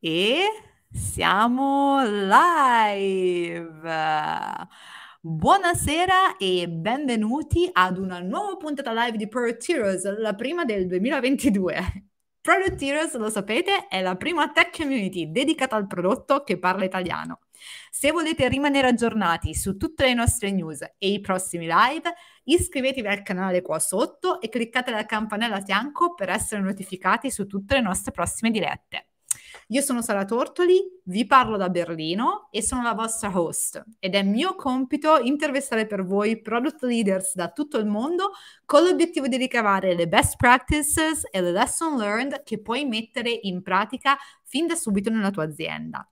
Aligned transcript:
E 0.00 0.44
siamo 0.88 2.00
live! 2.04 3.80
Buonasera 5.20 6.36
e 6.36 6.68
benvenuti 6.68 7.68
ad 7.72 7.98
una 7.98 8.20
nuova 8.20 8.56
puntata 8.56 8.92
live 8.92 9.16
di 9.16 9.26
Product 9.26 9.68
Heroes, 9.68 10.18
la 10.18 10.34
prima 10.34 10.64
del 10.64 10.86
2022. 10.86 12.04
Product 12.40 12.80
Heroes, 12.80 13.16
lo 13.16 13.28
sapete, 13.28 13.88
è 13.88 14.00
la 14.00 14.14
prima 14.14 14.52
tech 14.52 14.70
community 14.76 15.32
dedicata 15.32 15.74
al 15.74 15.88
prodotto 15.88 16.44
che 16.44 16.60
parla 16.60 16.84
italiano. 16.84 17.40
Se 17.90 18.12
volete 18.12 18.46
rimanere 18.48 18.86
aggiornati 18.86 19.52
su 19.52 19.76
tutte 19.76 20.04
le 20.04 20.14
nostre 20.14 20.52
news 20.52 20.80
e 20.96 21.10
i 21.10 21.20
prossimi 21.20 21.66
live, 21.66 22.14
iscrivetevi 22.44 23.08
al 23.08 23.22
canale 23.22 23.62
qua 23.62 23.80
sotto 23.80 24.40
e 24.40 24.48
cliccate 24.48 24.92
la 24.92 25.04
campanella 25.04 25.56
a 25.56 25.64
fianco 25.64 26.14
per 26.14 26.28
essere 26.28 26.62
notificati 26.62 27.32
su 27.32 27.48
tutte 27.48 27.74
le 27.74 27.80
nostre 27.80 28.12
prossime 28.12 28.52
dirette. 28.52 29.07
Io 29.70 29.82
sono 29.82 30.00
Sara 30.00 30.24
Tortoli, 30.24 30.80
vi 31.04 31.26
parlo 31.26 31.58
da 31.58 31.68
Berlino 31.68 32.48
e 32.50 32.62
sono 32.62 32.80
la 32.80 32.94
vostra 32.94 33.30
host 33.38 33.84
ed 33.98 34.14
è 34.14 34.22
mio 34.22 34.54
compito 34.54 35.18
intervistare 35.18 35.86
per 35.86 36.06
voi 36.06 36.40
product 36.40 36.84
leaders 36.84 37.34
da 37.34 37.50
tutto 37.50 37.76
il 37.76 37.84
mondo 37.84 38.30
con 38.64 38.82
l'obiettivo 38.82 39.28
di 39.28 39.36
ricavare 39.36 39.94
le 39.94 40.08
best 40.08 40.36
practices 40.36 41.28
e 41.30 41.42
le 41.42 41.52
lesson 41.52 41.98
learned 41.98 42.44
che 42.44 42.62
puoi 42.62 42.86
mettere 42.86 43.28
in 43.42 43.60
pratica 43.60 44.16
fin 44.42 44.66
da 44.66 44.74
subito 44.74 45.10
nella 45.10 45.30
tua 45.30 45.44
azienda. 45.44 46.08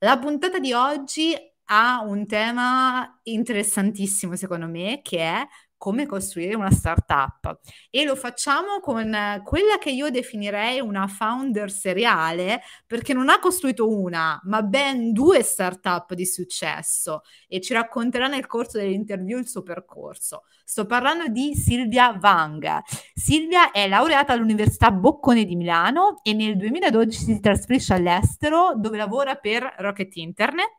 La 0.00 0.18
puntata 0.18 0.58
di 0.58 0.74
oggi 0.74 1.34
ha 1.72 2.02
un 2.02 2.26
tema 2.26 3.18
interessantissimo 3.22 4.36
secondo 4.36 4.66
me 4.66 5.00
che 5.02 5.20
è 5.20 5.48
come 5.80 6.04
costruire 6.04 6.54
una 6.54 6.70
startup 6.70 7.58
e 7.88 8.04
lo 8.04 8.14
facciamo 8.14 8.80
con 8.82 9.40
quella 9.42 9.78
che 9.78 9.88
io 9.88 10.10
definirei 10.10 10.78
una 10.78 11.06
founder 11.06 11.70
seriale 11.70 12.60
perché 12.86 13.14
non 13.14 13.30
ha 13.30 13.38
costruito 13.38 13.88
una 13.88 14.38
ma 14.44 14.60
ben 14.60 15.14
due 15.14 15.42
startup 15.42 16.12
di 16.12 16.26
successo 16.26 17.22
e 17.48 17.62
ci 17.62 17.72
racconterà 17.72 18.26
nel 18.26 18.46
corso 18.46 18.76
dell'interview 18.76 19.38
il 19.38 19.48
suo 19.48 19.62
percorso. 19.62 20.42
Sto 20.62 20.84
parlando 20.84 21.28
di 21.28 21.54
Silvia 21.54 22.14
Wang. 22.20 22.82
Silvia 23.14 23.70
è 23.70 23.88
laureata 23.88 24.34
all'Università 24.34 24.90
Bocconi 24.90 25.46
di 25.46 25.56
Milano 25.56 26.20
e 26.22 26.34
nel 26.34 26.58
2012 26.58 27.24
si 27.24 27.40
trasferisce 27.40 27.94
all'estero 27.94 28.74
dove 28.76 28.98
lavora 28.98 29.36
per 29.36 29.76
Rocket 29.78 30.14
Internet 30.16 30.76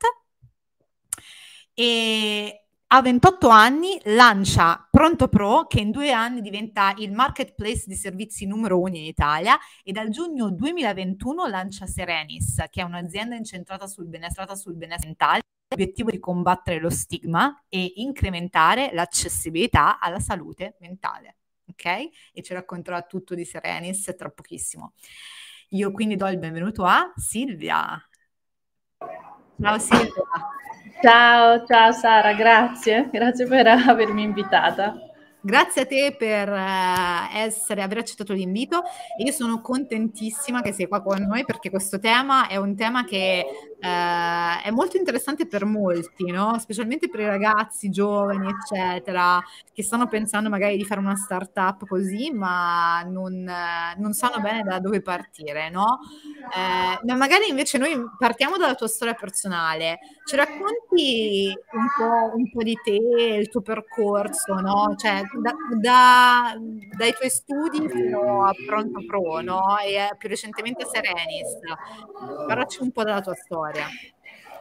e 1.73 2.60
a 2.93 3.01
28 3.01 3.47
anni 3.47 4.01
lancia 4.03 4.85
Pronto 4.91 5.29
Pro, 5.29 5.65
che 5.65 5.79
in 5.79 5.91
due 5.91 6.11
anni 6.11 6.41
diventa 6.41 6.93
il 6.97 7.13
marketplace 7.13 7.85
di 7.87 7.95
servizi 7.95 8.45
numero 8.45 8.81
uno 8.81 8.97
in 8.97 9.05
Italia 9.05 9.57
e 9.81 9.93
dal 9.93 10.09
giugno 10.09 10.49
2021 10.49 11.47
lancia 11.47 11.85
Serenis, 11.85 12.65
che 12.69 12.81
è 12.81 12.83
un'azienda 12.83 13.35
incentrata 13.35 13.87
sul 13.87 14.07
benessere, 14.07 14.53
sul 14.57 14.75
benessere 14.75 15.07
mentale, 15.07 15.41
l'obiettivo 15.69 16.09
di 16.09 16.19
combattere 16.19 16.81
lo 16.81 16.89
stigma 16.89 17.63
e 17.69 17.93
incrementare 17.95 18.89
l'accessibilità 18.91 19.97
alla 19.97 20.19
salute 20.19 20.75
mentale. 20.81 21.37
Ok? 21.69 21.85
E 22.33 22.41
ci 22.41 22.53
racconterà 22.53 23.03
tutto 23.03 23.35
di 23.35 23.45
Serenis 23.45 24.13
tra 24.17 24.29
pochissimo. 24.29 24.95
Io 25.69 25.93
quindi 25.93 26.17
do 26.17 26.27
il 26.27 26.37
benvenuto 26.37 26.83
a 26.83 27.13
Silvia. 27.15 28.05
Ciao 29.61 29.79
Silvia. 29.79 30.23
Ciao, 31.01 31.65
ciao 31.65 31.91
Sara, 31.93 32.33
grazie, 32.33 33.09
grazie 33.11 33.47
per 33.47 33.65
avermi 33.65 34.21
invitata. 34.21 34.95
Grazie 35.43 35.81
a 35.81 35.85
te 35.87 36.15
per 36.15 36.47
uh, 36.47 37.35
essere, 37.35 37.81
aver 37.81 37.97
accettato 37.97 38.33
l'invito. 38.33 38.83
Io 39.17 39.31
sono 39.31 39.61
contentissima 39.61 40.61
che 40.61 40.73
sei 40.73 40.87
qua 40.87 41.01
con 41.01 41.23
noi 41.23 41.43
perché 41.43 41.71
questo 41.71 41.97
tema 41.97 42.47
è 42.47 42.57
un 42.57 42.75
tema 42.75 43.03
che 43.03 43.70
uh, 43.81 44.61
è 44.63 44.69
molto 44.71 44.97
interessante 44.97 45.47
per 45.47 45.65
molti, 45.65 46.29
no? 46.31 46.57
specialmente 46.59 47.09
per 47.09 47.21
i 47.21 47.25
ragazzi 47.25 47.89
giovani, 47.89 48.47
eccetera, 48.49 49.41
che 49.73 49.83
stanno 49.83 50.07
pensando 50.07 50.49
magari 50.49 50.77
di 50.77 50.85
fare 50.85 50.99
una 50.99 51.15
startup 51.15 51.85
così, 51.87 52.31
ma 52.31 53.01
non, 53.03 53.49
non 53.97 54.13
sanno 54.13 54.39
bene 54.41 54.63
da 54.63 54.79
dove 54.79 55.01
partire. 55.01 55.69
No? 55.69 55.99
Eh, 56.53 57.05
ma 57.05 57.15
magari 57.15 57.47
invece 57.49 57.77
noi 57.77 57.95
partiamo 58.17 58.57
dalla 58.57 58.75
tua 58.75 58.87
storia 58.87 59.13
personale, 59.13 59.99
ci 60.25 60.35
racconti 60.35 61.53
un 61.71 61.87
po', 61.97 62.35
un 62.35 62.49
po 62.51 62.63
di 62.63 62.77
te, 62.83 62.91
il 63.39 63.49
tuo 63.49 63.61
percorso, 63.61 64.53
no? 64.55 64.93
Cioè, 64.95 65.21
da, 65.41 65.53
da, 65.79 66.57
dai 66.97 67.13
tuoi 67.13 67.29
studi 67.29 67.87
fino 67.89 68.45
a 68.45 68.51
Pronto 68.65 69.03
Pro, 69.05 69.41
no? 69.41 69.77
E 69.79 70.15
più 70.17 70.29
recentemente 70.29 70.83
a 70.83 70.87
Serenis. 70.87 71.59
Parlaci 72.47 72.81
un 72.81 72.91
po' 72.91 73.03
della 73.03 73.21
tua 73.21 73.35
storia. 73.35 73.70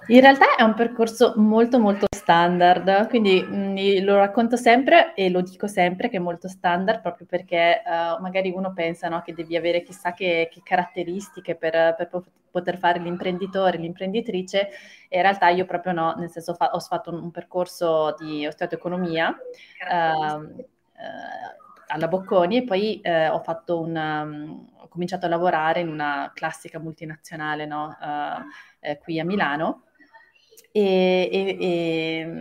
In 0.07 0.21
realtà 0.21 0.57
è 0.57 0.63
un 0.63 0.75
percorso 0.75 1.35
molto 1.37 1.79
molto 1.79 2.07
standard, 2.11 3.09
quindi 3.09 3.43
mh, 3.43 4.01
mm, 4.01 4.05
lo 4.05 4.17
racconto 4.17 4.57
sempre 4.57 5.15
e 5.15 5.31
lo 5.31 5.41
dico 5.41 5.67
sempre 5.67 6.09
che 6.09 6.17
è 6.17 6.21
molto 6.21 6.49
standard 6.49 7.01
proprio 7.01 7.27
perché 7.27 7.83
uh, 7.85 8.21
magari 8.21 8.51
uno 8.51 8.73
pensa 8.73 9.09
no, 9.09 9.21
che 9.23 9.35
devi 9.35 9.57
avere 9.57 9.83
chissà 9.83 10.13
che, 10.13 10.49
che 10.51 10.63
caratteristiche 10.65 11.55
per, 11.55 11.95
per, 11.97 12.09
poter 12.51 12.79
fare 12.79 12.99
l'imprenditore, 12.99 13.79
l'imprenditrice. 13.79 14.71
E 15.09 15.17
in 15.17 15.23
realtà 15.23 15.49
io 15.49 15.65
proprio 15.65 15.93
no, 15.93 16.15
nel 16.17 16.31
senso 16.31 16.55
fa- 16.55 16.71
ho 16.73 16.81
fatto 16.81 17.13
un, 17.13 17.31
percorso 17.31 18.15
di 18.19 18.47
ho 18.47 18.53
economia 18.59 19.29
uh, 19.29 20.35
uh, 20.35 20.65
alla 21.87 22.09
Bocconi 22.09 22.59
e 22.59 22.65
poi 22.65 23.01
ho 23.05 23.41
fatto 23.41 23.81
una, 23.81 24.23
um, 24.23 24.69
ho 24.77 24.89
cominciato 24.89 25.27
a 25.27 25.29
lavorare 25.29 25.81
in 25.81 25.89
una 25.89 26.31
classica 26.35 26.79
multinazionale 26.79 27.67
no, 27.67 27.97
qui 29.03 29.21
a 29.21 29.25
Milano 29.25 29.85
e, 30.73 31.29
e, 31.33 31.57
e, 31.59 32.33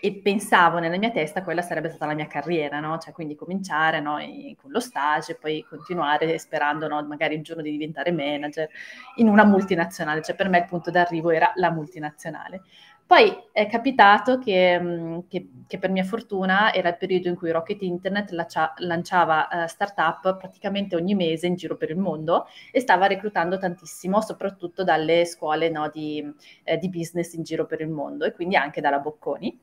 e, 0.00 0.20
pensavo 0.22 0.78
nella 0.78 0.96
mia 0.96 1.10
testa 1.10 1.42
quella 1.42 1.60
sarebbe 1.60 1.88
stata 1.88 2.06
la 2.06 2.14
mia 2.14 2.28
carriera, 2.28 2.78
no? 2.78 2.98
Cioè, 2.98 3.12
quindi 3.12 3.34
cominciare 3.34 4.00
no, 4.00 4.18
con 4.60 4.70
lo 4.70 4.78
stage 4.78 5.32
e 5.32 5.34
poi 5.36 5.64
continuare 5.68 6.38
sperando 6.38 6.86
no, 6.86 7.04
magari 7.04 7.34
un 7.34 7.42
giorno 7.42 7.62
di 7.62 7.72
diventare 7.72 8.12
manager 8.12 8.68
in 9.16 9.28
una 9.28 9.44
multinazionale. 9.44 10.22
Cioè, 10.22 10.36
per 10.36 10.48
me 10.48 10.58
il 10.58 10.66
punto 10.66 10.92
d'arrivo 10.92 11.30
era 11.30 11.50
la 11.56 11.72
multinazionale. 11.72 12.62
Poi 13.06 13.30
è 13.52 13.66
capitato 13.66 14.38
che, 14.38 14.80
mm, 14.80 15.18
che, 15.28 15.48
che, 15.66 15.78
per 15.78 15.90
mia 15.90 16.04
fortuna 16.04 16.72
era 16.72 16.88
il 16.88 16.96
periodo 16.96 17.28
in 17.28 17.36
cui 17.36 17.50
Rocket 17.50 17.82
Internet 17.82 18.30
lancia, 18.30 18.72
lanciava 18.78 19.46
uh, 19.50 19.66
startup 19.66 20.38
praticamente 20.38 20.96
ogni 20.96 21.14
mese 21.14 21.46
in 21.46 21.54
giro 21.54 21.76
per 21.76 21.90
il 21.90 21.98
mondo 21.98 22.46
e 22.72 22.80
stava 22.80 23.06
reclutando 23.06 23.58
tantissimo, 23.58 24.22
soprattutto 24.22 24.84
dalle 24.84 25.26
scuole 25.26 25.68
no, 25.68 25.90
di, 25.92 26.24
eh, 26.64 26.78
di, 26.78 26.88
business 26.88 27.34
in 27.34 27.42
giro 27.42 27.66
per 27.66 27.82
il 27.82 27.90
mondo 27.90 28.24
e 28.24 28.32
quindi 28.32 28.56
anche 28.56 28.80
dalla 28.80 28.98
Bocconi. 29.00 29.60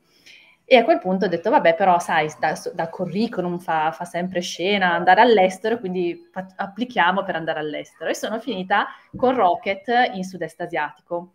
E 0.64 0.76
a 0.76 0.84
quel 0.84 1.00
punto 1.00 1.24
ho 1.26 1.28
detto, 1.28 1.50
vabbè, 1.50 1.74
però 1.74 1.98
sai, 1.98 2.30
da, 2.38 2.56
da 2.72 2.88
curriculum 2.88 3.58
fa, 3.58 3.90
fa, 3.90 4.04
sempre 4.04 4.40
scena 4.40 4.92
andare 4.94 5.20
all'estero, 5.20 5.78
quindi 5.78 6.30
applichiamo 6.56 7.24
per 7.24 7.34
andare 7.34 7.58
all'estero. 7.58 8.08
E 8.08 8.14
sono 8.14 8.38
finita 8.38 8.86
con 9.16 9.34
Rocket 9.34 9.88
in 10.14 10.22
sud-est 10.22 10.60
asiatico 10.60 11.32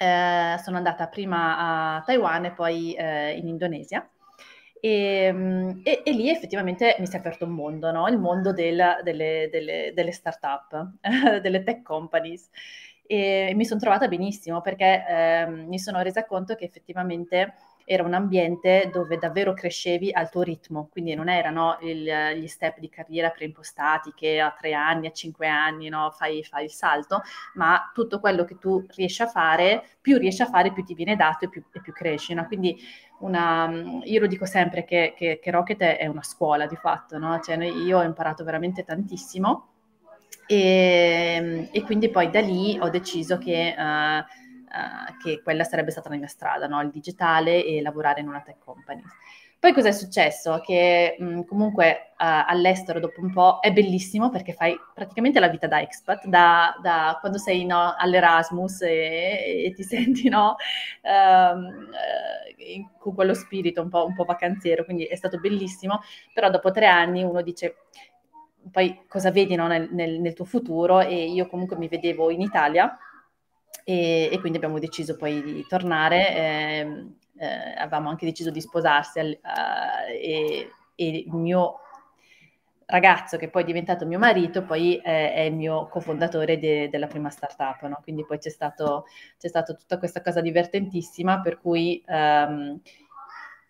eh, 0.00 0.56
sono 0.62 0.78
andata 0.78 1.08
prima 1.08 1.96
a 1.96 2.02
Taiwan 2.02 2.46
e 2.46 2.52
poi 2.52 2.94
eh, 2.94 3.36
in 3.36 3.48
Indonesia. 3.48 4.08
E, 4.80 5.30
mm, 5.30 5.80
e, 5.82 6.00
e, 6.02 6.12
lì 6.12 6.30
effettivamente 6.30 6.96
mi 7.00 7.06
si 7.06 7.16
è 7.16 7.18
aperto 7.18 7.44
un 7.44 7.50
mondo, 7.52 7.90
no? 7.92 8.08
il 8.08 8.18
mondo 8.18 8.54
del, 8.54 9.00
delle, 9.04 9.50
delle, 9.52 9.92
delle 9.94 10.12
start-up, 10.12 10.92
delle 11.42 11.62
tech 11.62 11.82
companies. 11.82 12.48
E 13.06 13.52
mi 13.54 13.66
sono 13.66 13.78
trovata 13.80 14.08
benissimo 14.08 14.62
perché 14.62 15.04
eh, 15.06 15.46
mi 15.48 15.78
sono 15.78 16.00
resa 16.00 16.24
conto 16.24 16.54
che 16.54 16.64
effettivamente 16.64 17.54
era 17.92 18.04
un 18.04 18.14
ambiente 18.14 18.88
dove 18.92 19.16
davvero 19.16 19.52
crescevi 19.52 20.12
al 20.12 20.30
tuo 20.30 20.42
ritmo, 20.42 20.88
quindi 20.92 21.12
non 21.16 21.28
erano 21.28 21.76
il, 21.80 22.08
gli 22.36 22.46
step 22.46 22.78
di 22.78 22.88
carriera 22.88 23.30
preimpostati 23.30 24.12
che 24.14 24.38
a 24.38 24.54
tre 24.56 24.74
anni, 24.74 25.08
a 25.08 25.10
cinque 25.10 25.48
anni 25.48 25.88
no, 25.88 26.12
fai, 26.16 26.44
fai, 26.44 26.66
il 26.66 26.70
salto, 26.70 27.22
ma 27.54 27.90
tutto 27.92 28.20
quello 28.20 28.44
che 28.44 28.58
tu 28.58 28.86
riesci 28.94 29.22
a 29.22 29.26
fare, 29.26 29.82
più 30.00 30.18
riesci 30.18 30.40
a 30.40 30.46
fare, 30.46 30.72
più 30.72 30.84
ti 30.84 30.94
viene 30.94 31.16
dato 31.16 31.46
e 31.46 31.48
più, 31.48 31.64
e 31.72 31.80
più 31.80 31.92
cresci. 31.92 32.32
No? 32.32 32.46
Quindi 32.46 32.78
una, 33.18 33.68
io 34.04 34.20
lo 34.20 34.28
dico 34.28 34.46
sempre 34.46 34.84
che, 34.84 35.12
che, 35.16 35.40
che, 35.42 35.50
Rocket 35.50 35.80
è 35.80 36.06
una 36.06 36.22
scuola 36.22 36.66
di 36.66 36.76
fatto, 36.76 37.18
no? 37.18 37.40
cioè, 37.40 37.56
io 37.56 37.98
ho 37.98 38.02
imparato 38.04 38.44
veramente 38.44 38.84
tantissimo. 38.84 39.66
E, 40.46 41.68
e, 41.72 41.82
quindi 41.82 42.08
poi 42.08 42.30
da 42.30 42.40
lì 42.40 42.78
ho 42.78 42.88
deciso 42.88 43.36
che 43.38 43.74
uh, 43.76 44.39
uh, 44.70 45.16
che 45.22 45.42
quella 45.42 45.64
sarebbe 45.64 45.90
stata 45.90 46.08
la 46.08 46.16
mia 46.16 46.26
strada, 46.26 46.66
no? 46.66 46.80
il 46.80 46.90
digitale 46.90 47.64
e 47.64 47.80
lavorare 47.82 48.20
in 48.20 48.28
una 48.28 48.40
tech 48.40 48.58
company. 48.58 49.02
Poi 49.60 49.74
cosa 49.74 49.88
è 49.88 49.92
successo? 49.92 50.62
Che 50.64 51.16
mh, 51.18 51.42
comunque 51.42 52.12
uh, 52.12 52.46
all'estero 52.46 52.98
dopo 52.98 53.20
un 53.20 53.30
po' 53.30 53.58
è 53.60 53.70
bellissimo 53.72 54.30
perché 54.30 54.54
fai 54.54 54.74
praticamente 54.94 55.38
la 55.38 55.48
vita 55.48 55.66
da 55.66 55.82
expat, 55.82 56.24
da, 56.24 56.74
da 56.80 57.18
quando 57.20 57.36
sei 57.36 57.66
no, 57.66 57.94
all'Erasmus 57.94 58.80
e, 58.80 59.64
e, 59.66 59.72
ti 59.74 59.82
senti 59.84 60.30
no, 60.30 60.56
uh, 61.02 61.58
con 62.98 63.14
quello 63.14 63.34
spirito 63.34 63.82
un 63.82 63.90
po', 63.90 64.06
un 64.06 64.14
po' 64.14 64.24
vacanziero, 64.24 64.84
quindi 64.84 65.04
è 65.04 65.14
stato 65.14 65.38
bellissimo, 65.38 66.00
però 66.32 66.48
dopo 66.48 66.70
tre 66.70 66.86
anni 66.86 67.22
uno 67.22 67.42
dice 67.42 67.76
poi 68.72 69.04
cosa 69.08 69.30
vedi 69.30 69.54
no, 69.56 69.66
nel, 69.66 69.88
nel, 69.92 70.20
nel 70.20 70.32
tuo 70.32 70.46
futuro 70.46 71.00
e 71.00 71.26
io 71.26 71.46
comunque 71.48 71.76
mi 71.76 71.88
vedevo 71.88 72.30
in 72.30 72.40
Italia 72.40 72.98
e, 73.90 74.28
e, 74.30 74.38
quindi 74.38 74.58
abbiamo 74.58 74.78
deciso 74.78 75.16
poi 75.16 75.42
di 75.42 75.66
tornare. 75.66 76.36
Eh, 76.36 77.06
eh, 77.38 77.74
avevamo 77.76 78.10
anche 78.10 78.26
deciso 78.26 78.50
di 78.50 78.60
sposarsi 78.60 79.18
al, 79.18 79.38
uh, 79.42 80.10
e, 80.10 80.70
e, 80.94 81.08
il 81.08 81.32
mio 81.32 81.78
ragazzo 82.86 83.36
che 83.36 83.48
poi 83.48 83.62
è 83.62 83.64
diventato 83.64 84.04
mio 84.04 84.18
marito 84.18 84.64
poi 84.64 84.96
eh, 84.96 85.32
è 85.32 85.40
il 85.42 85.54
mio 85.54 85.88
cofondatore 85.88 86.58
de, 86.58 86.88
della 86.88 87.06
prima 87.06 87.30
startup, 87.30 87.80
no? 87.82 87.98
quindi 88.02 88.24
poi 88.26 88.38
c'è, 88.38 88.50
stato, 88.50 89.06
c'è 89.38 89.48
stata 89.48 89.74
tutta 89.74 89.98
questa 89.98 90.20
cosa 90.20 90.40
divertentissima 90.40 91.40
per 91.40 91.58
cui 91.60 92.02
um, 92.06 92.80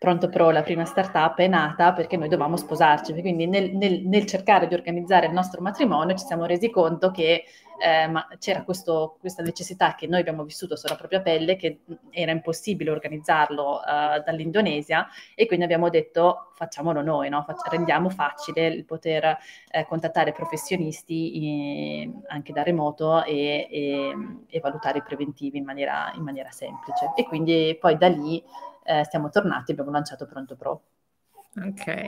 Pronto 0.01 0.31
Pro, 0.31 0.51
la 0.51 0.63
prima 0.63 0.87
startup, 0.87 1.37
è 1.37 1.47
nata 1.47 1.93
perché 1.93 2.17
noi 2.17 2.29
dovevamo 2.31 2.57
sposarci, 2.57 3.13
quindi 3.21 3.47
nel, 3.47 3.77
nel, 3.77 4.01
nel 4.07 4.25
cercare 4.25 4.67
di 4.67 4.73
organizzare 4.73 5.27
il 5.27 5.33
nostro 5.33 5.61
matrimonio 5.61 6.17
ci 6.17 6.25
siamo 6.25 6.47
resi 6.47 6.71
conto 6.71 7.11
che 7.11 7.45
eh, 7.81 8.07
ma 8.07 8.29
c'era 8.39 8.63
questo, 8.63 9.17
questa 9.21 9.43
necessità 9.43 9.95
che 9.95 10.07
noi 10.07 10.21
abbiamo 10.21 10.45
vissuto 10.45 10.77
sulla 10.77 10.97
propria 10.97 11.21
pelle, 11.21 11.57
che 11.57 11.81
era 12.11 12.31
impossibile 12.31 12.91
organizzarlo 12.91 13.77
uh, 13.77 14.23
dall'Indonesia 14.23 15.07
e 15.35 15.47
quindi 15.47 15.65
abbiamo 15.65 15.89
detto 15.89 16.53
facciamolo 16.55 17.03
noi, 17.03 17.31
no? 17.31 17.43
Fac- 17.43 17.69
rendiamo 17.69 18.11
facile 18.11 18.67
il 18.67 18.85
poter 18.85 19.39
eh, 19.71 19.87
contattare 19.87 20.33
professionisti 20.33 22.03
in, 22.03 22.21
anche 22.29 22.53
da 22.53 22.63
remoto 22.63 23.25
e, 23.25 23.67
e, 23.71 24.15
e, 24.47 24.61
valutare 24.61 24.99
i 24.99 25.03
preventivi 25.03 25.59
in 25.59 25.65
maniera, 25.65 26.13
in 26.15 26.23
maniera 26.23 26.51
semplice. 26.51 27.13
E 27.17 27.25
quindi 27.25 27.77
poi 27.81 27.97
da 27.97 28.09
lì 28.09 28.43
eh, 28.85 29.07
siamo 29.09 29.31
tornati 29.31 29.71
e 29.71 29.73
abbiamo 29.73 29.91
lanciato 29.91 30.27
Pronto 30.27 30.57
Pro. 30.57 30.83
Ok, 31.57 32.05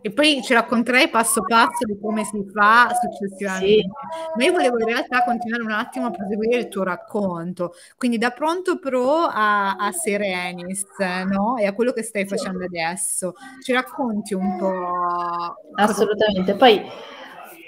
e 0.00 0.10
poi 0.10 0.42
ci 0.42 0.52
racconterai 0.54 1.08
passo 1.08 1.42
passo 1.42 1.84
di 1.84 1.96
come 2.00 2.24
si 2.24 2.44
fa 2.52 2.88
successivamente. 2.92 3.82
Sì. 3.82 3.90
Ma 4.36 4.44
io 4.44 4.52
volevo 4.52 4.78
in 4.80 4.86
realtà 4.86 5.22
continuare 5.22 5.62
un 5.62 5.70
attimo 5.70 6.06
a 6.06 6.10
proseguire 6.10 6.56
il 6.58 6.68
tuo 6.68 6.82
racconto, 6.82 7.74
quindi 7.96 8.18
da 8.18 8.30
Pronto 8.30 8.80
Pro 8.80 9.26
a, 9.30 9.76
a 9.76 9.92
Serenis, 9.92 10.84
no? 11.26 11.56
E 11.56 11.66
a 11.66 11.72
quello 11.74 11.92
che 11.92 12.02
stai 12.02 12.26
facendo 12.26 12.64
adesso. 12.64 13.34
Ci 13.62 13.72
racconti 13.72 14.34
un 14.34 14.56
po'? 14.56 15.54
Assolutamente, 15.74 16.56
poi 16.56 16.82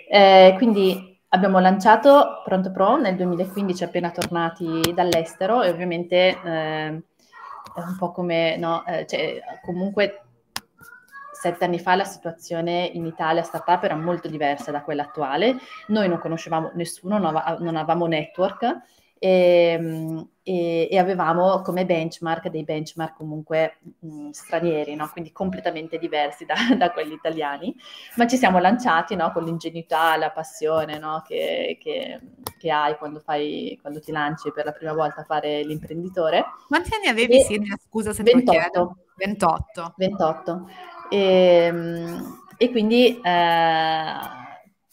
eh, 0.08 0.54
quindi 0.56 1.20
abbiamo 1.28 1.60
lanciato 1.60 2.42
Pronto 2.44 2.72
Pro 2.72 2.96
nel 2.96 3.14
2015 3.14 3.84
appena 3.84 4.10
tornati 4.10 4.92
dall'estero 4.92 5.62
e 5.62 5.68
ovviamente... 5.70 6.38
Eh, 6.44 7.02
è 7.74 7.80
un 7.80 7.96
po' 7.98 8.12
come, 8.12 8.56
no, 8.56 8.86
eh, 8.86 9.04
cioè, 9.04 9.40
comunque 9.64 10.23
sette 11.44 11.64
anni 11.64 11.78
fa 11.78 11.94
la 11.94 12.04
situazione 12.04 12.90
in 12.94 13.04
Italia 13.04 13.42
startup 13.42 13.82
era 13.82 13.96
molto 13.96 14.28
diversa 14.28 14.70
da 14.70 14.82
quella 14.82 15.02
attuale, 15.02 15.56
noi 15.88 16.08
non 16.08 16.18
conoscevamo 16.18 16.70
nessuno, 16.74 17.18
non, 17.18 17.36
av- 17.36 17.60
non 17.60 17.76
avevamo 17.76 18.06
network 18.06 18.62
e, 19.18 19.76
ehm, 19.78 20.28
e, 20.42 20.88
e, 20.90 20.98
avevamo 20.98 21.60
come 21.62 21.86
benchmark 21.86 22.48
dei 22.48 22.64
benchmark 22.64 23.16
comunque 23.16 23.78
mh, 24.00 24.30
stranieri, 24.30 24.94
no? 24.94 25.08
quindi 25.10 25.32
completamente 25.32 25.98
diversi 25.98 26.46
da, 26.46 26.54
da, 26.76 26.90
quelli 26.92 27.12
italiani, 27.12 27.74
ma 28.16 28.26
ci 28.26 28.36
siamo 28.36 28.58
lanciati 28.58 29.14
no? 29.16 29.32
con 29.32 29.44
l'ingenuità, 29.44 30.16
la 30.16 30.30
passione 30.30 30.98
no? 30.98 31.22
che, 31.26 31.78
che, 31.80 32.20
che, 32.58 32.70
hai 32.70 32.96
quando, 32.96 33.20
fai, 33.20 33.78
quando 33.80 34.00
ti 34.00 34.12
lanci 34.12 34.50
per 34.50 34.64
la 34.64 34.72
prima 34.72 34.94
volta 34.94 35.20
a 35.22 35.24
fare 35.24 35.62
l'imprenditore. 35.62 36.44
Quanti 36.68 36.94
anni 36.94 37.08
avevi, 37.08 37.40
e, 37.40 37.44
Silvia? 37.44 37.76
Scusa 37.78 38.12
se 38.14 38.22
28. 38.22 38.96
28. 39.16 39.94
28. 39.96 40.66
E, 41.14 41.72
e 42.56 42.70
quindi... 42.70 43.20
Eh, 43.20 44.42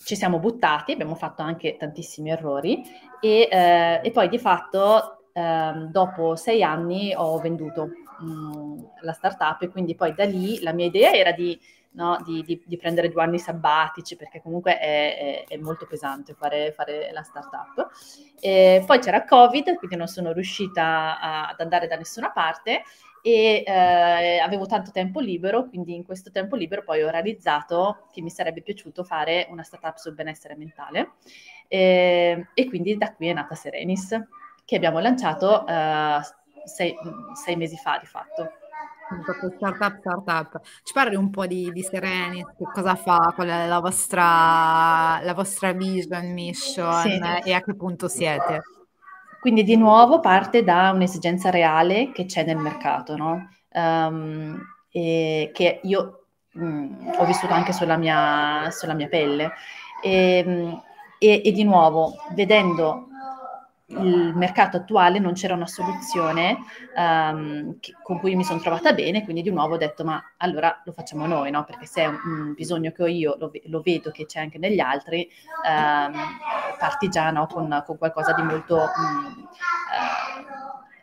ci 0.04 0.16
siamo 0.16 0.40
buttati, 0.40 0.92
abbiamo 0.92 1.16
fatto 1.16 1.42
anche 1.42 1.78
tantissimi 1.78 2.32
errori 2.32 2.82
e, 3.20 3.48
eh, 3.52 4.02
e 4.04 4.12
poi 4.12 4.30
di 4.30 4.40
fatto 4.40 5.30
eh, 5.32 5.74
dopo 5.90 6.36
sei 6.36 6.64
anni 6.64 7.14
ho 7.16 7.38
venduto 7.40 7.90
mh, 8.20 8.26
mm, 8.26 8.80
la 9.02 9.14
startup 9.14 9.62
e 9.62 9.70
quindi 9.70 9.96
poi 9.96 10.14
da 10.14 10.26
lì 10.26 10.60
la 10.62 10.74
mia 10.74 10.86
idea 10.88 11.12
era 11.12 11.32
di, 11.32 11.58
no, 11.92 12.18
di, 12.26 12.44
di, 12.44 12.62
di 12.66 12.78
prendere 12.78 13.10
due 13.10 13.22
anni 13.22 13.40
sabbatici 13.40 14.16
perché 14.16 14.42
comunque 14.42 14.80
è, 14.80 15.46
è, 15.48 15.54
è 15.54 15.58
molto 15.58 15.86
pesante 15.86 16.34
fare, 16.34 16.72
fare 16.72 17.12
la 17.14 17.24
startup. 17.24 17.90
E 18.40 18.84
poi 18.86 19.00
c'era 19.00 19.24
Covid, 19.24 19.76
quindi 19.76 19.96
non 19.96 20.08
sono 20.08 20.32
riuscita 20.32 21.20
a, 21.20 21.48
ad 21.50 21.60
andare 21.60 21.88
da 21.88 21.96
nessuna 21.96 22.32
parte 22.32 22.84
e 23.22 23.64
eh, 23.66 24.40
avevo 24.40 24.66
tanto 24.66 24.92
tempo 24.92 25.20
libero, 25.20 25.68
quindi 25.68 25.96
in 25.96 26.04
questo 26.04 26.32
tempo 26.32 26.56
libero 26.56 26.84
poi 26.84 27.04
ho 27.04 27.10
realizzato 27.10 28.08
che 28.12 28.22
mi 28.22 28.30
sarebbe 28.30 28.62
piaciuto 28.62 29.04
fare 29.04 29.48
una 29.50 29.64
startup 29.64 29.98
sul 29.98 30.14
benessere 30.14 30.56
mentale 30.56 31.14
e, 31.68 32.48
e 32.54 32.68
quindi 32.68 32.98
da 32.98 33.14
qui 33.14 33.28
è 33.28 33.34
nata 33.34 33.56
Serenis, 33.56 34.20
che 34.66 34.76
abbiamo 34.76 35.00
lanciato 35.00 35.66
eh, 35.68 36.20
sei, 36.66 36.96
sei, 37.34 37.56
mesi 37.56 37.78
fa 37.78 37.98
di 38.00 38.08
fatto. 38.08 38.52
Startup, 39.58 40.00
startup. 40.00 40.62
Ci 40.84 40.94
parli 40.94 41.16
un 41.16 41.30
po' 41.30 41.46
di, 41.46 41.72
di 41.72 41.84
Serenis, 41.84 42.46
che 42.58 42.64
cosa 42.74 42.96
fa, 42.96 43.34
qual 43.36 43.50
è 43.50 43.68
la 43.68 43.80
vostra, 43.80 45.20
la 45.22 45.34
vostra 45.34 45.74
vision, 45.74 46.32
mission 46.32 47.02
sì. 47.02 47.20
e 47.44 47.54
a 47.54 47.62
che 47.62 47.76
punto 47.76 48.08
siete? 48.08 48.62
Quindi 49.42 49.64
di 49.64 49.76
nuovo 49.76 50.20
parte 50.20 50.64
da 50.64 50.92
un'esigenza 50.92 51.50
reale 51.50 52.12
che 52.12 52.26
c'è 52.26 52.46
nel 52.46 52.58
mercato, 52.58 53.16
no? 53.18 53.50
Um, 53.74 54.56
che 54.92 55.80
io 55.82 56.26
mh, 56.52 56.64
mm, 56.64 57.10
ho 57.18 57.26
vissuto 57.26 57.52
anche 57.52 57.74
sulla 57.74 57.98
mia, 57.98 58.70
sulla 58.70 58.94
mia 58.94 59.08
pelle. 59.08 59.52
E, 60.04 60.78
e, 61.18 61.42
e, 61.44 61.52
di 61.52 61.64
nuovo, 61.64 62.18
vedendo 62.36 63.08
il 64.00 64.34
mercato 64.36 64.78
attuale 64.78 65.20
non 65.20 65.34
c'era 65.34 65.54
una 65.54 65.68
soluzione 65.68 66.58
um, 66.96 67.80
che, 67.80 67.94
con 68.02 68.20
cui 68.20 68.36
mi 68.36 68.44
sono 68.44 68.60
trovata 68.60 68.94
bene, 68.94 69.24
quindi 69.24 69.42
di 69.42 69.52
nuovo 69.52 69.76
ho 69.76 69.78
detto 69.78 70.04
ma 70.04 70.22
allora 70.38 70.82
lo 70.84 70.92
facciamo 70.92 71.26
noi, 71.26 71.52
no? 71.52 71.64
perché 71.64 71.86
se 71.86 72.04
è 72.04 72.06
un, 72.08 72.18
un 72.26 72.54
bisogno 72.54 72.92
che 72.92 73.04
ho 73.04 73.08
io, 73.08 73.36
lo, 73.38 73.52
lo, 73.66 73.82
vedo 73.82 74.12
che 74.12 74.26
c'è 74.26 74.40
anche 74.40 74.58
negli 74.58 74.80
altri, 74.80 75.30
um, 75.68 76.14
parti 76.78 77.10
già 77.10 77.32
no? 77.32 77.48
con, 77.48 77.84
con, 77.86 77.98
qualcosa 77.98 78.34
di 78.34 78.44
molto... 78.44 78.76
Um, 78.76 79.48
uh, 79.48 80.60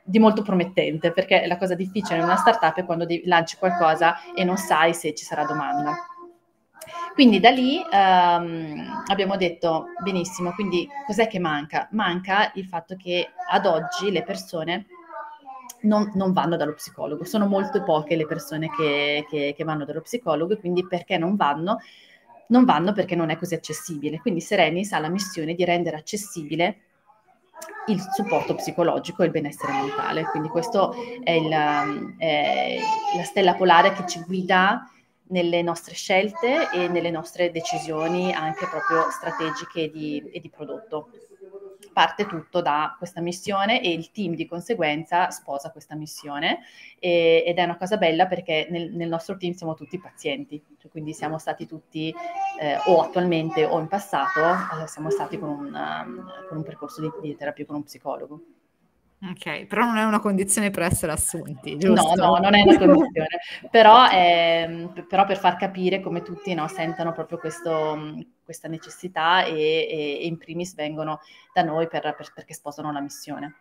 di 0.08 0.18
molto 0.18 0.40
promettente, 0.40 1.12
perché 1.12 1.46
la 1.46 1.58
cosa 1.58 1.74
difficile 1.74 2.16
in 2.16 2.24
una 2.24 2.36
startup 2.36 2.74
è 2.76 2.84
quando 2.86 3.06
lanci 3.26 3.58
qualcosa 3.58 4.16
e 4.34 4.42
non 4.42 4.56
sai 4.56 4.94
se 4.94 5.14
ci 5.14 5.22
sarà 5.22 5.44
domanda. 5.44 5.94
Quindi 7.18 7.40
da 7.40 7.50
lì 7.50 7.80
um, 7.90 9.02
abbiamo 9.06 9.36
detto 9.36 9.86
benissimo, 10.04 10.52
quindi 10.52 10.88
cos'è 11.04 11.26
che 11.26 11.40
manca? 11.40 11.88
Manca 11.90 12.52
il 12.54 12.64
fatto 12.64 12.94
che 12.94 13.30
ad 13.50 13.66
oggi 13.66 14.12
le 14.12 14.22
persone 14.22 14.86
non, 15.80 16.12
non 16.14 16.32
vanno 16.32 16.56
dallo 16.56 16.74
psicologo, 16.74 17.24
sono 17.24 17.48
molto 17.48 17.82
poche 17.82 18.14
le 18.14 18.24
persone 18.24 18.70
che, 18.70 19.26
che, 19.28 19.52
che 19.56 19.64
vanno 19.64 19.84
dallo 19.84 20.02
psicologo 20.02 20.56
quindi 20.58 20.86
perché 20.86 21.18
non 21.18 21.34
vanno? 21.34 21.78
Non 22.50 22.64
vanno 22.64 22.92
perché 22.92 23.16
non 23.16 23.30
è 23.30 23.36
così 23.36 23.54
accessibile. 23.54 24.20
Quindi 24.20 24.40
Serenis 24.40 24.92
ha 24.92 25.00
la 25.00 25.08
missione 25.08 25.54
di 25.54 25.64
rendere 25.64 25.96
accessibile 25.96 26.76
il 27.88 28.00
supporto 28.14 28.54
psicologico 28.54 29.22
e 29.22 29.26
il 29.26 29.32
benessere 29.32 29.72
mentale. 29.72 30.22
Quindi 30.26 30.48
questo 30.50 30.94
è, 31.24 31.32
il, 31.32 32.14
è 32.16 32.78
la 33.16 33.24
stella 33.24 33.54
polare 33.56 33.92
che 33.92 34.06
ci 34.06 34.22
guida 34.22 34.88
nelle 35.28 35.62
nostre 35.62 35.94
scelte 35.94 36.70
e 36.72 36.88
nelle 36.88 37.10
nostre 37.10 37.50
decisioni 37.50 38.32
anche 38.32 38.66
proprio 38.66 39.10
strategiche 39.10 39.84
e 39.84 39.90
di, 39.90 40.30
e 40.32 40.40
di 40.40 40.50
prodotto. 40.50 41.10
Parte 41.92 42.26
tutto 42.26 42.60
da 42.60 42.94
questa 42.96 43.20
missione 43.20 43.82
e 43.82 43.92
il 43.92 44.10
team 44.12 44.34
di 44.34 44.46
conseguenza 44.46 45.30
sposa 45.30 45.70
questa 45.70 45.96
missione 45.96 46.60
e, 46.98 47.42
ed 47.46 47.58
è 47.58 47.64
una 47.64 47.76
cosa 47.76 47.96
bella 47.96 48.26
perché 48.26 48.68
nel, 48.70 48.92
nel, 48.92 49.08
nostro 49.08 49.36
team 49.36 49.52
siamo 49.52 49.74
tutti 49.74 49.98
pazienti, 49.98 50.62
cioè 50.78 50.90
quindi 50.90 51.12
siamo 51.12 51.38
stati 51.38 51.66
tutti 51.66 52.14
eh, 52.60 52.78
o 52.86 53.00
attualmente 53.00 53.64
o 53.64 53.78
in 53.80 53.88
passato 53.88 54.40
eh, 54.82 54.86
siamo 54.86 55.10
stati 55.10 55.38
con 55.38 55.48
un, 55.48 55.74
um, 55.74 56.32
con 56.48 56.58
un 56.58 56.62
percorso 56.62 57.00
di, 57.00 57.10
di 57.20 57.36
terapia 57.36 57.66
con 57.66 57.76
un 57.76 57.84
psicologo. 57.84 58.57
Ok, 59.20 59.66
però 59.66 59.84
non 59.84 59.96
è 59.96 60.04
una 60.04 60.20
condizione 60.20 60.70
per 60.70 60.84
essere 60.84 61.10
assunti, 61.10 61.76
giusto? 61.76 62.14
No, 62.14 62.36
no, 62.36 62.36
non 62.36 62.54
è 62.54 62.62
una 62.62 62.78
condizione, 62.78 63.26
però, 63.68 64.08
è, 64.08 64.88
però, 65.08 65.26
per 65.26 65.38
far 65.38 65.56
capire 65.56 66.00
come 66.00 66.22
tutti 66.22 66.54
no, 66.54 66.68
sentono 66.68 67.12
proprio 67.12 67.38
questo, 67.38 68.14
questa 68.44 68.68
necessità 68.68 69.44
e, 69.44 69.88
e, 69.90 70.18
in 70.22 70.38
primis 70.38 70.74
vengono 70.74 71.18
da 71.52 71.62
noi 71.62 71.88
per, 71.88 72.14
per, 72.16 72.32
perché 72.32 72.54
sposano 72.54 72.92
la 72.92 73.00
missione. 73.00 73.54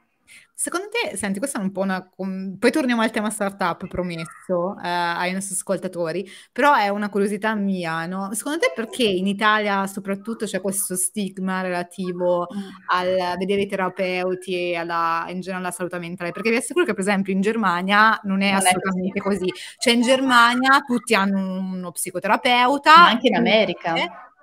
Secondo 0.59 0.87
te, 0.89 1.15
senti, 1.15 1.37
questa 1.37 1.59
è 1.59 1.61
un 1.61 1.71
po' 1.71 1.81
una... 1.81 2.09
Poi 2.15 2.71
torniamo 2.71 3.03
al 3.03 3.11
tema 3.11 3.29
startup, 3.29 3.85
promesso, 3.87 4.75
eh, 4.83 4.87
ai 4.87 5.31
nostri 5.31 5.53
ascoltatori, 5.53 6.27
però 6.51 6.73
è 6.73 6.89
una 6.89 7.09
curiosità 7.09 7.53
mia, 7.53 8.07
no? 8.07 8.33
Secondo 8.33 8.57
te 8.57 8.71
perché 8.73 9.03
in 9.03 9.27
Italia 9.27 9.85
soprattutto 9.85 10.45
c'è 10.45 10.59
questo 10.59 10.95
stigma 10.95 11.61
relativo 11.61 12.47
al 12.87 13.35
vedere 13.37 13.61
i 13.61 13.67
terapeuti 13.67 14.71
e 14.71 14.75
alla, 14.75 15.25
in 15.29 15.41
generale 15.41 15.65
alla 15.65 15.71
salute 15.75 15.99
mentale? 15.99 16.31
Perché 16.31 16.49
vi 16.49 16.55
assicuro 16.55 16.85
che 16.85 16.93
per 16.93 17.01
esempio 17.01 17.33
in 17.33 17.41
Germania 17.41 18.19
non 18.23 18.41
è 18.41 18.51
non 18.51 18.61
assolutamente 18.61 19.19
è 19.19 19.21
così. 19.21 19.37
così. 19.37 19.53
Cioè 19.77 19.93
in 19.93 20.01
Germania 20.01 20.81
tutti 20.85 21.13
hanno 21.13 21.59
uno 21.59 21.91
psicoterapeuta. 21.91 22.95
Ma 22.95 23.07
anche 23.09 23.27
in 23.27 23.35
America. 23.35 23.93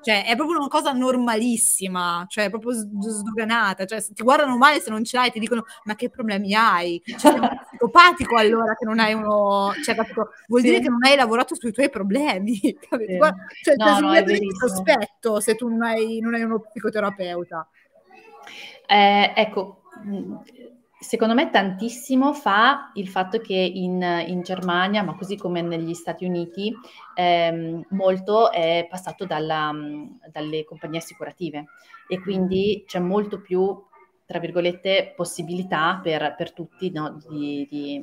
Cioè, 0.05 0.27
è 0.27 0.37
proprio 0.37 0.59
una 0.59 0.69
cosa 0.69 0.93
normalissima, 0.93 2.27
cioè, 2.29 2.51
proprio 2.51 2.73
sdoganata. 2.73 3.87
Cioè, 3.87 4.05
ti 4.13 4.23
guardano 4.23 4.59
male 4.59 4.81
se 4.81 4.91
non 4.91 5.03
ce 5.03 5.17
l'hai, 5.17 5.31
ti 5.31 5.39
dicono, 5.39 5.65
ma 5.85 5.95
che 5.95 6.11
problemi 6.11 6.55
hai? 6.55 7.01
Cioè, 7.25 7.33
sei 7.33 7.39
un 7.39 7.59
psicopatico 7.69 8.37
allora 8.37 8.75
che 8.75 8.85
non 8.85 8.99
hai 8.99 9.15
uno... 9.15 9.73
Cioè, 9.83 9.95
capito? 9.95 10.31
Vuol 10.47 10.61
sì. 10.61 10.69
dire 10.69 10.81
che 10.81 10.91
non 10.91 11.03
hai 11.05 11.17
lavorato 11.17 11.55
sui 11.55 11.73
tuoi 11.73 11.89
problemi, 11.89 12.61
capito? 12.87 13.25
Sì. 13.49 13.63
Cioè, 13.63 13.77
no, 13.77 14.01
no, 14.01 14.13
è 14.13 14.25
sospetto 14.59 15.41
se 15.41 15.55
tu 15.55 15.69
non 15.69 15.83
hai, 15.83 16.21
non 16.21 16.35
hai 16.35 16.43
uno 16.43 16.61
psicoterapeuta. 16.61 17.67
Eh, 18.87 19.33
ecco, 19.35 19.85
Secondo 21.05 21.35
me 21.35 21.51
tantissimo 21.51 22.33
fa 22.33 22.91
il 22.95 23.09
fatto 23.09 23.39
che 23.39 23.55
in, 23.55 24.03
in 24.27 24.41
Germania, 24.41 25.03
ma 25.03 25.15
così 25.15 25.37
come 25.37 25.61
negli 25.61 25.93
Stati 25.93 26.25
Uniti, 26.25 26.75
ehm, 27.15 27.85
molto 27.91 28.51
è 28.51 28.87
passato 28.89 29.27
dalla, 29.27 29.71
dalle 30.33 30.65
compagnie 30.65 30.99
assicurative. 30.99 31.67
E 32.09 32.21
quindi 32.21 32.85
c'è 32.87 33.01
molto 33.01 33.43
più, 33.43 33.85
tra 34.25 34.39
virgolette, 34.39 35.13
possibilità 35.15 36.01
per, 36.03 36.35
per 36.39 36.55
tutti 36.55 36.91
no, 36.91 37.19
di, 37.29 37.67
di, 37.69 38.03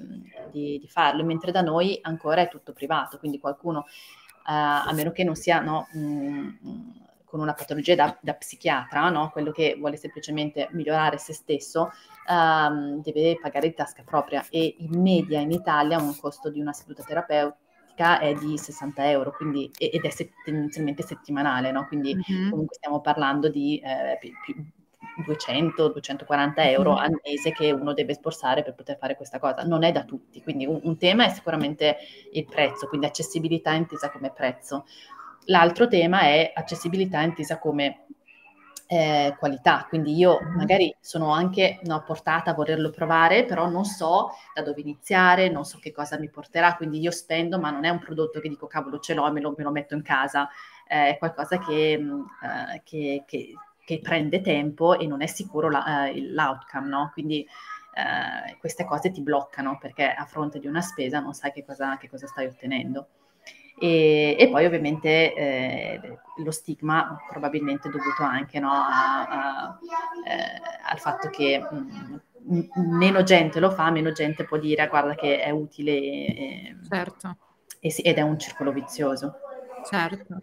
di, 0.51 0.77
di, 0.79 0.88
farlo, 0.88 1.24
mentre 1.24 1.51
da 1.51 1.62
noi 1.62 1.98
ancora 2.03 2.41
è 2.41 2.50
tutto 2.50 2.72
privato, 2.72 3.17
quindi 3.17 3.39
qualcuno, 3.39 3.86
eh, 3.88 4.53
a 4.53 4.91
meno 4.93 5.12
che 5.12 5.24
non 5.24 5.36
sia... 5.36 5.60
No, 5.60 5.88
mh, 5.91 7.10
con 7.32 7.40
una 7.40 7.54
patologia 7.54 7.96
da, 7.96 8.18
da 8.22 8.34
psichiatra, 8.34 9.10
no? 9.10 9.30
quello 9.30 9.52
che 9.52 9.78
vuole 9.80 9.96
semplicemente 9.96 10.68
migliorare 10.72 11.18
se 11.18 11.32
stesso, 11.32 11.90
um, 12.28 13.02
deve 13.02 13.40
pagare 13.42 13.70
di 13.70 13.74
tasca 13.74 14.04
propria 14.04 14.46
e 14.50 14.76
in 14.80 15.02
media 15.02 15.40
in 15.40 15.52
Italia 15.52 15.98
un 15.98 16.14
costo 16.20 16.50
di 16.50 16.60
una 16.60 16.74
seduta 16.74 17.04
terapeutica 17.04 18.20
è 18.20 18.34
di 18.34 18.58
60 18.58 19.10
euro 19.10 19.32
quindi, 19.32 19.72
ed 19.78 20.04
è 20.04 20.30
tendenzialmente 20.44 21.04
settimanale, 21.04 21.72
no? 21.72 21.88
quindi 21.88 22.16
mm-hmm. 22.16 22.50
comunque 22.50 22.76
stiamo 22.76 23.00
parlando 23.00 23.48
di 23.48 23.80
eh, 23.80 24.18
più, 24.20 24.32
più 24.44 24.66
200-240 25.26 26.54
euro 26.68 26.92
mm-hmm. 26.92 27.02
al 27.02 27.20
mese 27.24 27.52
che 27.54 27.72
uno 27.72 27.94
deve 27.94 28.14
sborsare 28.14 28.62
per 28.62 28.76
poter 28.76 28.98
fare 28.98 29.16
questa 29.16 29.40
cosa. 29.40 29.64
Non 29.64 29.84
è 29.84 29.94
da 29.94 30.04
tutti, 30.04 30.42
quindi 30.42 30.66
un, 30.66 30.82
un 30.84 30.98
tema 30.98 31.26
è 31.26 31.30
sicuramente 31.30 31.96
il 32.34 32.46
prezzo, 32.46 32.88
quindi 32.88 33.06
accessibilità 33.06 33.72
intesa 33.72 34.12
come 34.12 34.32
prezzo. 34.32 34.86
L'altro 35.46 35.88
tema 35.88 36.22
è 36.22 36.52
accessibilità 36.54 37.22
intesa 37.22 37.58
come 37.58 38.06
eh, 38.92 39.36
qualità, 39.40 39.86
quindi 39.88 40.14
io 40.18 40.40
magari 40.58 40.94
sono 41.00 41.32
anche 41.32 41.80
no, 41.84 42.04
portata 42.04 42.52
a 42.52 42.54
volerlo 42.54 42.90
provare, 42.90 43.46
però 43.46 43.70
non 43.70 43.86
so 43.86 44.32
da 44.54 44.62
dove 44.62 44.82
iniziare, 44.82 45.50
non 45.50 45.64
so 45.64 45.80
che 45.80 45.94
cosa 45.94 46.20
mi 46.20 46.30
porterà, 46.30 46.76
quindi 46.76 47.00
io 47.00 47.10
spendo, 47.10 47.58
ma 47.58 47.72
non 47.72 47.86
è 47.86 47.90
un 47.90 48.00
prodotto 48.00 48.42
che 48.42 48.50
dico 48.50 48.68
cavolo 48.68 49.00
ce 49.00 49.14
l'ho 49.14 49.26
e 49.26 49.32
me 49.32 49.40
lo, 49.40 49.54
me 49.58 49.64
lo 49.64 49.72
metto 49.72 49.96
in 49.96 50.02
casa, 50.02 50.50
eh, 50.90 51.12
è 51.12 51.18
qualcosa 51.18 51.58
che, 51.58 51.98
mm, 51.98 52.22
eh, 52.74 52.82
che, 52.84 53.24
che, 53.26 53.54
che, 53.86 54.00
prende 54.02 54.42
tempo 54.42 55.00
e 55.00 55.08
non 55.08 55.22
è 55.22 55.28
sicuro 55.28 55.70
la, 55.70 56.10
eh, 56.10 56.22
l'outcome, 56.30 56.88
no? 56.90 57.12
Quindi 57.14 57.48
eh, 57.94 58.58
queste 58.60 58.84
cose 58.84 59.10
ti 59.10 59.22
bloccano 59.22 59.78
perché 59.80 60.12
a 60.12 60.26
fronte 60.26 60.60
di 60.60 60.68
una 60.68 60.82
spesa 60.82 61.22
non 61.22 61.34
sai 61.34 61.54
che 61.54 61.64
cosa, 61.64 61.96
che 61.98 62.10
cosa 62.10 62.28
stai 62.28 62.48
ottenendo. 62.48 63.08
E, 63.82 64.36
e 64.38 64.50
poi 64.50 64.66
ovviamente 64.66 65.34
eh, 65.34 66.20
lo 66.38 66.52
stigma 66.52 67.18
probabilmente 67.28 67.90
dovuto 67.90 68.22
anche 68.22 68.60
no, 68.60 68.70
a, 68.72 69.24
a, 69.24 69.80
eh, 70.24 70.62
al 70.88 71.00
fatto 71.00 71.30
che 71.32 71.60
mh, 71.60 72.54
mm, 72.54 72.96
meno 72.96 73.24
gente 73.24 73.60
lo 73.60 73.72
fa, 73.72 73.90
meno 73.90 74.12
gente 74.12 74.44
può 74.44 74.58
dire 74.58 74.88
guarda 74.88 75.16
che 75.16 75.42
è 75.42 75.50
utile 75.50 75.94
e, 75.94 76.76
certo. 76.88 77.38
e, 77.80 77.94
ed 78.04 78.18
è 78.18 78.22
un 78.22 78.38
circolo 78.38 78.72
vizioso. 78.72 79.34
Certo 79.90 80.38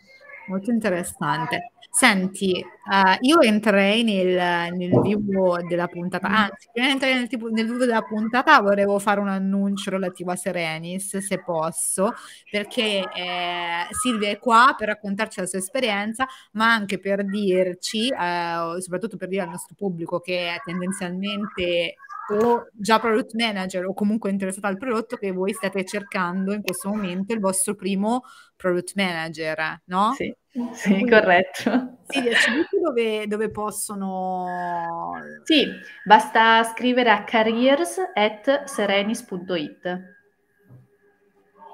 molto 0.48 0.70
interessante. 0.70 1.72
Senti, 1.90 2.52
uh, 2.62 3.16
io 3.20 3.40
entrerei 3.40 4.04
nel, 4.04 4.72
nel, 4.74 5.00
vivo 5.00 5.58
della 5.66 5.88
puntata, 5.88 6.28
anzi, 6.28 6.68
prima 6.72 6.86
di 6.86 6.92
entrare 6.92 7.14
nel, 7.14 7.28
tipo, 7.28 7.48
nel 7.48 7.64
vivo 7.66 7.78
della 7.78 8.02
puntata 8.02 8.60
volevo 8.60 8.98
fare 8.98 9.20
un 9.20 9.28
annuncio 9.28 9.90
relativo 9.90 10.30
a 10.30 10.36
Serenis, 10.36 11.16
se 11.16 11.42
posso, 11.42 12.12
perché 12.50 13.00
eh, 13.00 13.86
Silvia 13.90 14.28
è 14.28 14.38
qua 14.38 14.74
per 14.76 14.88
raccontarci 14.88 15.40
la 15.40 15.46
sua 15.46 15.58
esperienza, 15.58 16.26
ma 16.52 16.72
anche 16.72 17.00
per 17.00 17.24
dirci, 17.24 18.08
eh, 18.08 18.80
soprattutto 18.80 19.16
per 19.16 19.28
dire 19.28 19.42
al 19.42 19.48
nostro 19.48 19.74
pubblico 19.76 20.20
che 20.20 20.60
tendenzialmente 20.64 21.96
o 22.30 22.68
già 22.72 22.98
product 22.98 23.34
manager 23.34 23.86
o 23.86 23.94
comunque 23.94 24.30
interessata 24.30 24.68
al 24.68 24.76
prodotto 24.76 25.16
che 25.16 25.32
voi 25.32 25.52
state 25.52 25.84
cercando 25.84 26.52
in 26.52 26.62
questo 26.62 26.88
momento 26.88 27.32
il 27.32 27.40
vostro 27.40 27.74
primo 27.74 28.22
product 28.56 28.92
manager, 28.94 29.82
no? 29.86 30.12
Sì, 30.14 30.34
sì 30.72 30.90
Quindi, 30.90 31.10
corretto. 31.10 31.98
Sì, 32.06 32.22
ci 32.22 32.78
dove, 32.82 33.26
dove 33.26 33.50
possono... 33.50 35.12
Sì, 35.44 35.66
basta 36.04 36.64
scrivere 36.64 37.10
a 37.10 37.24
careers 37.24 37.98
at 38.14 38.64
serenis.it. 38.64 40.16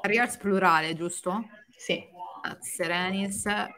Careers 0.03 0.37
plurale, 0.37 0.95
giusto? 0.95 1.45
Sì. 1.77 2.13
Serenis.it. 2.61 3.73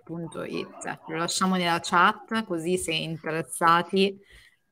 Lo 1.07 1.17
lasciamo 1.17 1.55
nella 1.55 1.79
chat 1.81 2.45
così 2.45 2.77
se 2.77 2.93
interessati 2.93 4.19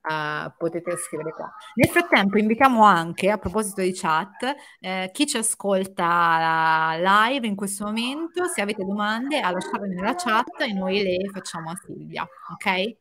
Uh, 0.06 0.52
potete 0.58 0.98
scrivere 0.98 1.32
qua. 1.32 1.50
Nel 1.76 1.88
frattempo 1.88 2.36
invitiamo 2.36 2.84
anche, 2.84 3.30
a 3.30 3.38
proposito 3.38 3.80
di 3.80 3.94
chat, 3.94 4.54
eh, 4.78 5.08
chi 5.14 5.26
ci 5.26 5.38
ascolta 5.38 6.94
live 6.98 7.46
in 7.46 7.56
questo 7.56 7.86
momento, 7.86 8.44
se 8.44 8.60
avete 8.60 8.84
domande, 8.84 9.40
a 9.40 9.50
lasciarle 9.50 9.88
nella 9.88 10.14
chat 10.14 10.60
e 10.60 10.74
noi 10.74 11.02
le 11.02 11.30
facciamo 11.32 11.70
a 11.70 11.74
Silvia, 11.86 12.28
ok? 12.52 12.96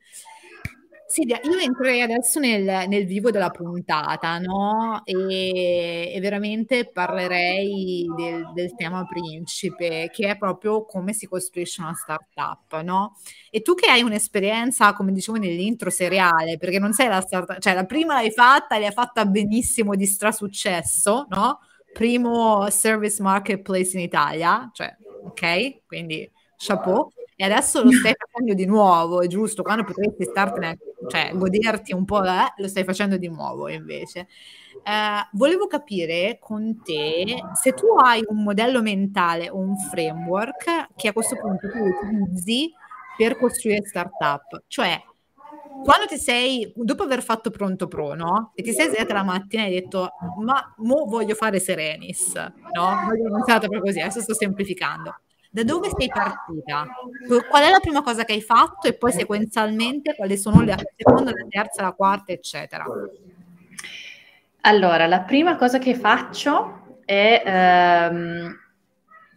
Silvia, 1.05 1.39
io 1.43 1.57
entrerei 1.59 2.01
adesso 2.01 2.39
nel, 2.39 2.87
nel 2.87 3.05
vivo 3.05 3.29
della 3.29 3.49
puntata, 3.49 4.39
no? 4.39 5.01
E, 5.03 6.11
e 6.15 6.19
veramente 6.19 6.89
parlerei 6.89 8.05
del, 8.15 8.51
del, 8.53 8.75
tema 8.75 9.05
principe, 9.05 10.09
che 10.11 10.29
è 10.29 10.37
proprio 10.37 10.85
come 10.85 11.13
si 11.13 11.27
costruisce 11.27 11.81
una 11.81 11.93
startup, 11.93 12.81
no? 12.81 13.17
E 13.51 13.61
tu 13.61 13.75
che 13.75 13.89
hai 13.89 14.01
un'esperienza, 14.01 14.93
come 14.93 15.11
dicevo 15.11 15.37
nell'intro, 15.37 15.89
seriale, 15.89 16.57
perché 16.57 16.79
non 16.79 16.93
sei 16.93 17.07
la 17.09 17.21
startup, 17.21 17.59
cioè 17.59 17.73
la 17.73 17.85
prima 17.85 18.15
l'hai 18.15 18.31
fatta, 18.31 18.79
l'hai 18.79 18.91
fatta 18.91 19.25
benissimo, 19.25 19.95
di 19.95 20.05
strasuccesso, 20.05 21.27
no? 21.29 21.59
Primo 21.91 22.69
service 22.71 23.21
marketplace 23.21 23.97
in 23.97 24.03
Italia, 24.03 24.69
cioè, 24.73 24.95
ok? 25.25 25.85
Quindi, 25.85 26.29
chapeau 26.57 27.11
e 27.35 27.43
adesso 27.45 27.83
lo 27.83 27.91
stai 27.91 28.13
facendo 28.17 28.53
di 28.53 28.65
nuovo, 28.65 29.21
è 29.21 29.27
giusto, 29.27 29.63
quando 29.63 29.83
potresti 29.83 30.23
startene, 30.23 30.77
cioè 31.07 31.31
goderti 31.33 31.93
un 31.93 32.05
po', 32.05 32.23
eh, 32.23 32.53
lo 32.57 32.67
stai 32.67 32.83
facendo 32.83 33.17
di 33.17 33.27
nuovo 33.27 33.69
invece. 33.69 34.27
Eh, 34.83 35.27
volevo 35.33 35.67
capire 35.67 36.37
con 36.39 36.81
te 36.83 37.41
se 37.53 37.73
tu 37.73 37.87
hai 38.03 38.23
un 38.27 38.43
modello 38.43 38.81
mentale 38.81 39.49
o 39.49 39.57
un 39.57 39.77
framework 39.77 40.89
che 40.95 41.07
a 41.07 41.13
questo 41.13 41.37
punto 41.37 41.69
tu 41.69 41.77
utilizzi 41.77 42.71
per 43.17 43.37
costruire 43.37 43.85
startup, 43.85 44.63
cioè 44.67 45.01
quando 45.83 46.05
ti 46.05 46.17
sei, 46.17 46.71
dopo 46.75 47.03
aver 47.03 47.21
fatto 47.21 47.49
pronto 47.49 47.87
pro, 47.87 48.13
no? 48.13 48.51
E 48.55 48.63
ti 48.63 48.71
sei 48.71 48.87
svegliata 48.87 49.13
la 49.13 49.23
mattina 49.23 49.63
e 49.63 49.65
hai 49.65 49.71
detto, 49.73 50.11
ma 50.43 50.73
mo 50.77 51.05
voglio 51.05 51.35
fare 51.35 51.59
Serenis, 51.59 52.33
no? 52.35 53.05
Voglio 53.05 53.27
iniziare 53.29 53.59
proprio 53.59 53.81
così, 53.81 53.99
adesso 53.99 54.21
sto 54.21 54.33
semplificando 54.33 55.15
da 55.53 55.63
dove 55.63 55.91
sei 55.95 56.07
partita? 56.07 56.87
Qual 57.47 57.63
è 57.63 57.69
la 57.69 57.79
prima 57.79 58.01
cosa 58.01 58.25
che 58.25 58.33
hai 58.33 58.41
fatto 58.41 58.87
e 58.87 58.97
poi 58.97 59.11
sequenzialmente 59.11 60.15
quali 60.15 60.35
sono 60.35 60.63
la 60.63 60.75
seconda, 60.95 61.29
la 61.29 61.45
terza, 61.47 61.83
la 61.83 61.91
quarta, 61.91 62.31
eccetera? 62.31 62.83
Allora, 64.61 65.05
la 65.05 65.19
prima 65.19 65.55
cosa 65.55 65.77
che 65.77 65.93
faccio 65.93 66.97
è 67.05 67.43
ehm, 67.45 68.57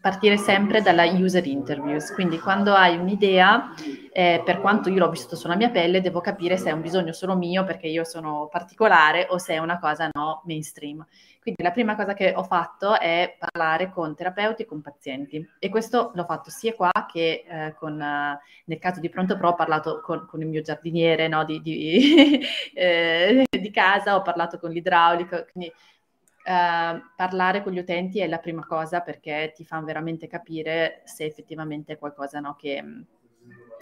partire 0.01 0.39
sempre 0.39 0.81
dalla 0.81 1.05
user 1.05 1.47
interviews, 1.47 2.15
quindi 2.15 2.39
quando 2.39 2.73
hai 2.73 2.97
un'idea, 2.97 3.75
eh, 4.11 4.41
per 4.43 4.63
quanto 4.63 4.89
io 4.89 5.01
l'ho 5.01 5.11
vissuto 5.11 5.37
sulla 5.37 5.57
mia 5.57 5.69
pelle, 5.69 6.01
devo 6.01 6.23
capire 6.23 6.57
se 6.57 6.71
è 6.71 6.73
un 6.73 6.81
bisogno 6.81 7.13
solo 7.13 7.37
mio 7.37 7.65
perché 7.65 7.89
io 7.89 8.05
sono 8.05 8.49
particolare 8.51 9.27
o 9.29 9.37
se 9.37 9.53
è 9.53 9.59
una 9.59 9.79
cosa 9.79 10.09
no 10.15 10.41
mainstream. 10.47 11.05
Quindi 11.47 11.63
la 11.63 11.71
prima 11.71 11.95
cosa 11.95 12.13
che 12.13 12.33
ho 12.35 12.43
fatto 12.43 12.99
è 12.99 13.37
parlare 13.39 13.93
con 13.93 14.17
terapeuti 14.17 14.63
e 14.63 14.65
con 14.65 14.81
pazienti 14.81 15.49
e 15.61 15.69
questo 15.69 16.11
l'ho 16.13 16.25
fatto 16.25 16.51
sia 16.51 16.75
qua 16.75 16.91
che 17.09 17.45
eh, 17.49 17.73
con, 17.79 17.93
uh, 17.93 18.37
nel 18.65 18.79
caso 18.81 18.99
di 18.99 19.09
Pronto 19.09 19.37
Pro 19.37 19.51
ho 19.51 19.55
parlato 19.55 20.01
con, 20.01 20.27
con 20.27 20.41
il 20.41 20.49
mio 20.49 20.61
giardiniere 20.61 21.29
no, 21.29 21.45
di, 21.45 21.63
di, 21.63 22.41
eh, 22.75 23.47
di, 23.49 23.71
casa, 23.71 24.17
ho 24.17 24.23
parlato 24.23 24.59
con 24.59 24.73
l'idraulico, 24.73 25.47
quindi 25.53 25.73
Uh, 26.47 27.03
parlare 27.17 27.61
con 27.61 27.73
gli 27.73 27.79
utenti 27.81 28.21
è 28.21 28.29
la 28.29 28.39
prima 28.39 28.65
cosa 28.65 29.01
perché 29.01 29.51
ti 29.53 29.65
fa 29.65 29.81
veramente 29.81 30.29
capire 30.29 31.03
se 31.03 31.25
effettivamente 31.25 31.95
è 31.95 31.99
qualcosa 31.99 32.39
no, 32.39 32.55
che, 32.55 32.85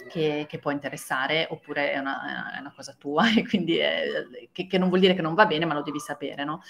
che, 0.09 0.47
che, 0.49 0.57
può 0.57 0.71
interessare 0.71 1.45
oppure 1.51 1.91
è 1.91 1.99
una, 1.99 2.55
è 2.55 2.59
una 2.59 2.73
cosa 2.75 2.95
tua 2.97 3.29
e 3.37 3.47
quindi 3.47 3.77
è, 3.77 4.03
che, 4.51 4.65
che, 4.65 4.79
non 4.79 4.87
vuol 4.89 4.99
dire 4.99 5.13
che 5.13 5.21
non 5.21 5.35
va 5.35 5.45
bene 5.45 5.65
ma 5.65 5.75
lo 5.75 5.83
devi 5.83 5.99
sapere 5.99 6.43
no? 6.43 6.63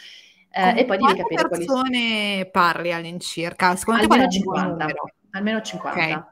Uh, 0.55 0.77
e 0.77 0.85
poi 0.85 0.97
devi 0.97 1.15
capire 1.15 1.47
quali 1.47 1.65
persone 1.65 2.49
parli 2.49 2.93
all'incirca? 2.93 3.75
Secondo 3.75 4.03
almeno 4.03 4.23
te 4.23 4.29
50, 4.29 4.87
almeno 5.31 5.61
50. 5.61 5.99
Okay. 5.99 6.23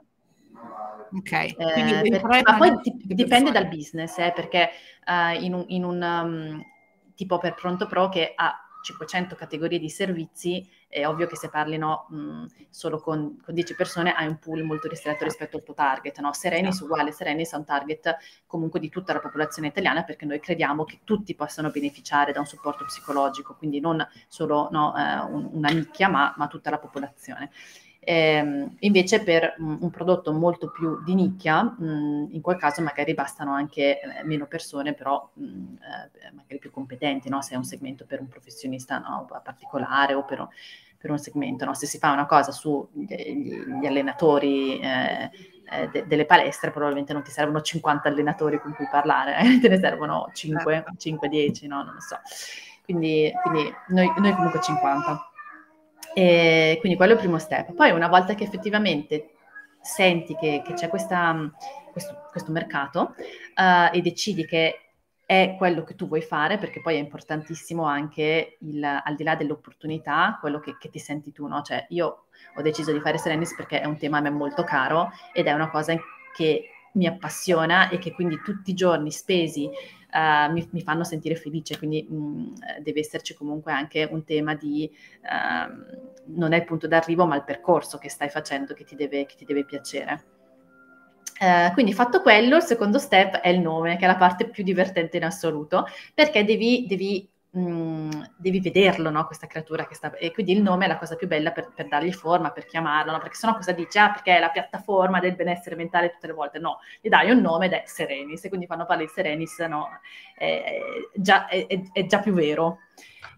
Ok, 1.15 1.31
eh, 1.31 2.09
per, 2.09 2.41
ma 2.43 2.57
poi 2.57 2.71
dipende 3.03 3.51
dal 3.51 3.67
business, 3.67 4.17
eh, 4.17 4.31
perché 4.33 4.69
uh, 5.05 5.43
in 5.43 5.53
un, 5.53 5.65
in 5.67 5.83
un 5.83 6.01
um, 6.01 6.65
tipo 7.15 7.37
per 7.37 7.53
Pronto 7.53 7.85
Pro 7.85 8.07
che 8.09 8.31
ha 8.33 8.62
500 8.83 9.35
categorie 9.35 9.79
di 9.79 9.89
servizi, 9.89 10.67
è 10.87 11.07
ovvio 11.07 11.25
che 11.25 11.35
se 11.35 11.49
parlino 11.49 12.05
mh, 12.09 12.45
solo 12.69 12.99
con, 12.99 13.41
con, 13.43 13.53
10 13.53 13.75
persone 13.75 14.13
hai 14.13 14.27
un 14.27 14.37
pool 14.37 14.63
molto 14.63 14.87
ristretto 14.87 15.23
rispetto 15.23 15.57
al 15.57 15.63
tuo 15.63 15.73
target. 15.73 16.19
No? 16.19 16.33
Serenis 16.33 16.79
uguale, 16.81 17.11
Serenis 17.11 17.53
è 17.53 17.55
un 17.55 17.65
target 17.65 18.17
comunque 18.45 18.79
di 18.79 18.89
tutta 18.89 19.13
la 19.13 19.19
popolazione 19.19 19.69
italiana 19.69 20.03
perché 20.03 20.25
noi 20.25 20.39
crediamo 20.39 20.83
che 20.83 20.99
tutti 21.03 21.33
possano 21.33 21.71
beneficiare 21.71 22.31
da 22.31 22.39
un 22.39 22.45
supporto 22.45 22.85
psicologico, 22.85 23.55
quindi 23.55 23.79
non 23.79 24.05
solo 24.27 24.67
no, 24.71 24.93
eh, 24.95 25.19
un, 25.31 25.49
una 25.53 25.69
nicchia, 25.69 26.09
ma, 26.09 26.33
ma 26.37 26.47
tutta 26.47 26.69
la 26.69 26.77
popolazione. 26.77 27.49
Eh, 28.05 28.69
invece 28.79 29.23
per 29.23 29.55
mh, 29.57 29.77
un 29.81 29.89
prodotto 29.89 30.31
molto 30.33 30.71
più 30.71 31.01
di 31.03 31.15
nicchia, 31.15 31.63
mh, 31.63 32.29
in 32.31 32.41
quel 32.41 32.57
caso 32.57 32.81
magari 32.81 33.13
bastano 33.13 33.53
anche 33.53 34.01
eh, 34.01 34.23
meno 34.23 34.45
persone, 34.45 34.93
però 34.93 35.29
mh, 35.33 35.43
eh, 35.43 36.31
magari 36.33 36.59
più 36.59 36.71
competenti, 36.71 37.29
no? 37.29 37.41
se 37.41 37.53
è 37.53 37.57
un 37.57 37.63
segmento 37.63 38.05
per 38.05 38.19
un 38.19 38.27
professionista 38.27 38.97
no? 38.99 39.27
particolare 39.43 40.13
o 40.13 40.25
per, 40.25 40.47
per 40.97 41.11
un 41.11 41.17
segmento. 41.17 41.65
No? 41.65 41.73
Se 41.73 41.85
si 41.85 41.97
fa 41.97 42.11
una 42.11 42.25
cosa 42.25 42.51
sugli 42.51 43.05
gli 43.05 43.85
allenatori 43.85 44.79
eh, 44.79 45.29
eh, 45.71 45.89
de, 45.89 46.05
delle 46.05 46.25
palestre, 46.25 46.71
probabilmente 46.71 47.13
non 47.13 47.23
ti 47.23 47.31
servono 47.31 47.61
50 47.61 48.07
allenatori 48.07 48.59
con 48.59 48.73
cui 48.73 48.87
parlare, 48.91 49.37
eh? 49.39 49.59
te 49.59 49.69
ne 49.69 49.79
servono 49.79 50.29
5, 50.33 50.85
5 50.97 51.27
10, 51.29 51.67
no? 51.67 51.83
non 51.83 51.93
lo 51.93 52.01
so. 52.01 52.17
Quindi, 52.83 53.31
quindi 53.41 53.73
noi, 53.87 54.11
noi 54.17 54.33
comunque 54.33 54.61
50. 54.61 55.32
E 56.13 56.77
quindi 56.79 56.97
quello 56.97 57.13
è 57.13 57.15
il 57.15 57.21
primo 57.21 57.39
step. 57.39 57.73
Poi 57.73 57.91
una 57.91 58.07
volta 58.07 58.35
che 58.35 58.43
effettivamente 58.43 59.31
senti 59.81 60.35
che, 60.35 60.61
che 60.65 60.73
c'è 60.73 60.87
questa, 60.87 61.51
questo, 61.91 62.27
questo, 62.31 62.51
mercato 62.51 63.15
uh, 63.55 63.93
e 63.93 64.01
decidi 64.01 64.45
che 64.45 64.79
è 65.25 65.55
quello 65.57 65.83
che 65.83 65.95
tu 65.95 66.07
vuoi 66.07 66.21
fare, 66.21 66.57
perché 66.57 66.81
poi 66.81 66.95
è 66.95 66.99
importantissimo 66.99 67.83
anche 67.83 68.57
il, 68.59 68.83
al 68.83 69.15
di 69.15 69.23
là 69.23 69.35
dell'opportunità, 69.35 70.37
quello 70.39 70.59
che, 70.59 70.77
che 70.77 70.89
ti 70.89 70.99
senti 70.99 71.31
tu, 71.31 71.47
no? 71.47 71.61
Cioè 71.61 71.85
io 71.89 72.25
ho 72.55 72.61
deciso 72.61 72.91
di 72.91 72.99
fare 72.99 73.17
Serenis 73.17 73.55
perché 73.55 73.81
è 73.81 73.85
un 73.85 73.97
tema 73.97 74.17
a 74.17 74.21
me 74.21 74.29
molto 74.29 74.63
caro 74.63 75.11
ed 75.33 75.47
è 75.47 75.53
una 75.53 75.69
cosa 75.69 75.95
che 76.35 76.69
mi 76.93 77.07
appassiona 77.07 77.89
e 77.89 77.97
che 77.97 78.11
quindi 78.11 78.39
tutti 78.43 78.71
i 78.71 78.75
giorni 78.75 79.11
spesi 79.11 79.69
uh, 80.13 80.51
mi, 80.51 80.67
mi, 80.71 80.81
fanno 80.81 81.03
sentire 81.03 81.35
felice, 81.35 81.77
quindi 81.77 82.05
mh, 82.07 82.15
mm, 82.15 82.53
deve 82.81 82.99
esserci 82.99 83.33
comunque 83.33 83.71
anche 83.71 84.07
un 84.09 84.23
tema 84.23 84.55
di 84.55 84.89
uh, 85.21 86.31
non 86.35 86.53
è 86.53 86.57
il 86.57 86.65
punto 86.65 86.87
d'arrivo 86.87 87.25
ma 87.25 87.35
il 87.35 87.43
percorso 87.43 87.97
che 87.97 88.09
stai 88.09 88.29
facendo 88.29 88.73
che 88.73 88.83
ti 88.83 88.95
deve, 88.95 89.25
che 89.25 89.35
ti 89.35 89.45
deve 89.45 89.65
piacere. 89.65 90.25
Uh, 91.39 91.73
quindi 91.73 91.93
fatto 91.93 92.21
quello, 92.21 92.57
il 92.57 92.61
secondo 92.61 92.99
step 92.99 93.37
è 93.37 93.49
il 93.49 93.59
nome, 93.59 93.97
che 93.97 94.05
è 94.05 94.07
la 94.07 94.15
parte 94.15 94.49
più 94.49 94.63
divertente 94.63 95.17
in 95.17 95.25
assoluto, 95.25 95.85
perché 96.13 96.45
devi, 96.45 96.85
devi 96.87 97.29
mh, 97.53 97.59
mm, 97.61 98.09
devi 98.35 98.59
vederlo, 98.59 99.09
no? 99.09 99.25
questa 99.25 99.47
creatura 99.47 99.85
che 99.87 99.95
sta... 99.95 100.15
E 100.15 100.31
quindi 100.31 100.53
il 100.53 100.61
nome 100.61 100.85
è 100.85 100.87
la 100.87 100.97
cosa 100.97 101.15
più 101.15 101.27
bella 101.27 101.51
per, 101.51 101.71
per 101.73 101.87
dargli 101.87 102.11
forma, 102.11 102.51
per 102.51 102.65
chiamarlo, 102.65 103.11
no? 103.11 103.19
perché 103.19 103.35
sennò 103.35 103.55
cosa 103.55 103.71
dice? 103.71 103.99
Ah, 103.99 104.11
perché 104.11 104.37
è 104.37 104.39
la 104.39 104.49
piattaforma 104.49 105.19
del 105.19 105.35
benessere 105.35 105.75
mentale 105.75 106.11
tutte 106.11 106.27
le 106.27 106.33
volte. 106.33 106.59
No, 106.59 106.79
gli 107.01 107.09
dai 107.09 107.31
un 107.31 107.39
nome 107.39 107.67
ed 107.67 107.73
è 107.73 107.83
Serenis, 107.85 108.43
e 108.43 108.49
quindi 108.49 108.67
quando 108.67 108.85
parli 108.85 109.05
di 109.05 109.11
Serenis 109.11 109.59
no, 109.59 109.87
è, 110.35 110.79
già, 111.15 111.47
è, 111.47 111.67
è 111.91 112.05
già 112.05 112.19
più 112.19 112.33
vero. 112.33 112.79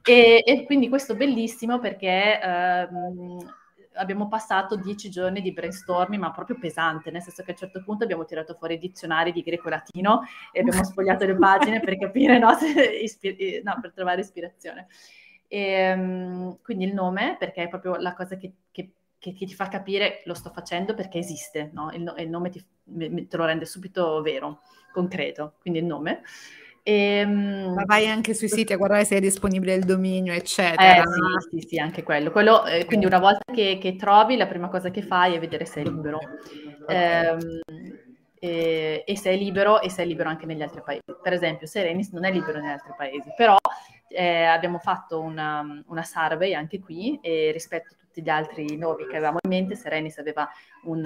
E, 0.04 0.44
e, 0.46 0.66
quindi 0.66 0.90
questo 0.90 1.14
è 1.14 1.16
bellissimo 1.16 1.80
perché... 1.80 2.40
Uh, 2.90 3.64
abbiamo 3.96 4.28
passato 4.28 4.76
dieci 4.76 5.10
giorni 5.10 5.42
di 5.42 5.52
brainstorming, 5.52 6.22
ma 6.22 6.32
proprio 6.32 6.58
pesante, 6.58 7.12
nel 7.12 7.22
senso 7.22 7.44
che 7.44 7.52
a 7.52 7.54
un 7.54 7.60
certo 7.60 7.84
punto 7.84 8.04
abbiamo 8.04 8.26
tirato 8.26 8.54
fuori 8.54 8.78
dizionari 8.78 9.32
di 9.32 9.42
greco-latino 9.42 10.22
e 10.52 10.60
abbiamo 10.62 10.84
sfogliato 10.86 11.26
le 11.26 11.36
pagine 11.36 11.80
per 11.80 11.98
capire, 11.98 12.38
no, 12.38 12.50
ispir- 13.02 13.64
no 13.64 13.78
per 13.82 13.94
trovare 13.94 14.22
ispirazione. 14.22 14.88
E, 15.48 15.94
um, 15.94 16.58
quindi 16.62 16.86
il 16.86 16.94
nome, 16.94 17.36
perché 17.38 17.64
è 17.64 17.68
proprio 17.68 17.96
la 17.96 18.14
cosa 18.14 18.36
che, 18.36 18.54
che, 18.72 18.92
che, 19.18 19.34
che, 19.34 19.46
ti 19.46 19.54
fa 19.54 19.68
capire 19.68 20.22
lo 20.26 20.34
sto 20.34 20.50
facendo 20.52 20.94
perché 20.94 21.20
esiste, 21.20 21.70
no? 21.74 21.92
il, 21.92 22.14
il, 22.18 22.30
nome 22.30 22.50
ti, 22.50 22.66
te 23.28 23.38
lo 23.38 23.46
rende 23.46 23.66
subito 23.66 24.22
vero, 24.22 24.62
concreto, 24.92 25.56
quindi 25.60 25.80
il 25.80 25.86
nome. 25.86 26.22
Ehm, 26.88 27.74
Ma 27.74 27.84
vai 27.84 28.08
anche 28.08 28.36
sui 28.36 28.48
siti 28.48 28.72
a 28.72 28.78
guardare 28.78 29.06
se 29.06 29.16
è 29.16 29.20
disponibile 29.20 29.74
il 29.74 29.86
dominio, 29.86 30.34
eccetera. 30.34 31.02
Eh, 31.02 31.04
sì, 31.50 31.60
sì, 31.60 31.68
sì, 31.68 31.80
anche 31.80 32.04
quello. 32.04 32.30
quello 32.30 32.64
eh, 32.64 32.86
quindi 32.86 33.08
una 33.08 33.18
volta 33.18 33.52
che, 33.52 33.80
che, 33.82 33.96
trovi, 33.96 34.38
la 34.38 34.46
prima 34.46 34.68
cosa 34.68 34.92
che 34.92 35.02
fai 35.02 35.34
è 35.34 35.40
vedere 35.40 35.66
se 35.66 35.82
è 35.82 35.84
libero. 35.84 36.20
Eh, 36.88 37.38
e, 38.38 39.04
e, 39.04 39.18
se 39.18 39.32
è 39.32 39.36
libero 39.36 39.82
e 39.82 39.90
se 39.90 40.04
è 40.04 40.06
libero 40.06 40.30
anche 40.30 40.46
negli 40.46 40.62
altri 40.62 40.84
paesi. 40.86 41.02
Per 41.24 41.34
esempio, 41.34 41.66
Serenis 41.66 42.12
non 42.12 42.24
è 42.24 42.32
libero 42.32 42.60
negli 42.60 42.70
altri 42.70 42.94
paesi, 42.96 43.34
però 43.36 43.58
eh, 44.10 44.44
abbiamo 44.44 44.78
fatto 44.78 45.20
una, 45.20 45.66
una, 45.88 46.04
survey 46.04 46.54
anche 46.54 46.80
qui 46.80 47.18
e 47.20 47.50
rispetto 47.52 47.94
a 47.94 47.98
tutti 48.00 48.22
gli 48.22 48.30
altri 48.30 48.78
nomi 48.78 49.08
che 49.08 49.16
avevamo 49.16 49.40
in 49.42 49.50
mente, 49.50 49.74
Serenis 49.74 50.20
aveva 50.20 50.48
un, 50.84 51.04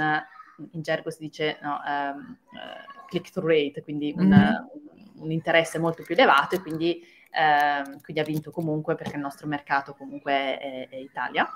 in 0.72 0.82
gergo 0.82 1.10
si 1.10 1.22
dice 1.22 1.58
no, 1.62 1.80
um, 1.86 2.38
uh, 2.52 3.06
click-through 3.08 3.48
rate, 3.48 3.82
quindi 3.82 4.14
un, 4.18 4.28
mm-hmm 4.28 4.89
un 5.20 5.32
interesse 5.32 5.80
molto 5.80 6.04
più 6.04 6.16
elevato 6.16 6.56
e 6.56 6.62
quindi, 6.62 7.02
eh, 7.32 8.00
quindi 8.02 8.20
ha 8.20 8.24
vinto 8.24 8.52
comunque 8.52 8.96
perché 8.96 9.16
il 9.16 9.22
nostro 9.22 9.48
mercato 9.48 9.96
comunque 9.96 10.58
è, 10.58 10.88
è 10.90 10.96
Italia. 10.96 11.48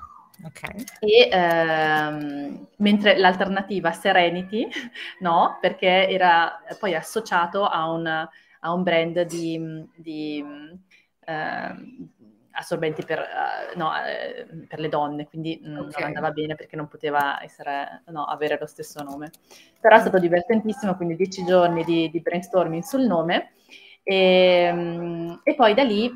Okay. 0.45 0.83
E 0.99 1.29
ehm, 1.31 2.67
mentre 2.77 3.17
l'alternativa 3.17 3.91
Serenity, 3.91 4.67
no, 5.19 5.57
perché 5.61 6.09
era 6.09 6.59
poi 6.79 6.95
associato 6.95 7.65
a 7.65 7.91
un, 7.91 8.07
a 8.07 8.73
un 8.73 8.83
brand 8.83 9.21
di, 9.21 9.87
di 9.95 10.43
eh, 11.25 11.75
assorbenti 12.53 13.03
per, 13.03 13.19
uh, 13.19 13.77
no, 13.77 13.91
eh, 13.95 14.45
per, 14.67 14.79
le 14.79 14.89
donne, 14.89 15.27
quindi 15.27 15.61
mm, 15.63 15.77
okay. 15.77 15.91
non 16.01 16.03
andava 16.03 16.31
bene 16.31 16.55
perché 16.55 16.75
non 16.75 16.87
poteva 16.87 17.41
essere, 17.43 18.03
no, 18.07 18.25
avere 18.25 18.57
lo 18.59 18.65
stesso 18.65 19.03
nome. 19.03 19.31
Però 19.79 19.95
è 19.95 19.99
stato 19.99 20.19
divertentissimo, 20.19 20.95
quindi 20.95 21.15
dieci 21.15 21.43
giorni 21.45 21.83
di, 21.83 22.09
di 22.09 22.19
brainstorming 22.21 22.83
sul 22.83 23.01
nome 23.01 23.53
e, 24.03 24.69
um, 24.71 25.39
e 25.43 25.55
poi 25.55 25.73
da 25.73 25.83
lì 25.83 26.11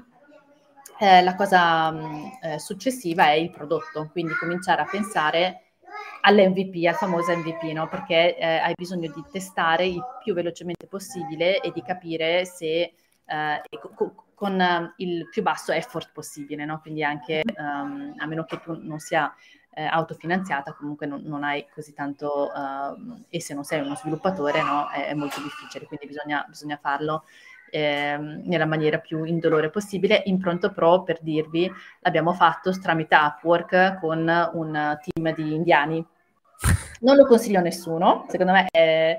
eh, 1.00 1.22
la 1.22 1.36
cosa 1.36 1.90
um, 1.90 2.38
eh, 2.42 2.60
successiva 2.60 3.28
è 3.28 3.34
il 3.34 3.52
prodotto, 3.52 4.10
quindi 4.12 4.34
cominciare 4.34 4.82
a 4.82 4.88
pensare 4.90 5.62
all'MVP, 6.22 6.86
al 6.88 6.96
famoso 6.96 7.36
MVP, 7.36 7.64
no? 7.74 7.88
perché 7.88 8.36
eh, 8.38 8.46
hai 8.46 8.74
bisogno 8.76 9.12
di 9.14 9.24
testare 9.32 9.86
il 9.86 10.04
più 10.24 10.34
velocemente 10.34 10.88
possibile 10.88 11.60
e 11.62 11.72
di 11.72 11.82
capire 11.82 12.46
se 12.46 12.94
eh, 13.28 13.62
con 14.34 14.60
uh, 14.60 14.94
il 14.98 15.28
più 15.30 15.42
basso 15.42 15.72
effort 15.72 16.12
possibile, 16.14 16.64
no? 16.64 16.80
quindi 16.80 17.04
anche 17.04 17.44
um, 17.58 18.14
a 18.18 18.26
meno 18.26 18.46
che 18.46 18.60
tu 18.60 18.78
non 18.80 19.00
sia 19.00 19.34
eh, 19.74 19.84
autofinanziata, 19.84 20.74
comunque 20.74 21.08
non, 21.08 21.22
non, 21.24 21.44
hai 21.44 21.66
così 21.74 21.94
tanto, 21.94 22.52
uh, 22.54 23.26
e 23.30 23.42
se 23.42 23.54
non 23.54 23.64
sei 23.64 23.82
uno 23.82 23.96
sviluppatore 23.96 24.62
no? 24.62 24.90
è, 24.90 25.08
è, 25.08 25.14
molto 25.16 25.42
difficile, 25.42 25.86
quindi 25.86 26.06
bisogna, 26.06 26.46
bisogna 26.48 26.78
farlo 26.78 27.24
eh, 27.72 28.18
nella 28.18 28.66
maniera 28.66 29.00
più 29.00 29.24
indolore 29.24 29.70
possibile. 29.70 30.22
In 30.26 30.40
Pronto 30.40 30.72
Pro, 30.72 31.04
per 31.04 31.20
dirvi, 31.22 31.72
l'abbiamo 32.00 32.34
fatto 32.34 32.72
tramite 32.80 33.16
Upwork 33.16 34.00
con 34.00 34.20
un 34.54 34.98
team 35.02 35.36
di 35.36 35.54
indiani. 35.54 36.06
Non 37.02 37.16
lo 37.16 37.26
consiglio 37.26 37.60
a 37.60 37.64
nessuno, 37.64 38.26
secondo 38.30 38.52
me 38.52 38.68
è 38.72 39.18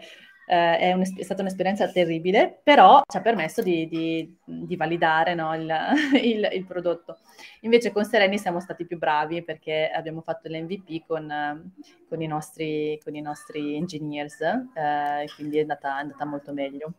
eh, 0.49 0.79
è, 0.79 0.97
è, 0.97 1.23
stata 1.23 1.43
un'esperienza 1.43 1.91
terribile, 1.91 2.61
però 2.63 3.03
ci 3.07 3.19
ha 3.19 3.21
permesso 3.21 3.61
di, 3.61 3.87
di, 3.87 4.37
di 4.45 4.77
validare 4.77 5.35
no, 5.35 5.55
il, 5.55 5.71
il, 6.23 6.49
il, 6.53 6.65
prodotto. 6.65 7.19
Invece 7.61 7.93
con 7.93 8.05
Sereni 8.05 8.39
siamo 8.39 8.59
stati 8.59 8.87
più 8.87 8.97
bravi 8.97 9.45
perché 9.45 9.91
abbiamo 9.95 10.23
fatto 10.23 10.49
l'MVP 10.49 11.07
con, 11.07 11.73
con, 12.09 12.23
i, 12.23 12.27
nostri, 12.27 12.99
con 13.05 13.15
i 13.15 13.21
nostri 13.21 13.77
engineers, 13.77 14.41
eh, 14.41 15.27
quindi 15.37 15.59
è 15.59 15.61
andata, 15.61 15.99
è 15.99 16.01
andata 16.01 16.25
molto 16.25 16.53
meglio. 16.55 16.93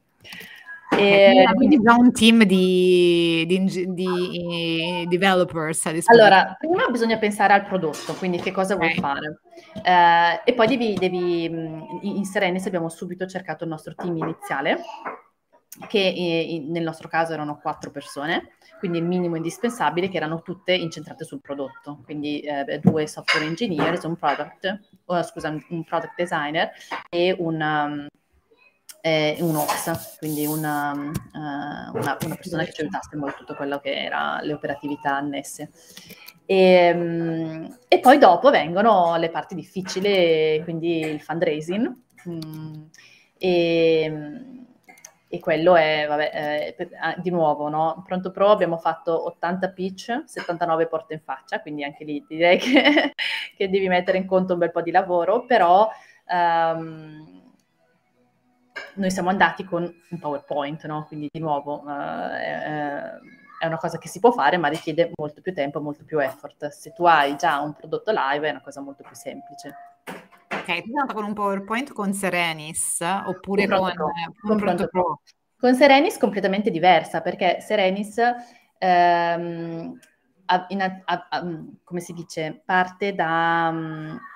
E, 0.98 1.46
quindi 1.54 1.80
già 1.80 1.94
un 1.94 2.12
team 2.12 2.44
di, 2.44 3.46
di, 3.48 3.86
di 3.94 5.06
developers. 5.08 5.86
Allora, 6.06 6.56
prima 6.58 6.88
bisogna 6.88 7.18
pensare 7.18 7.54
al 7.54 7.66
prodotto, 7.66 8.14
quindi 8.16 8.40
che 8.40 8.52
cosa 8.52 8.74
okay. 8.74 8.96
vuoi 8.96 9.00
fare. 9.00 9.40
Eh, 9.84 10.42
e 10.52 10.54
poi 10.54 10.68
devi, 10.68 10.96
devi, 10.96 11.46
in 12.02 12.26
Serenis 12.26 12.66
abbiamo 12.66 12.90
subito 12.90 13.26
cercato 13.28 13.64
il 13.64 13.70
nostro 13.70 13.94
team 13.96 14.18
iniziale, 14.18 14.80
che 15.88 16.00
in, 16.00 16.72
nel 16.72 16.84
nostro 16.84 17.08
caso 17.08 17.34
erano 17.34 17.60
quattro 17.62 17.92
persone, 17.92 18.54
quindi 18.80 18.98
il 18.98 19.06
minimo 19.06 19.36
indispensabile, 19.36 20.10
che 20.10 20.18
erano 20.18 20.42
tutte 20.42 20.74
incentrate 20.74 21.24
sul 21.24 21.42
prodotto, 21.42 22.02
quindi 22.04 22.40
eh, 22.40 22.80
due 22.80 23.08
software 23.08 23.46
engineers, 23.46 24.04
un 24.04 24.16
product, 24.16 24.80
oh, 25.06 25.22
scusa, 25.22 25.50
un 25.50 25.84
product 25.84 26.14
designer 26.16 26.72
e 27.10 27.36
un, 27.38 27.62
um, 27.62 28.08
e 29.02 29.38
un 29.40 29.56
OPS, 29.56 30.18
quindi 30.20 30.46
una, 30.46 30.92
uh, 30.92 31.98
una, 31.98 32.18
una, 32.22 32.36
persona 32.36 32.64
che 32.64 32.74
ci 32.74 32.82
aiutasse 32.82 33.16
molto 33.16 33.40
tutto 33.40 33.56
quello 33.56 33.80
che 33.80 33.94
era 33.94 34.40
le 34.42 34.54
operatività 34.54 35.16
annesse. 35.16 35.72
E, 36.46 36.92
um, 36.94 37.78
e, 37.88 38.00
poi 38.00 38.18
dopo 38.18 38.50
vengono 38.50 39.16
le 39.18 39.30
parti 39.30 39.56
difficili, 39.56 40.62
quindi 40.64 41.00
il 41.00 41.22
fundraising, 41.22 41.94
mm, 42.28 42.84
e, 43.38 44.14
e, 45.30 45.40
quello 45.40 45.76
è, 45.76 46.06
vabbè, 46.08 46.76
eh, 46.76 47.22
di 47.22 47.30
nuovo, 47.30 47.70
no? 47.70 48.04
Pronto 48.06 48.32
Pro 48.32 48.50
abbiamo 48.50 48.78
fatto 48.78 49.28
80 49.28 49.70
pitch, 49.70 50.24
79 50.26 50.88
porte 50.88 51.14
in 51.14 51.22
faccia, 51.22 51.62
quindi 51.62 51.86
anche 51.86 52.04
lì 52.04 52.26
direi 52.28 52.58
che, 52.60 53.14
che 53.56 53.70
devi 53.70 53.88
mettere 53.88 54.18
in 54.18 54.26
conto 54.26 54.54
un 54.54 54.60
bel 54.60 54.72
po' 54.72 54.82
di 54.82 54.92
lavoro, 54.92 55.46
però... 55.46 55.90
Um, 56.32 57.39
noi 58.96 59.12
siamo 59.12 59.30
andati 59.30 59.64
con 59.64 59.84
un 59.84 60.20
PowerPoint, 60.20 60.86
no? 60.86 61.06
quindi 61.06 61.30
di 61.32 61.40
nuovo 61.40 61.84
uh, 61.84 61.90
è, 61.90 63.66
una 63.66 63.78
cosa 63.78 63.98
che 63.98 64.08
si 64.08 64.20
può 64.20 64.32
fare, 64.32 64.58
ma 64.58 64.68
richiede 64.68 65.12
molto 65.18 65.42
più 65.42 65.54
tempo, 65.54 65.82
molto 65.82 66.04
più 66.06 66.20
effort. 66.20 66.68
Se 66.70 66.94
tu 66.94 67.06
hai 67.06 67.36
già 67.36 67.60
un 67.60 67.74
prodotto 67.74 68.12
live 68.14 68.48
è 68.48 68.52
una 68.52 68.62
cosa 68.62 68.82
molto 68.82 69.04
più 69.04 69.16
semplice. 69.16 69.76
Ok, 70.06 70.66
tu 70.66 70.66
sei 70.66 70.84
andata 70.86 71.14
con 71.14 71.26
un 71.26 71.34
PowerPoint 71.34 71.92
con 71.94 72.14
Serenis 72.14 73.00
oppure 73.02 73.68
con, 73.68 73.80
con, 73.96 74.12
con, 74.42 74.58
Pronto 74.58 74.88
Pro. 74.88 75.22
Con 75.58 75.76
Serenis 75.76 76.18
completamente 76.18 76.72
diversa, 76.72 77.22
perché 77.22 77.60
Serenis 77.60 78.18
ehm, 78.78 80.00
in, 80.70 80.82
a, 80.82 81.24
a, 81.30 81.46
come 81.84 82.00
si 82.00 82.14
dice, 82.14 82.62
parte 82.66 83.14
da 83.14 83.74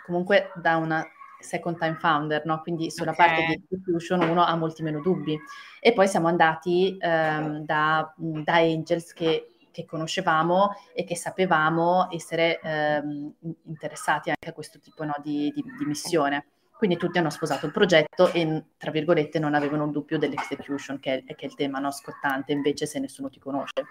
comunque 0.05 0.51
da 0.55 0.77
una 0.77 1.03
second 1.43 1.77
time 1.77 1.97
founder, 1.99 2.45
no? 2.45 2.61
quindi 2.61 2.89
sulla 2.91 3.11
okay. 3.11 3.27
parte 3.27 3.45
di 3.45 3.63
execution 3.69 4.21
uno 4.21 4.43
ha 4.43 4.55
molti 4.55 4.83
meno 4.83 5.01
dubbi. 5.01 5.37
E 5.79 5.93
poi 5.93 6.07
siamo 6.07 6.27
andati 6.27 6.97
ehm, 6.99 7.65
da, 7.65 8.13
da, 8.15 8.55
angels 8.55 9.13
che, 9.13 9.55
che, 9.71 9.85
conoscevamo 9.85 10.75
e 10.93 11.03
che 11.03 11.15
sapevamo 11.15 12.07
essere 12.11 12.59
ehm, 12.61 13.33
interessati 13.65 14.29
anche 14.29 14.49
a 14.49 14.53
questo 14.53 14.79
tipo 14.79 15.03
no, 15.03 15.13
di, 15.21 15.51
di, 15.53 15.63
di 15.77 15.85
missione. 15.85 16.45
Quindi 16.75 16.97
tutti 16.97 17.17
hanno 17.17 17.29
sposato 17.29 17.65
il 17.65 17.71
progetto 17.71 18.31
e, 18.31 18.63
tra 18.77 18.91
virgolette, 18.91 19.39
non 19.39 19.53
avevano 19.53 19.85
un 19.85 19.91
dubbio 19.91 20.17
dell'execution, 20.17 20.99
che 20.99 21.23
è, 21.25 21.35
che 21.35 21.45
è 21.45 21.45
il 21.45 21.55
tema 21.55 21.79
no, 21.79 21.91
scottante, 21.91 22.51
invece 22.51 22.85
se 22.85 22.99
nessuno 22.99 23.29
ti 23.29 23.39
conosce. 23.39 23.85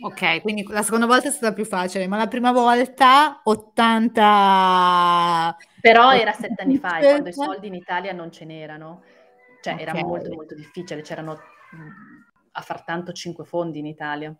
Ok, 0.00 0.42
quindi 0.42 0.64
la 0.68 0.82
seconda 0.82 1.06
volta 1.06 1.28
è 1.28 1.30
stata 1.30 1.54
più 1.54 1.64
facile, 1.64 2.06
ma 2.06 2.16
la 2.16 2.26
prima 2.26 2.52
volta 2.52 3.40
80... 3.44 5.56
Però 5.80 6.12
era 6.12 6.32
sette 6.32 6.62
anni 6.62 6.78
fa, 6.78 6.98
quando 6.98 7.28
i 7.28 7.32
soldi 7.32 7.68
in 7.68 7.74
Italia 7.74 8.12
non 8.12 8.32
ce 8.32 8.44
n'erano. 8.44 9.02
Cioè 9.62 9.74
okay. 9.74 9.86
era 9.86 10.04
molto 10.04 10.32
molto 10.32 10.54
difficile, 10.54 11.02
c'erano 11.02 11.38
a 12.52 12.60
far 12.60 12.84
tanto 12.84 13.12
cinque 13.12 13.44
fondi 13.44 13.78
in 13.78 13.86
Italia. 13.86 14.34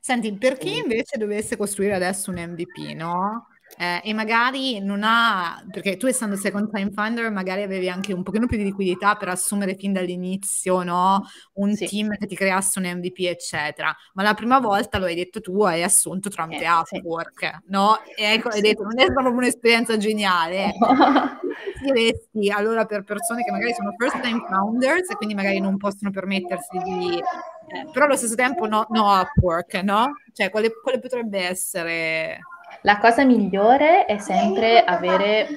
Senti, 0.00 0.36
per 0.36 0.56
chi 0.56 0.78
invece 0.78 1.18
dovesse 1.18 1.56
costruire 1.56 1.94
adesso 1.94 2.30
un 2.30 2.38
MVP, 2.38 2.94
no? 2.94 3.48
Eh, 3.80 4.02
e 4.04 4.12
magari 4.12 4.78
non 4.78 5.00
ha, 5.02 5.64
perché 5.70 5.96
tu 5.96 6.04
essendo 6.04 6.36
second 6.36 6.70
time 6.70 6.90
founder 6.90 7.30
magari 7.30 7.62
avevi 7.62 7.88
anche 7.88 8.12
un 8.12 8.22
pochino 8.22 8.46
più 8.46 8.58
di 8.58 8.64
liquidità 8.64 9.16
per 9.16 9.28
assumere 9.28 9.74
fin 9.74 9.94
dall'inizio 9.94 10.82
no? 10.82 11.24
un 11.54 11.74
sì. 11.74 11.86
team 11.86 12.14
che 12.18 12.26
ti 12.26 12.36
creasse 12.36 12.78
un 12.78 12.84
MVP 12.84 13.20
eccetera, 13.20 13.96
ma 14.12 14.22
la 14.22 14.34
prima 14.34 14.60
volta 14.60 14.98
lo 14.98 15.06
hai 15.06 15.14
detto 15.14 15.40
tu, 15.40 15.62
hai 15.62 15.82
assunto 15.82 16.28
tramite 16.28 16.64
eh, 16.64 16.68
Upwork, 16.70 17.46
sì. 17.46 17.50
no? 17.68 18.00
E 18.14 18.24
ecco, 18.34 18.48
hai 18.48 18.60
detto 18.60 18.82
non 18.82 18.98
è 18.98 19.06
stata 19.10 19.28
un'esperienza 19.30 19.96
geniale, 19.96 20.66
eh. 20.66 20.72
diresti 21.82 22.50
allora 22.50 22.84
per 22.84 23.02
persone 23.02 23.42
che 23.42 23.50
magari 23.50 23.72
sono 23.72 23.94
first 23.96 24.20
time 24.20 24.44
founders 24.46 25.08
e 25.08 25.16
quindi 25.16 25.34
magari 25.34 25.58
non 25.58 25.78
possono 25.78 26.10
permettersi 26.10 26.76
di 26.84 27.16
eh, 27.16 27.88
però 27.90 28.04
allo 28.04 28.16
stesso 28.16 28.34
tempo 28.34 28.66
no, 28.66 28.84
no 28.90 29.20
Upwork, 29.20 29.74
no? 29.76 30.16
Cioè, 30.34 30.50
quale, 30.50 30.70
quale 30.82 30.98
potrebbe 30.98 31.38
essere 31.40 32.40
la 32.82 32.98
cosa 32.98 33.24
migliore 33.24 34.04
è 34.04 34.18
sempre 34.18 34.82
avere... 34.84 35.48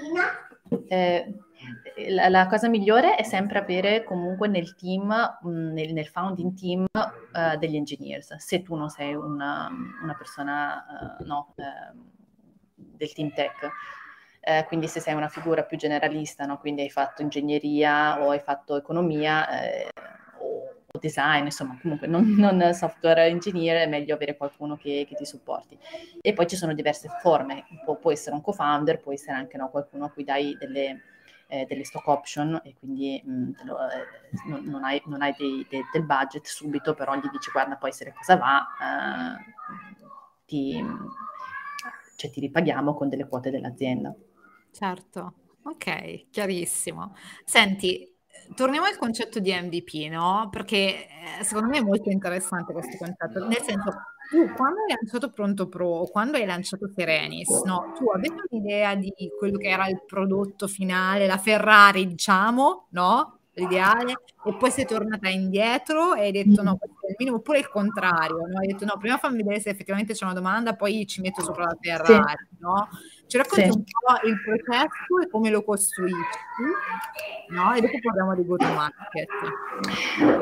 Eh, 0.87 1.37
la, 2.09 2.27
la, 2.27 2.47
cosa 2.47 2.67
migliore 2.69 3.15
è 3.15 3.23
sempre 3.23 3.59
avere 3.59 4.03
comunque 4.03 4.47
nel 4.47 4.75
team, 4.75 5.13
mm, 5.45 5.71
nel, 5.73 5.93
nel 5.93 6.07
founding 6.07 6.53
team, 6.55 6.85
uh, 6.91 7.57
degli 7.57 7.75
engineers. 7.75 8.35
Se 8.37 8.61
tu 8.63 8.75
non 8.75 8.89
sei 8.89 9.13
una, 9.13 9.69
una 10.01 10.15
persona 10.15 11.17
uh, 11.19 11.25
no, 11.25 11.53
uh, 11.55 11.97
del 12.75 13.13
team 13.13 13.31
tech. 13.31 13.69
Eh, 14.45 14.65
quindi 14.67 14.89
se 14.89 14.99
sei 14.99 15.13
una 15.13 15.29
figura 15.29 15.63
più 15.63 15.77
generalista, 15.77 16.45
no? 16.45 16.57
quindi 16.57 16.81
hai 16.81 16.89
fatto 16.89 17.21
ingegneria 17.21 18.21
o 18.21 18.31
hai 18.31 18.41
fatto 18.41 18.75
economia, 18.75 19.61
eh, 19.61 19.89
design, 20.99 21.45
insomma, 21.45 21.77
comunque 21.81 22.07
non, 22.07 22.23
non, 22.37 22.73
software 22.73 23.25
engineer, 23.25 23.85
è 23.85 23.89
meglio 23.89 24.13
avere 24.13 24.37
qualcuno 24.37 24.77
che, 24.77 25.05
che, 25.07 25.15
ti 25.15 25.25
supporti. 25.25 25.77
E 26.21 26.33
poi 26.33 26.47
ci 26.47 26.55
sono 26.55 26.73
diverse 26.73 27.09
forme, 27.21 27.65
Pu- 27.83 27.99
può 27.99 28.11
essere 28.11 28.35
un 28.35 28.41
co-founder, 28.41 28.99
può 28.99 29.11
essere 29.11 29.37
anche 29.37 29.57
no, 29.57 29.69
qualcuno 29.69 30.05
a 30.05 30.09
cui 30.11 30.23
dai 30.23 30.55
delle, 30.59 31.01
eh, 31.47 31.65
delle 31.67 31.83
stock 31.83 32.07
option 32.07 32.61
e 32.63 32.75
quindi 32.77 33.21
mh, 33.25 33.31
mm, 33.31 33.51
lo, 33.63 33.77
eh, 33.89 34.47
non, 34.47 34.65
non, 34.65 34.83
hai, 34.83 35.01
non 35.05 35.21
hai 35.23 35.33
dei, 35.37 35.65
dei, 35.67 35.81
del 35.91 36.03
budget 36.03 36.45
subito, 36.45 36.93
però 36.93 37.15
gli 37.15 37.29
dici 37.31 37.49
guarda 37.51 37.75
poi 37.75 37.91
se 37.91 38.13
cosa 38.13 38.35
va, 38.37 38.67
eh, 38.79 39.53
ti, 40.45 40.79
cioè, 42.15 42.29
ti 42.29 42.39
ripaghiamo 42.39 42.93
con 42.93 43.09
delle 43.09 43.27
quote 43.27 43.49
dell'azienda. 43.49 44.13
Certo, 44.71 45.33
ok, 45.63 46.29
chiarissimo. 46.29 47.15
Senti, 47.43 48.12
torniamo 48.53 48.85
al 48.85 48.97
concetto 48.97 49.39
di 49.39 49.51
MVP, 49.51 50.09
no? 50.09 50.47
Perché 50.51 51.07
eh, 51.07 51.43
secondo 51.43 51.69
me 51.69 51.77
è 51.77 51.81
molto 51.81 52.09
interessante 52.09 52.73
questo 52.73 52.97
concetto, 52.97 53.47
nel 53.47 53.61
senso, 53.61 53.91
tu 54.29 54.51
quando 54.53 54.79
hai 54.81 54.95
lanciato 54.99 55.29
Pronto 55.31 55.67
Pro 55.67 55.87
o 55.87 56.07
quando 56.07 56.37
hai 56.37 56.45
lanciato 56.45 56.89
Serenis, 56.89 57.49
no? 57.65 57.93
Tu 57.95 58.09
avevi 58.09 58.35
un'idea 58.49 58.95
di 58.95 59.13
quello 59.37 59.57
che 59.57 59.67
era 59.67 59.87
il 59.87 60.01
prodotto 60.05 60.67
finale, 60.67 61.27
la 61.27 61.37
Ferrari, 61.37 62.07
diciamo, 62.07 62.87
no? 62.89 63.39
L'ideale, 63.55 64.13
e 64.45 64.55
poi 64.55 64.71
sei 64.71 64.85
tornata 64.85 65.29
indietro 65.29 66.15
e 66.15 66.21
hai 66.21 66.31
detto 66.31 66.63
no, 66.63 66.75
questo 66.75 67.05
è 67.05 67.09
il 67.09 67.15
minimo, 67.19 67.37
oppure 67.37 67.59
il 67.59 67.69
contrario, 67.69 68.37
no? 68.37 68.57
Hai 68.57 68.67
detto 68.67 68.85
no, 68.85 68.97
prima 68.97 69.17
fammi 69.17 69.43
vedere 69.43 69.59
se 69.59 69.69
effettivamente 69.69 70.13
c'è 70.13 70.23
una 70.23 70.33
domanda, 70.33 70.75
poi 70.75 71.05
ci 71.05 71.21
metto 71.21 71.43
sopra 71.43 71.65
la 71.65 71.77
Ferrari, 71.79 72.47
sì. 72.49 72.57
no? 72.59 72.89
Ci 73.27 73.37
racconti 73.37 73.71
sì. 73.71 73.77
un 73.77 73.83
po' 73.83 74.27
il 74.27 74.41
processo 74.43 75.19
e 75.23 75.29
come 75.29 75.49
lo 75.49 75.63
costruisci, 75.63 76.39
no? 77.49 77.73
E 77.73 77.81
dopo 77.81 77.97
parliamo 78.01 78.35
di 78.35 78.45
go-to-market. 78.45 79.27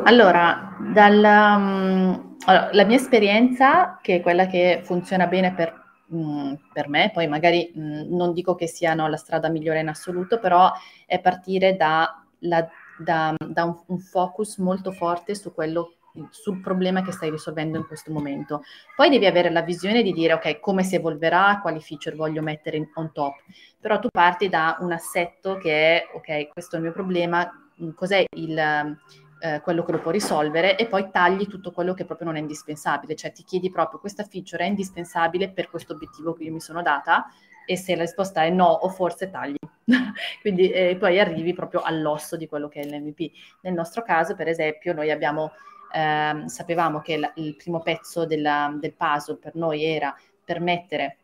Allora, 0.04 0.76
dalla, 0.92 1.56
um, 1.56 2.38
allora, 2.46 2.70
la 2.74 2.84
mia 2.84 2.98
esperienza, 2.98 4.00
che 4.02 4.16
è 4.16 4.22
quella 4.22 4.48
che 4.48 4.82
funziona 4.84 5.28
bene 5.28 5.54
per 5.54 5.80
um, 6.12 6.58
per 6.72 6.90
me, 6.90 7.12
poi 7.14 7.28
magari 7.28 7.72
um, 7.76 8.08
non 8.10 8.34
dico 8.34 8.56
che 8.56 8.68
sia 8.68 8.94
no, 8.94 9.08
la 9.08 9.18
strada 9.18 9.50
migliore 9.50 9.80
in 9.80 9.88
assoluto, 9.88 10.40
però 10.40 10.72
è 11.06 11.20
partire 11.20 11.76
da, 11.76 12.24
la, 12.40 12.68
da, 12.98 13.34
da 13.38 13.64
un, 13.64 13.80
un, 13.88 14.00
focus 14.00 14.58
molto 14.58 14.92
forte 14.92 15.36
su 15.36 15.54
quello 15.54 15.94
sul 16.30 16.60
problema 16.60 17.02
che 17.02 17.12
stai 17.12 17.30
risolvendo 17.30 17.78
in 17.78 17.86
questo 17.86 18.12
momento. 18.12 18.64
Poi 18.96 19.10
devi 19.10 19.26
avere 19.26 19.50
la 19.50 19.62
visione 19.62 20.04
di 20.04 20.12
dire, 20.12 20.34
ok, 20.34 20.60
come 20.60 20.84
si 20.84 20.96
evolverà, 20.96 21.60
quali 21.62 21.80
feature 21.80 22.16
voglio 22.16 22.42
mettere 22.42 22.78
in, 22.78 22.90
on 22.96 23.12
top. 23.12 23.36
Però 23.80 24.00
tu 24.00 24.10
parti 24.12 24.50
da 24.50 24.78
un 24.80 24.92
assetto 24.92 25.58
che 25.58 25.98
è, 25.98 26.10
ok, 26.14 26.50
questo 26.50 26.76
è 26.76 26.80
il 26.80 26.86
mio 26.86 26.94
problema, 26.94 27.50
mm, 27.82 27.90
cos'è 27.92 28.26
il, 28.36 28.98
eh, 29.42 29.60
quello 29.62 29.84
che 29.84 29.92
lo 29.92 30.00
può 30.00 30.12
risolvere 30.12 30.78
e 30.78 30.88
poi 30.88 31.10
tagli 31.12 31.48
tutto 31.48 31.72
quello 31.72 31.94
che 31.94 32.06
proprio 32.06 32.28
non 32.28 32.36
è 32.36 32.40
indispensabile. 32.40 33.16
Cioè 33.16 33.32
ti 33.32 33.44
chiedi 33.44 33.72
proprio, 33.72 34.00
questa 34.00 34.24
feature 34.24 34.64
è 34.64 34.68
indispensabile 34.68 35.50
per 35.52 35.70
questo 35.70 35.94
obiettivo 35.94 36.34
che 36.34 36.44
io 36.44 36.54
mi 36.54 36.62
sono 36.62 36.82
data? 36.82 37.26
E 37.66 37.78
se 37.78 37.96
la 37.96 38.02
risposta 38.02 38.44
è 38.44 38.50
no 38.50 38.68
o 38.68 38.90
forse 38.90 39.30
tagli. 39.30 39.56
Quindi 40.42 40.70
eh, 40.72 40.96
poi 40.98 41.20
arrivi 41.20 41.54
proprio 41.54 41.82
all'osso 41.82 42.38
di 42.38 42.48
quello 42.48 42.68
che 42.68 42.82
è 42.82 42.86
l'MVP. 42.86 43.32
Nel 43.62 43.74
nostro 43.74 44.04
caso, 44.04 44.36
per 44.36 44.48
esempio, 44.48 44.94
noi 44.94 45.10
abbiamo 45.12 45.52
ehm, 45.94 46.46
sapevamo 46.46 47.02
che 47.02 47.18
la, 47.18 47.32
il 47.36 47.56
primo 47.56 47.82
pezzo 47.82 48.26
della, 48.26 48.74
del 48.80 48.94
puzzle 48.94 49.38
per 49.38 49.56
noi 49.56 49.84
era 49.84 50.16
permettere 50.44 51.18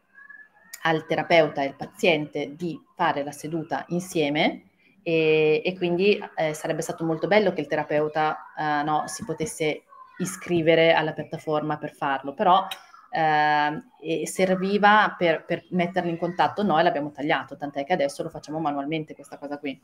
al 0.84 1.06
terapeuta 1.06 1.62
e 1.62 1.67
al 1.67 1.75
paziente 1.75 2.56
di 2.56 2.80
fare 2.95 3.23
la 3.23 3.32
seduta 3.32 3.86
insieme 3.89 4.63
e, 5.03 5.62
e 5.63 5.77
quindi 5.77 6.21
eh, 6.36 6.53
sarebbe 6.53 6.82
stato 6.82 7.06
molto 7.06 7.27
bello 7.27 7.53
che 7.53 7.62
il 7.62 7.67
terapeuta 7.67 8.38
eh, 8.58 8.84
no, 8.84 9.03
si 9.08 9.23
potesse 9.25 9.84
iscrivere 10.19 10.93
alla 10.93 11.13
piattaforma 11.13 11.77
per 11.77 11.93
farlo, 11.93 12.34
però 12.34 12.67
eh, 13.10 14.25
serviva 14.25 15.15
per, 15.17 15.45
per 15.45 15.65
metterli 15.69 16.10
in 16.10 16.17
contatto 16.17 16.63
noi 16.63 16.84
l'abbiamo 16.84 17.12
tagliato, 17.12 17.56
tant'è 17.56 17.84
che 17.84 17.93
adesso 17.93 18.23
lo 18.23 18.30
facciamo 18.30 18.60
manualmente 18.60 19.15
questa 19.15 19.38
cosa 19.38 19.58
qui. 19.58 19.80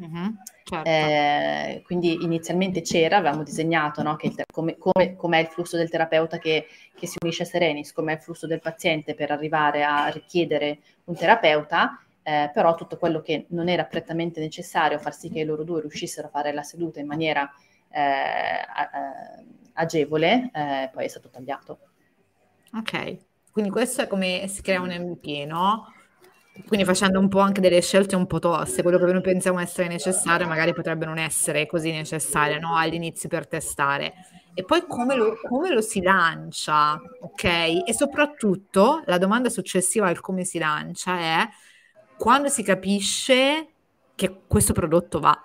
Mm-hmm, 0.00 0.26
certo. 0.64 0.88
eh, 0.88 1.82
quindi 1.84 2.24
inizialmente 2.24 2.80
c'era, 2.80 3.18
avevamo 3.18 3.42
disegnato 3.42 4.02
no, 4.02 4.16
il, 4.20 4.42
come, 4.50 4.78
come, 4.78 5.16
com'è 5.16 5.38
il 5.38 5.48
flusso 5.48 5.76
del 5.76 5.90
terapeuta 5.90 6.38
che, 6.38 6.66
che 6.94 7.06
si 7.06 7.18
unisce 7.22 7.42
a 7.42 7.46
Serenis, 7.46 7.92
com'è 7.92 8.14
il 8.14 8.20
flusso 8.20 8.46
del 8.46 8.60
paziente 8.60 9.14
per 9.14 9.30
arrivare 9.30 9.84
a 9.84 10.08
richiedere 10.08 10.78
un 11.04 11.14
terapeuta, 11.14 12.02
eh, 12.22 12.50
però 12.54 12.74
tutto 12.74 12.96
quello 12.96 13.20
che 13.20 13.46
non 13.50 13.68
era 13.68 13.84
prettamente 13.84 14.40
necessario 14.40 14.96
a 14.96 15.00
far 15.00 15.14
sì 15.14 15.28
che 15.28 15.44
loro 15.44 15.62
due 15.62 15.82
riuscissero 15.82 16.28
a 16.28 16.30
fare 16.30 16.52
la 16.52 16.62
seduta 16.62 16.98
in 16.98 17.06
maniera 17.06 17.52
eh, 17.90 18.64
agevole, 19.74 20.50
eh, 20.52 20.90
poi 20.92 21.04
è 21.04 21.08
stato 21.08 21.28
tagliato. 21.28 21.78
Ok, 22.74 23.16
quindi 23.52 23.70
questo 23.70 24.02
è 24.02 24.06
come 24.06 24.46
si 24.48 24.62
crea 24.62 24.80
un 24.80 24.88
MVP, 24.88 25.46
no? 25.46 25.92
Quindi 26.66 26.84
facendo 26.84 27.18
un 27.18 27.28
po' 27.28 27.38
anche 27.38 27.62
delle 27.62 27.80
scelte 27.80 28.14
un 28.14 28.26
po' 28.26 28.38
toste, 28.38 28.82
quello 28.82 28.98
che 28.98 29.10
noi 29.10 29.22
pensiamo 29.22 29.58
essere 29.58 29.88
necessario 29.88 30.46
magari 30.46 30.74
potrebbe 30.74 31.06
non 31.06 31.18
essere 31.18 31.66
così 31.66 31.90
necessario 31.90 32.58
no? 32.60 32.76
all'inizio 32.76 33.28
per 33.28 33.46
testare. 33.46 34.12
E 34.52 34.64
poi 34.64 34.84
come 34.86 35.14
lo, 35.14 35.38
come 35.42 35.70
lo 35.70 35.80
si 35.80 36.02
lancia, 36.02 37.00
ok? 37.20 37.44
E 37.86 37.94
soprattutto 37.94 39.02
la 39.06 39.16
domanda 39.16 39.48
successiva 39.48 40.08
al 40.08 40.20
come 40.20 40.44
si 40.44 40.58
lancia 40.58 41.18
è 41.18 41.48
quando 42.18 42.48
si 42.48 42.62
capisce 42.62 43.68
che 44.14 44.42
questo 44.46 44.74
prodotto 44.74 45.20
va, 45.20 45.36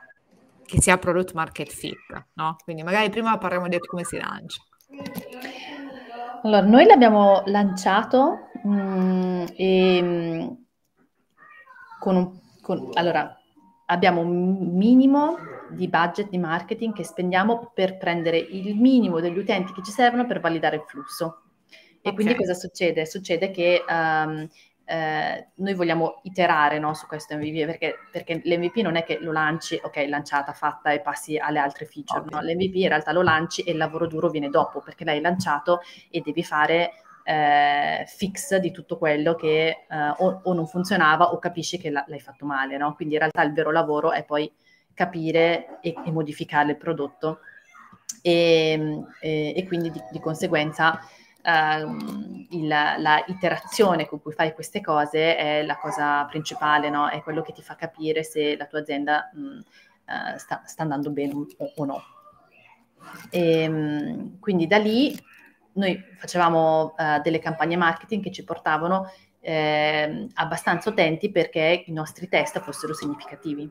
che 0.65 0.81
sia 0.81 0.97
product 0.97 1.33
market 1.33 1.69
fit, 1.69 2.25
no? 2.33 2.57
Quindi 2.63 2.83
magari 2.83 3.09
prima 3.09 3.37
parliamo 3.37 3.69
di 3.69 3.79
come 3.79 4.03
si 4.03 4.17
lancia. 4.17 4.61
Allora, 6.43 6.61
noi 6.61 6.85
l'abbiamo 6.85 7.43
lanciato 7.45 8.49
mh, 8.63 8.69
mm, 8.69 9.45
e 9.55 10.01
mm, 10.01 10.47
con 11.99 12.15
un, 12.15 12.39
con, 12.61 12.89
allora, 12.93 13.37
abbiamo 13.87 14.21
un 14.21 14.75
minimo 14.75 15.37
di 15.69 15.87
budget 15.87 16.29
di 16.29 16.37
marketing 16.37 16.93
che 16.93 17.03
spendiamo 17.03 17.71
per 17.73 17.97
prendere 17.97 18.37
il 18.37 18.75
minimo 18.75 19.19
degli 19.19 19.37
utenti 19.37 19.73
che 19.73 19.83
ci 19.83 19.91
servono 19.91 20.25
per 20.25 20.39
validare 20.39 20.77
il 20.77 20.83
flusso. 20.85 21.41
E 22.01 22.09
okay. 22.09 22.13
quindi 22.13 22.35
cosa 22.35 22.53
succede? 22.53 23.05
Succede 23.05 23.51
che 23.51 23.83
um, 23.87 24.47
eh, 24.89 25.47
noi 25.55 25.73
vogliamo 25.73 26.21
iterare 26.23 26.79
no, 26.79 26.93
su 26.93 27.07
questo 27.07 27.35
MVP 27.35 27.65
perché, 27.65 27.95
perché, 28.09 28.41
l'MVP 28.43 28.77
non 28.77 28.95
è 28.95 29.03
che 29.03 29.17
lo 29.19 29.33
lanci, 29.33 29.77
ok, 29.81 30.05
lanciata, 30.07 30.53
fatta 30.53 30.91
e 30.91 31.01
passi 31.01 31.37
alle 31.37 31.59
altre 31.59 31.85
feature. 31.85 32.21
Okay. 32.21 32.31
No? 32.31 32.41
L'MVP 32.41 32.75
in 32.75 32.87
realtà 32.87 33.11
lo 33.11 33.21
lanci 33.21 33.63
e 33.63 33.71
il 33.71 33.77
lavoro 33.77 34.07
duro 34.07 34.29
viene 34.29 34.49
dopo 34.49 34.79
perché 34.79 35.03
l'hai 35.03 35.19
lanciato 35.19 35.81
e 36.09 36.21
devi 36.21 36.41
fare 36.43 36.91
eh, 37.29 38.05
fix 38.07 38.55
di 38.55 38.71
tutto 38.71 38.97
quello 38.97 39.35
che 39.35 39.85
eh, 39.89 40.09
o, 40.17 40.39
o, 40.45 40.53
non 40.53 40.65
funzionava 40.65 41.33
o 41.33 41.39
capisci 41.39 41.77
che 41.77 41.89
l'hai 41.89 42.21
fatto 42.21 42.45
male, 42.45 42.77
no? 42.77 42.95
Quindi 42.95 43.15
in 43.15 43.19
realtà 43.19 43.41
il 43.41 43.51
vero 43.51 43.69
lavoro 43.69 44.13
è 44.13 44.23
poi 44.23 44.49
capire 44.93 45.79
e, 45.81 45.93
e 46.05 46.11
modificare 46.11 46.71
il 46.71 46.77
prodotto 46.77 47.39
e, 48.21 49.03
e, 49.19 49.53
e 49.57 49.67
quindi 49.67 49.91
di, 49.91 50.01
di 50.11 50.19
conseguenza 50.19 50.99
Uh, 51.47 52.45
il, 52.49 52.67
la 52.67 53.23
iterazione 53.27 54.05
con 54.05 54.21
cui 54.21 54.33
fai 54.33 54.53
queste 54.53 54.81
cose 54.81 55.37
è 55.37 55.63
la 55.63 55.77
cosa 55.77 56.25
principale, 56.25 56.89
no? 56.89 57.07
è 57.07 57.23
quello 57.23 57.41
che 57.41 57.53
ti 57.53 57.61
fa 57.61 57.75
capire 57.75 58.21
se 58.23 58.57
la 58.57 58.65
tua 58.65 58.79
azienda 58.79 59.29
mh, 59.33 59.39
uh, 59.39 60.37
sta, 60.37 60.63
sta, 60.65 60.81
andando 60.81 61.09
bene 61.09 61.31
o, 61.33 61.71
o 61.73 61.85
no. 61.85 62.03
E, 63.29 63.69
mh, 63.69 64.39
quindi 64.39 64.67
da 64.67 64.77
lì 64.77 65.17
noi 65.77 66.03
facevamo 66.17 66.95
uh, 66.97 67.21
delle 67.21 67.39
campagne 67.39 67.77
marketing 67.77 68.23
che 68.23 68.31
ci 68.31 68.43
portavano 68.43 69.09
eh, 69.39 70.27
abbastanza 70.33 70.89
utenti 70.89 71.31
perché 71.31 71.83
i 71.85 71.93
nostri 71.93 72.27
test 72.27 72.59
fossero 72.59 72.93
significativi. 72.93 73.69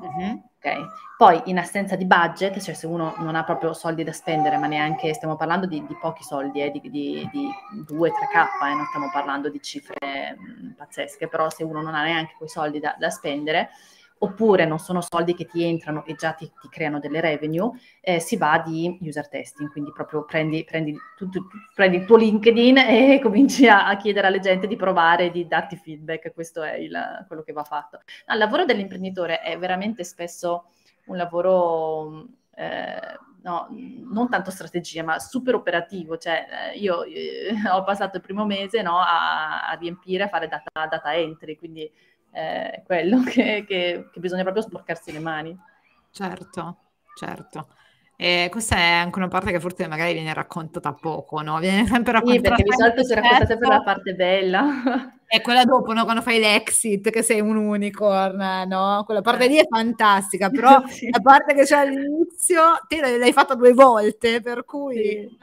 Uh-huh. 0.00 0.42
Okay. 0.58 0.80
Poi 1.16 1.42
in 1.46 1.58
assenza 1.58 1.96
di 1.96 2.04
budget, 2.04 2.60
cioè 2.60 2.74
se 2.74 2.86
uno 2.86 3.14
non 3.18 3.34
ha 3.34 3.44
proprio 3.44 3.72
soldi 3.72 4.04
da 4.04 4.12
spendere, 4.12 4.56
ma 4.56 4.66
neanche 4.66 5.12
stiamo 5.14 5.36
parlando 5.36 5.66
di, 5.66 5.84
di 5.86 5.96
pochi 6.00 6.22
soldi, 6.22 6.62
eh, 6.62 6.70
di, 6.70 6.80
di, 6.80 7.28
di 7.30 7.48
2-3k, 7.72 8.66
eh, 8.66 8.74
non 8.74 8.86
stiamo 8.86 9.10
parlando 9.12 9.50
di 9.50 9.60
cifre 9.60 10.36
mh, 10.36 10.66
mm, 10.66 10.70
pazzesche, 10.72 11.28
però 11.28 11.50
se 11.50 11.62
uno 11.62 11.80
non 11.82 11.94
ha 11.94 12.02
neanche 12.02 12.34
quei 12.36 12.48
soldi 12.48 12.80
da, 12.80 12.96
da 12.98 13.10
spendere, 13.10 13.70
oppure 14.18 14.64
non 14.64 14.78
sono 14.78 15.00
soldi 15.00 15.34
che 15.34 15.46
ti 15.46 15.62
entrano 15.62 16.04
e 16.04 16.14
già 16.14 16.32
ti, 16.32 16.50
ti 16.60 16.68
creano 16.68 16.98
delle 16.98 17.20
revenue, 17.20 17.70
eh, 18.00 18.20
si 18.20 18.36
va 18.36 18.62
di 18.64 18.98
user 19.00 19.28
testing, 19.28 19.70
quindi 19.70 19.92
proprio 19.92 20.24
prendi, 20.24 20.64
prendi, 20.64 20.96
tu, 21.16 21.28
tu, 21.28 21.46
prendi 21.74 21.98
il 21.98 22.04
tuo 22.04 22.16
LinkedIn 22.16 22.78
e 22.78 23.20
cominci 23.22 23.68
a, 23.68 23.86
a, 23.86 23.96
chiedere 23.96 24.26
alle 24.26 24.40
gente 24.40 24.66
di 24.66 24.76
provare 24.76 25.30
di 25.30 25.46
darti 25.46 25.76
feedback, 25.76 26.32
questo 26.32 26.62
è 26.62 26.74
il, 26.76 27.24
quello 27.26 27.42
che 27.42 27.52
va 27.52 27.64
fatto. 27.64 28.00
No, 28.26 28.34
il 28.34 28.40
lavoro 28.40 28.64
dell'imprenditore 28.64 29.40
è 29.40 29.58
veramente 29.58 30.04
spesso 30.04 30.66
un 31.06 31.16
lavoro... 31.16 32.26
Eh, 32.54 33.26
no, 33.42 33.68
non 34.10 34.28
tanto 34.28 34.50
strategia, 34.50 35.02
ma 35.02 35.18
super 35.18 35.54
operativo. 35.54 36.16
Cioè, 36.16 36.72
eh, 36.72 36.78
io 36.78 37.04
eh, 37.04 37.52
ho 37.72 37.82
passato 37.84 38.16
il 38.16 38.22
primo 38.22 38.44
mese 38.44 38.82
no, 38.82 38.98
a, 38.98 39.68
a, 39.68 39.74
riempire, 39.74 40.24
a 40.24 40.28
fare 40.28 40.48
data, 40.48 40.86
data 40.86 41.14
entry, 41.14 41.56
quindi 41.56 41.90
è 42.30 42.82
quello 42.84 43.22
che, 43.28 43.64
che, 43.66 44.08
che 44.12 44.20
bisogna 44.20 44.42
proprio 44.42 44.62
sporcarsi 44.62 45.12
le 45.12 45.20
mani. 45.20 45.58
Certo, 46.10 46.76
certo. 47.16 47.68
E 48.20 48.48
questa 48.50 48.74
è 48.74 48.90
anche 48.94 49.18
una 49.18 49.28
parte 49.28 49.52
che 49.52 49.60
forse 49.60 49.86
magari 49.86 50.12
viene 50.12 50.34
raccontata 50.34 50.92
poco, 50.92 51.40
no? 51.40 51.60
Viene 51.60 51.86
sempre 51.86 52.14
raccontata. 52.14 52.48
Sì, 52.48 52.48
perché 52.48 52.62
di 52.64 52.72
solito 52.76 53.04
si 53.04 53.14
racconta 53.14 53.46
sempre 53.46 53.68
la 53.68 53.82
parte 53.82 54.14
bella. 54.14 54.64
E 55.24 55.40
quella 55.40 55.64
dopo, 55.64 55.92
no? 55.92 56.02
Quando 56.02 56.22
fai 56.22 56.40
l'exit, 56.40 57.10
che 57.10 57.22
sei 57.22 57.40
un 57.40 57.54
unicorn, 57.54 58.66
no? 58.66 59.04
Quella 59.04 59.20
parte 59.20 59.46
lì 59.46 59.56
è 59.56 59.66
fantastica, 59.68 60.50
però 60.50 60.84
sì. 60.88 61.08
la 61.10 61.20
parte 61.20 61.54
che 61.54 61.62
c'è 61.62 61.76
all'inizio, 61.76 62.80
te 62.88 63.18
l'hai 63.18 63.32
fatta 63.32 63.54
due 63.54 63.72
volte, 63.72 64.40
per 64.40 64.64
cui... 64.64 64.96
Sì. 64.96 65.38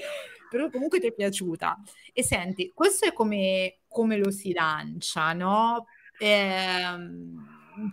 però 0.48 0.70
comunque 0.70 1.00
ti 1.00 1.08
è 1.08 1.12
piaciuta. 1.12 1.78
E 2.14 2.22
senti, 2.22 2.72
questo 2.74 3.06
è 3.06 3.12
come, 3.12 3.80
come 3.88 4.16
lo 4.16 4.30
si 4.30 4.54
lancia, 4.54 5.34
no? 5.34 5.84
Ehm, 6.20 7.48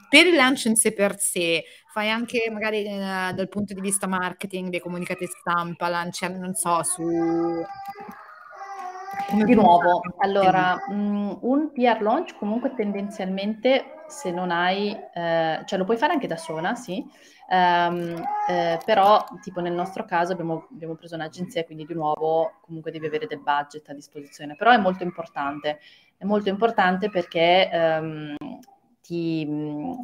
per 0.10 0.26
il 0.26 0.36
lancio 0.36 0.68
in 0.68 0.76
sé 0.76 0.94
per 0.94 1.18
sé, 1.18 1.64
fai 1.92 2.10
anche 2.10 2.50
magari 2.52 2.84
eh, 2.84 3.32
dal 3.34 3.48
punto 3.50 3.74
di 3.74 3.82
vista 3.82 4.06
marketing, 4.08 4.70
dei 4.70 4.82
comunicati 4.82 5.26
stampa, 5.26 5.88
lanci, 5.88 6.28
non 6.30 6.54
so, 6.54 6.84
su... 6.84 7.66
Di 9.34 9.56
nuovo, 9.56 10.02
allora, 10.20 10.78
mh, 10.88 10.94
mm, 10.94 11.32
un 11.42 11.72
PR 11.74 12.02
launch 12.02 12.38
comunque 12.38 12.74
tendenzialmente 12.76 14.04
se 14.08 14.32
non 14.32 14.52
hai, 14.52 14.92
eh, 15.14 15.62
cioè 15.66 15.78
lo 15.78 15.84
puoi 15.86 15.98
fare 15.98 16.14
anche 16.14 16.28
da 16.28 16.38
sola, 16.38 16.76
sì, 16.76 17.06
um, 17.50 18.24
eh, 18.50 18.80
però 18.86 19.26
tipo 19.42 19.60
nel 19.60 19.74
nostro 19.74 20.06
caso 20.06 20.32
abbiamo, 20.32 20.68
abbiamo 20.72 20.96
preso 20.96 21.16
un'agenzia, 21.16 21.66
quindi 21.66 21.86
di 21.86 21.94
nuovo 21.94 22.60
comunque 22.62 22.92
devi 22.92 23.06
avere 23.08 23.28
del 23.28 23.42
budget 23.42 23.90
a 23.90 23.94
disposizione, 23.94 24.56
però 24.56 24.72
è 24.72 24.78
molto 24.78 25.04
importante 25.04 25.80
è 26.18 26.26
molto 26.26 26.50
importante 26.50 27.10
perché 27.10 27.70
um, 27.72 28.36
ti, 29.02 29.48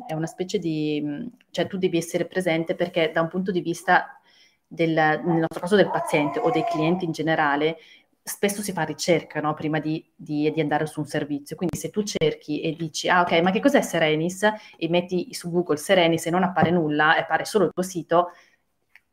è 0.07 0.13
una 0.13 0.27
specie 0.27 0.59
di, 0.59 1.29
cioè 1.49 1.67
tu 1.67 1.77
devi 1.77 1.97
essere 1.97 2.25
presente 2.25 2.75
perché 2.75 3.11
da 3.11 3.21
un 3.21 3.27
punto 3.27 3.51
di 3.51 3.61
vista 3.61 4.19
del, 4.65 4.93
nel 4.93 5.39
nostro 5.39 5.59
caso 5.59 5.75
del 5.75 5.89
paziente 5.89 6.39
o 6.39 6.49
dei 6.49 6.63
clienti 6.65 7.05
in 7.05 7.11
generale, 7.11 7.77
spesso 8.23 8.61
si 8.61 8.71
fa 8.71 8.83
ricerca 8.83 9.41
no? 9.41 9.53
prima 9.53 9.79
di, 9.79 10.03
di, 10.15 10.49
di, 10.51 10.61
andare 10.61 10.85
su 10.85 11.01
un 11.01 11.05
servizio. 11.05 11.55
Quindi 11.55 11.77
se 11.77 11.89
tu 11.89 12.03
cerchi 12.03 12.61
e 12.61 12.73
dici, 12.75 13.09
ah 13.09 13.21
ok, 13.21 13.41
ma 13.41 13.51
che 13.51 13.59
cos'è 13.59 13.81
Serenis? 13.81 14.43
E 14.77 14.89
metti 14.89 15.33
su 15.33 15.51
Google 15.51 15.77
Serenis 15.77 16.25
e 16.25 16.29
non 16.29 16.43
appare 16.43 16.71
nulla, 16.71 17.17
appare 17.17 17.45
solo 17.45 17.65
il 17.65 17.71
tuo 17.73 17.83
sito, 17.83 18.31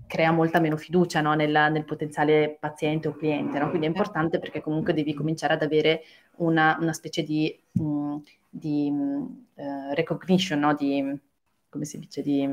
crea 0.06 0.32
molta 0.32 0.60
meno 0.60 0.76
fiducia 0.76 1.20
no, 1.20 1.34
nel, 1.34 1.50
nel, 1.50 1.84
potenziale 1.84 2.56
paziente 2.58 3.08
o 3.08 3.14
cliente. 3.14 3.58
No? 3.58 3.68
Quindi 3.68 3.86
è 3.86 3.90
importante 3.90 4.38
perché 4.38 4.60
comunque 4.60 4.92
devi 4.92 5.14
cominciare 5.14 5.54
ad 5.54 5.62
avere 5.62 6.02
una, 6.40 6.76
una 6.80 6.92
specie 6.92 7.22
di, 7.22 7.58
mh, 7.72 7.82
mm, 7.82 8.16
di 8.48 8.92
uh, 9.54 9.94
recognition, 9.94 10.58
no? 10.58 10.74
di, 10.74 11.18
come 11.68 11.84
si 11.84 11.98
dice, 11.98 12.22
di 12.22 12.48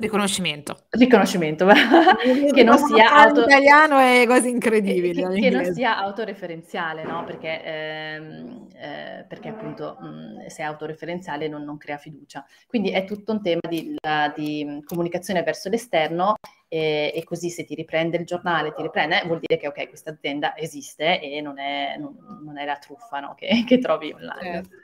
Riconoscimento. 0.00 0.84
Riconoscimento, 0.88 1.66
che 2.54 2.62
non 2.62 2.78
sia 2.78 3.12
auto... 3.12 3.42
italiano 3.42 3.98
è 3.98 4.22
quasi 4.24 4.48
incredibile. 4.48 5.28
Che, 5.28 5.40
che, 5.40 5.50
non 5.50 5.74
sia 5.74 5.98
autoreferenziale, 5.98 7.02
no? 7.02 7.22
Perché, 7.24 7.62
ehm, 7.62 8.66
eh, 8.76 9.24
perché 9.28 9.48
appunto 9.48 9.98
mh, 10.00 10.06
mm, 10.06 10.46
se 10.46 10.62
è 10.62 10.64
autoreferenziale 10.64 11.48
non, 11.48 11.64
non, 11.64 11.76
crea 11.76 11.98
fiducia. 11.98 12.46
Quindi 12.66 12.90
è 12.90 13.04
tutto 13.04 13.32
un 13.32 13.42
tema 13.42 13.60
di, 13.68 13.94
la, 14.00 14.32
di 14.34 14.82
comunicazione 14.86 15.42
verso 15.42 15.68
l'esterno 15.68 16.36
e, 16.72 17.10
e, 17.12 17.24
così 17.24 17.50
se 17.50 17.64
ti 17.64 17.74
riprende 17.74 18.16
il 18.16 18.24
giornale, 18.24 18.72
ti 18.72 18.82
riprende, 18.82 19.24
vuol 19.26 19.40
dire 19.40 19.58
che 19.58 19.66
ok, 19.66 19.88
questa 19.88 20.10
azienda 20.10 20.56
esiste 20.56 21.20
e 21.20 21.40
non 21.40 21.58
è, 21.58 21.96
non, 21.98 22.16
non 22.44 22.58
è 22.58 22.64
la 22.64 22.76
truffa 22.76 23.18
no? 23.18 23.34
che, 23.34 23.64
che, 23.66 23.78
trovi 23.78 24.12
online. 24.12 24.40
Certo. 24.40 24.76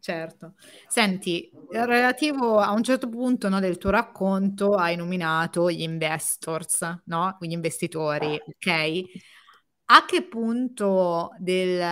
Certo. 0.00 0.54
Senti, 0.86 1.50
relativo 1.70 2.58
a 2.58 2.70
un 2.70 2.82
certo 2.82 3.08
punto 3.08 3.48
no, 3.48 3.60
del 3.60 3.76
tuo 3.76 3.90
racconto 3.90 4.74
hai 4.74 4.96
nominato 4.96 5.70
gli 5.70 5.82
investors, 5.82 7.02
no? 7.06 7.36
Gli 7.40 7.50
investitori, 7.50 8.40
ok? 8.46 9.02
A 9.86 10.04
che 10.06 10.22
punto 10.22 11.34
del, 11.38 11.82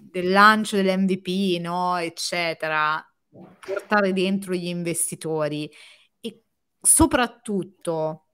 del 0.00 0.30
lancio 0.30 0.76
dell'MVP, 0.76 1.60
no, 1.60 1.96
eccetera, 1.96 3.04
portare 3.60 4.12
dentro 4.12 4.54
gli 4.54 4.68
investitori 4.68 5.70
soprattutto 6.84 8.26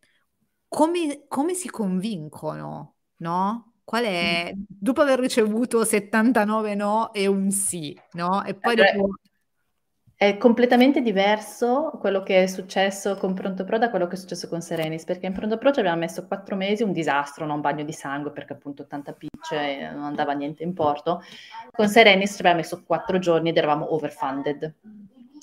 come, 0.69 1.25
come 1.29 1.55
si 1.55 1.69
convincono, 1.69 2.97
no? 3.17 3.73
Qual 3.85 4.05
è, 4.05 4.53
dopo 4.55 5.01
aver 5.01 5.19
ricevuto 5.19 5.85
79 5.85 6.75
no 6.75 7.13
e 7.13 7.27
un 7.27 7.51
sì, 7.51 7.99
no? 8.13 8.45
E 8.45 8.55
poi 8.55 8.75
allora, 8.75 8.93
dopo... 8.93 9.15
È 10.15 10.37
completamente 10.37 11.01
diverso 11.01 11.93
quello 11.99 12.23
che 12.23 12.43
è 12.43 12.47
successo 12.47 13.17
con 13.17 13.33
Pronto 13.33 13.65
Pro 13.65 13.79
da 13.79 13.89
quello 13.89 14.07
che 14.07 14.17
è 14.17 14.19
successo 14.19 14.49
con 14.49 14.61
Serenis, 14.61 15.05
perché 15.05 15.25
in 15.27 15.33
Pronto 15.33 15.57
Pro 15.57 15.73
ci 15.73 15.81
abbiamo 15.81 15.99
messo 15.99 16.27
quattro 16.27 16.57
mesi, 16.57 16.83
un 16.83 16.93
disastro, 16.93 17.47
no? 17.47 17.55
un 17.55 17.63
bagno 17.63 17.85
di 17.85 17.93
sangue, 17.93 18.31
perché 18.31 18.53
appunto 18.53 18.87
tanta 18.87 19.15
pitch 19.15 19.53
e 19.53 19.91
non 19.91 20.05
andava 20.05 20.33
niente 20.35 20.63
in 20.63 20.75
porto. 20.75 21.23
Con 21.71 21.89
Serenis 21.89 22.33
ci 22.33 22.41
abbiamo 22.41 22.59
messo 22.59 22.83
quattro 22.85 23.19
giorni 23.19 23.49
ed 23.49 23.57
eravamo 23.57 23.95
overfunded 23.95 24.75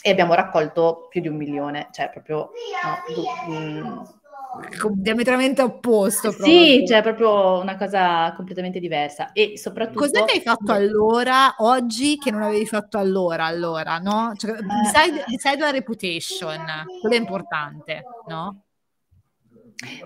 e 0.01 0.09
abbiamo 0.11 0.33
raccolto 0.33 1.07
più 1.09 1.21
di 1.21 1.27
un 1.27 1.35
milione, 1.35 1.87
cioè 1.91 2.09
proprio 2.09 2.51
no, 2.83 3.53
mm, 3.53 4.03
diametralmente 4.93 5.61
opposto. 5.61 6.29
Proprio. 6.29 6.45
Sì, 6.45 6.85
cioè 6.87 7.01
proprio 7.01 7.59
una 7.59 7.77
cosa 7.77 8.33
completamente 8.35 8.79
diversa. 8.79 9.31
E 9.33 9.57
soprattutto. 9.57 9.99
Cos'è 9.99 10.23
che 10.25 10.37
hai 10.37 10.41
fatto 10.41 10.71
allora, 10.71 11.55
oggi, 11.57 12.17
che 12.17 12.31
non 12.31 12.41
avevi 12.41 12.65
fatto 12.65 12.97
allora? 12.97 13.45
Allora, 13.45 13.97
no? 13.97 14.33
Cioè, 14.35 14.51
eh. 14.51 15.37
sai 15.37 15.55
della 15.55 15.71
reputation, 15.71 16.63
quello 17.01 17.15
è 17.15 17.19
importante, 17.19 18.03
no? 18.27 18.66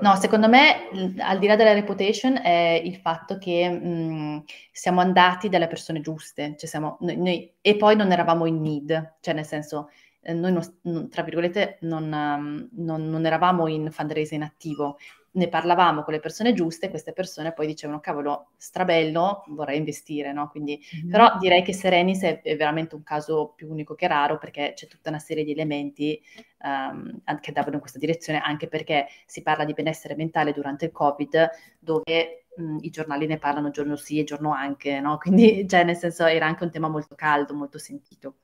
No, 0.01 0.15
secondo 0.17 0.49
me, 0.49 0.89
al 1.19 1.39
di 1.39 1.47
là 1.47 1.55
della 1.55 1.71
reputation, 1.71 2.35
è 2.35 2.81
il 2.83 2.97
fatto 2.97 3.37
che 3.37 3.69
mh, 3.69 4.43
siamo 4.71 4.99
andati 4.99 5.47
dalle 5.47 5.67
persone 5.67 6.01
giuste, 6.01 6.55
cioè 6.57 6.69
siamo, 6.69 6.97
noi, 6.99 7.15
noi, 7.15 7.53
e 7.61 7.77
poi 7.77 7.95
non 7.95 8.11
eravamo 8.11 8.45
in 8.45 8.59
need, 8.59 9.15
cioè 9.21 9.33
nel 9.33 9.45
senso, 9.45 9.89
eh, 10.23 10.33
noi, 10.33 10.59
non, 10.81 11.09
tra 11.09 11.23
virgolette, 11.23 11.77
non, 11.81 12.03
um, 12.11 12.69
non, 12.83 13.09
non, 13.09 13.25
eravamo 13.25 13.67
in 13.67 13.89
fundraising 13.91 14.43
attivo, 14.43 14.97
ne 15.33 15.47
parlavamo 15.47 16.03
con 16.03 16.13
le 16.13 16.19
persone 16.19 16.53
giuste, 16.53 16.89
queste 16.89 17.13
persone 17.13 17.53
poi 17.53 17.67
dicevano, 17.67 17.99
cavolo, 17.99 18.51
strabello, 18.57 19.43
vorrei 19.49 19.77
investire, 19.77 20.33
no? 20.33 20.49
Quindi, 20.49 20.79
mm-hmm. 20.95 21.09
però 21.09 21.37
direi 21.37 21.63
che 21.63 21.73
Serenis 21.73 22.21
è, 22.23 22.41
è, 22.41 22.55
veramente 22.57 22.95
un 22.95 23.03
caso 23.03 23.53
più 23.55 23.69
unico 23.69 23.95
che 23.95 24.07
raro, 24.07 24.37
perché 24.37 24.73
c'è 24.75 24.87
tutta 24.87 25.09
una 25.09 25.19
serie 25.19 25.43
di 25.43 25.51
elementi 25.51 26.21
um, 26.63 27.21
che 27.39 27.51
davano 27.51 27.75
in 27.75 27.79
questa 27.81 27.99
direzione, 27.99 28.39
anche 28.39 28.67
perché 28.67 29.07
si 29.25 29.41
parla 29.41 29.63
di 29.63 29.73
benessere 29.73 30.15
mentale 30.15 30.51
durante 30.51 30.85
il 30.85 30.91
Covid, 30.91 31.49
dove 31.79 32.45
mh, 32.57 32.77
i 32.81 32.89
giornali 32.89 33.25
ne 33.25 33.37
parlano 33.37 33.71
giorno 33.71 33.95
sì 33.95 34.19
e 34.19 34.23
giorno 34.25 34.51
anche, 34.51 34.99
no? 34.99 35.17
Quindi, 35.17 35.65
cioè, 35.67 35.83
nel 35.83 35.95
senso, 35.95 36.25
era 36.25 36.45
anche 36.45 36.63
un 36.63 36.71
tema 36.71 36.89
molto 36.89 37.15
caldo, 37.15 37.53
molto 37.53 37.77
sentito. 37.77 38.35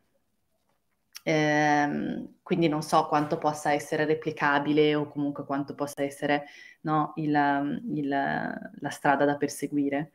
Ehm, 1.30 2.36
quindi 2.42 2.70
non 2.70 2.82
so 2.82 3.06
quanto 3.08 3.38
possa 3.38 3.74
essere 3.74 4.06
replicabile 4.06 4.96
o 4.96 5.10
comunque 5.10 5.44
quanto 5.44 5.76
possa 5.76 6.02
essere 6.02 6.46
no, 6.82 7.12
il, 7.18 7.82
il, 7.94 8.08
la 8.08 8.90
strada 8.90 9.26
da 9.26 9.36
perseguire. 9.36 10.12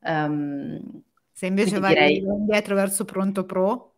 Um, 0.00 1.02
Se 1.30 1.46
invece 1.46 1.78
vai 1.78 1.94
direi, 1.94 2.16
indietro 2.16 2.74
verso 2.74 3.04
Pronto 3.04 3.44
Pro? 3.44 3.94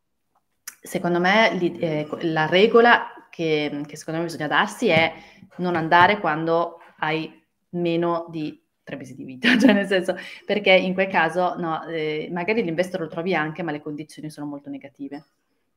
Secondo 0.79 1.19
me 1.21 1.55
li, 1.55 1.79
eh, 1.79 2.07
la 2.21 2.45
regola 2.45 3.29
che, 3.31 3.83
che, 3.87 3.97
secondo 3.97 4.21
me 4.21 4.27
bisogna 4.27 4.49
darsi 4.49 4.89
è 4.89 5.11
non 5.57 5.75
andare 5.75 6.21
quando 6.21 6.81
hai 6.99 7.33
meno 7.71 8.27
di 8.29 8.63
tre 8.83 8.97
mesi 8.97 9.15
di 9.15 9.25
vita, 9.25 9.49
cioè 9.57 9.73
nel 9.73 9.87
senso, 9.87 10.15
perché 10.45 10.73
in 10.73 10.93
quel 10.93 11.09
caso 11.09 11.55
no, 11.57 11.83
eh, 11.87 12.29
magari 12.31 12.63
l'investor 12.63 13.01
lo 13.01 13.09
trovi 13.09 13.35
anche, 13.35 13.63
ma 13.63 13.73
le 13.73 13.81
condizioni 13.81 14.29
sono 14.29 14.45
molto 14.45 14.69
negative. 14.69 15.25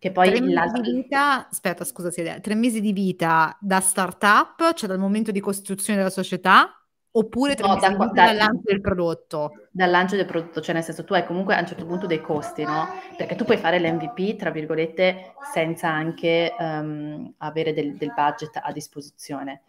Che 0.01 0.11
poi 0.11 0.31
tre 0.31 0.41
mesi 0.41 0.81
di 0.81 0.91
vita, 0.93 1.47
aspetta, 1.47 1.85
scusa, 1.85 2.09
tre 2.09 2.55
mesi 2.55 2.81
di 2.81 2.91
vita 2.91 3.55
da 3.61 3.79
startup, 3.79 4.73
cioè 4.73 4.89
dal 4.89 4.97
momento 4.97 5.29
di 5.29 5.39
costituzione 5.39 5.99
della 5.99 6.09
società, 6.09 6.75
oppure 7.11 7.53
tre 7.53 7.67
no, 7.67 7.75
mesi 7.75 7.87
da, 7.87 7.95
da, 7.95 8.11
dal 8.11 8.35
lancio 8.35 8.63
del 8.63 8.81
prodotto? 8.81 9.51
Dal 9.69 9.91
lancio 9.91 10.15
del 10.15 10.25
prodotto, 10.25 10.59
cioè 10.59 10.73
nel 10.73 10.83
senso 10.83 11.03
tu 11.03 11.13
hai 11.13 11.23
comunque 11.23 11.53
a 11.53 11.59
un 11.59 11.67
certo 11.67 11.85
punto 11.85 12.07
dei 12.07 12.19
costi, 12.19 12.63
no? 12.63 12.87
Perché 13.15 13.35
tu 13.35 13.45
puoi 13.45 13.57
fare 13.57 13.79
l'MVP, 13.79 14.37
tra 14.37 14.49
virgolette, 14.49 15.33
senza 15.53 15.89
anche 15.89 16.51
um, 16.57 17.31
avere 17.37 17.71
del, 17.71 17.95
del 17.95 18.11
budget 18.11 18.59
a 18.59 18.71
disposizione. 18.71 19.61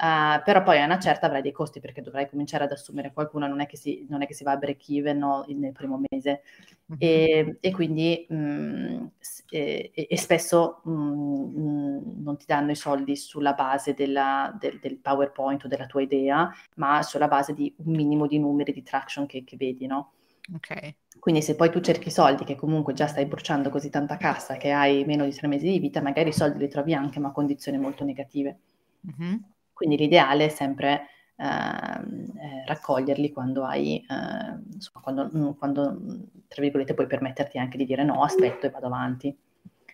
Uh, 0.00 0.42
però 0.44 0.62
poi 0.62 0.80
a 0.80 0.86
una 0.86 0.98
certa 0.98 1.26
avrai 1.26 1.42
dei 1.42 1.52
costi 1.52 1.78
perché 1.78 2.00
dovrai 2.00 2.28
cominciare 2.28 2.64
ad 2.64 2.72
assumere 2.72 3.12
qualcuno, 3.12 3.46
non 3.46 3.60
è 3.60 3.66
che 3.66 3.76
si, 3.76 4.06
è 4.08 4.26
che 4.26 4.32
si 4.32 4.44
va 4.44 4.52
a 4.52 4.56
break 4.56 4.88
even 4.88 5.18
no, 5.18 5.44
nel 5.48 5.72
primo 5.72 6.00
mese. 6.08 6.42
Mm-hmm. 6.90 6.98
E, 6.98 7.58
e, 7.60 7.70
quindi 7.70 8.26
mh, 8.28 8.34
mm, 8.34 9.06
e, 9.50 9.92
e, 9.92 10.16
spesso 10.16 10.80
mh, 10.84 10.90
mm, 10.90 12.22
non 12.22 12.36
ti 12.38 12.46
danno 12.46 12.70
i 12.70 12.76
soldi 12.76 13.14
sulla 13.14 13.52
base 13.52 13.92
della, 13.92 14.56
del, 14.58 14.78
del, 14.80 14.96
PowerPoint 14.96 15.64
o 15.64 15.68
della 15.68 15.86
tua 15.86 16.00
idea, 16.00 16.50
ma 16.76 17.02
sulla 17.02 17.28
base 17.28 17.52
di 17.52 17.72
un 17.84 17.94
minimo 17.94 18.26
di 18.26 18.38
numeri 18.38 18.72
di 18.72 18.82
traction 18.82 19.26
che, 19.26 19.44
che 19.44 19.56
vedi, 19.56 19.86
no? 19.86 20.12
Ok. 20.54 20.94
Quindi 21.18 21.42
se 21.42 21.54
poi 21.54 21.70
tu 21.70 21.80
cerchi 21.80 22.10
soldi 22.10 22.44
che 22.44 22.56
comunque 22.56 22.94
già 22.94 23.06
stai 23.06 23.26
bruciando 23.26 23.68
così 23.68 23.90
tanta 23.90 24.16
cassa 24.16 24.56
che 24.56 24.70
hai 24.70 25.04
meno 25.04 25.24
di 25.24 25.34
tre 25.34 25.46
mesi 25.48 25.68
di 25.70 25.78
vita, 25.78 26.00
magari 26.00 26.30
i 26.30 26.32
soldi 26.32 26.58
li 26.58 26.68
trovi 26.68 26.94
anche 26.94 27.20
ma 27.20 27.28
a 27.28 27.32
condizioni 27.32 27.76
molto 27.78 28.04
negative. 28.04 28.58
Mm-hmm. 29.06 29.36
Quindi 29.72 29.96
l'ideale 29.96 30.46
è 30.46 30.48
sempre 30.48 31.06
ehm, 31.36 32.32
eh, 32.38 32.64
raccoglierli 32.66 33.32
quando 33.32 33.64
hai, 33.64 33.96
eh, 33.96 34.72
insomma, 34.72 35.02
quando, 35.02 35.30
mm, 35.34 35.50
quando, 35.52 36.00
tra 36.48 36.62
virgolette, 36.62 36.94
puoi 36.94 37.06
permetterti 37.06 37.58
anche 37.58 37.78
di 37.78 37.86
dire 37.86 38.04
no, 38.04 38.22
aspetto 38.22 38.66
e 38.66 38.70
vado 38.70 38.86
avanti. 38.86 39.36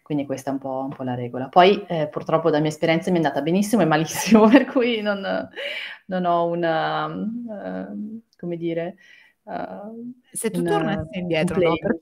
Quindi 0.03 0.25
questa 0.25 0.51
è 0.51 0.53
un 0.53 0.61
po', 0.61 0.87
un 0.89 0.95
po 0.95 1.03
la 1.03 1.15
regola. 1.15 1.49
Poi 1.49 1.85
eh, 1.89 2.09
purtroppo 2.09 2.49
da 2.51 2.61
mia 2.61 2.69
esperienza 2.69 3.11
mi 3.11 3.17
è 3.17 3.21
andata 3.21 3.43
benissimo 3.43 3.83
e 3.83 3.87
malissimo, 3.87 4.47
per 4.49 4.65
cui 4.67 5.01
non, 5.01 5.49
non 6.07 6.25
ho 6.25 6.47
una, 6.47 7.07
uh, 7.07 8.23
come 8.39 8.57
dire... 8.57 8.97
Uh, 9.43 10.13
Se 10.31 10.51
tu 10.51 10.63
tornassi 10.63 11.19
indietro, 11.19 11.61
no? 11.61 11.75
Per, 11.77 12.01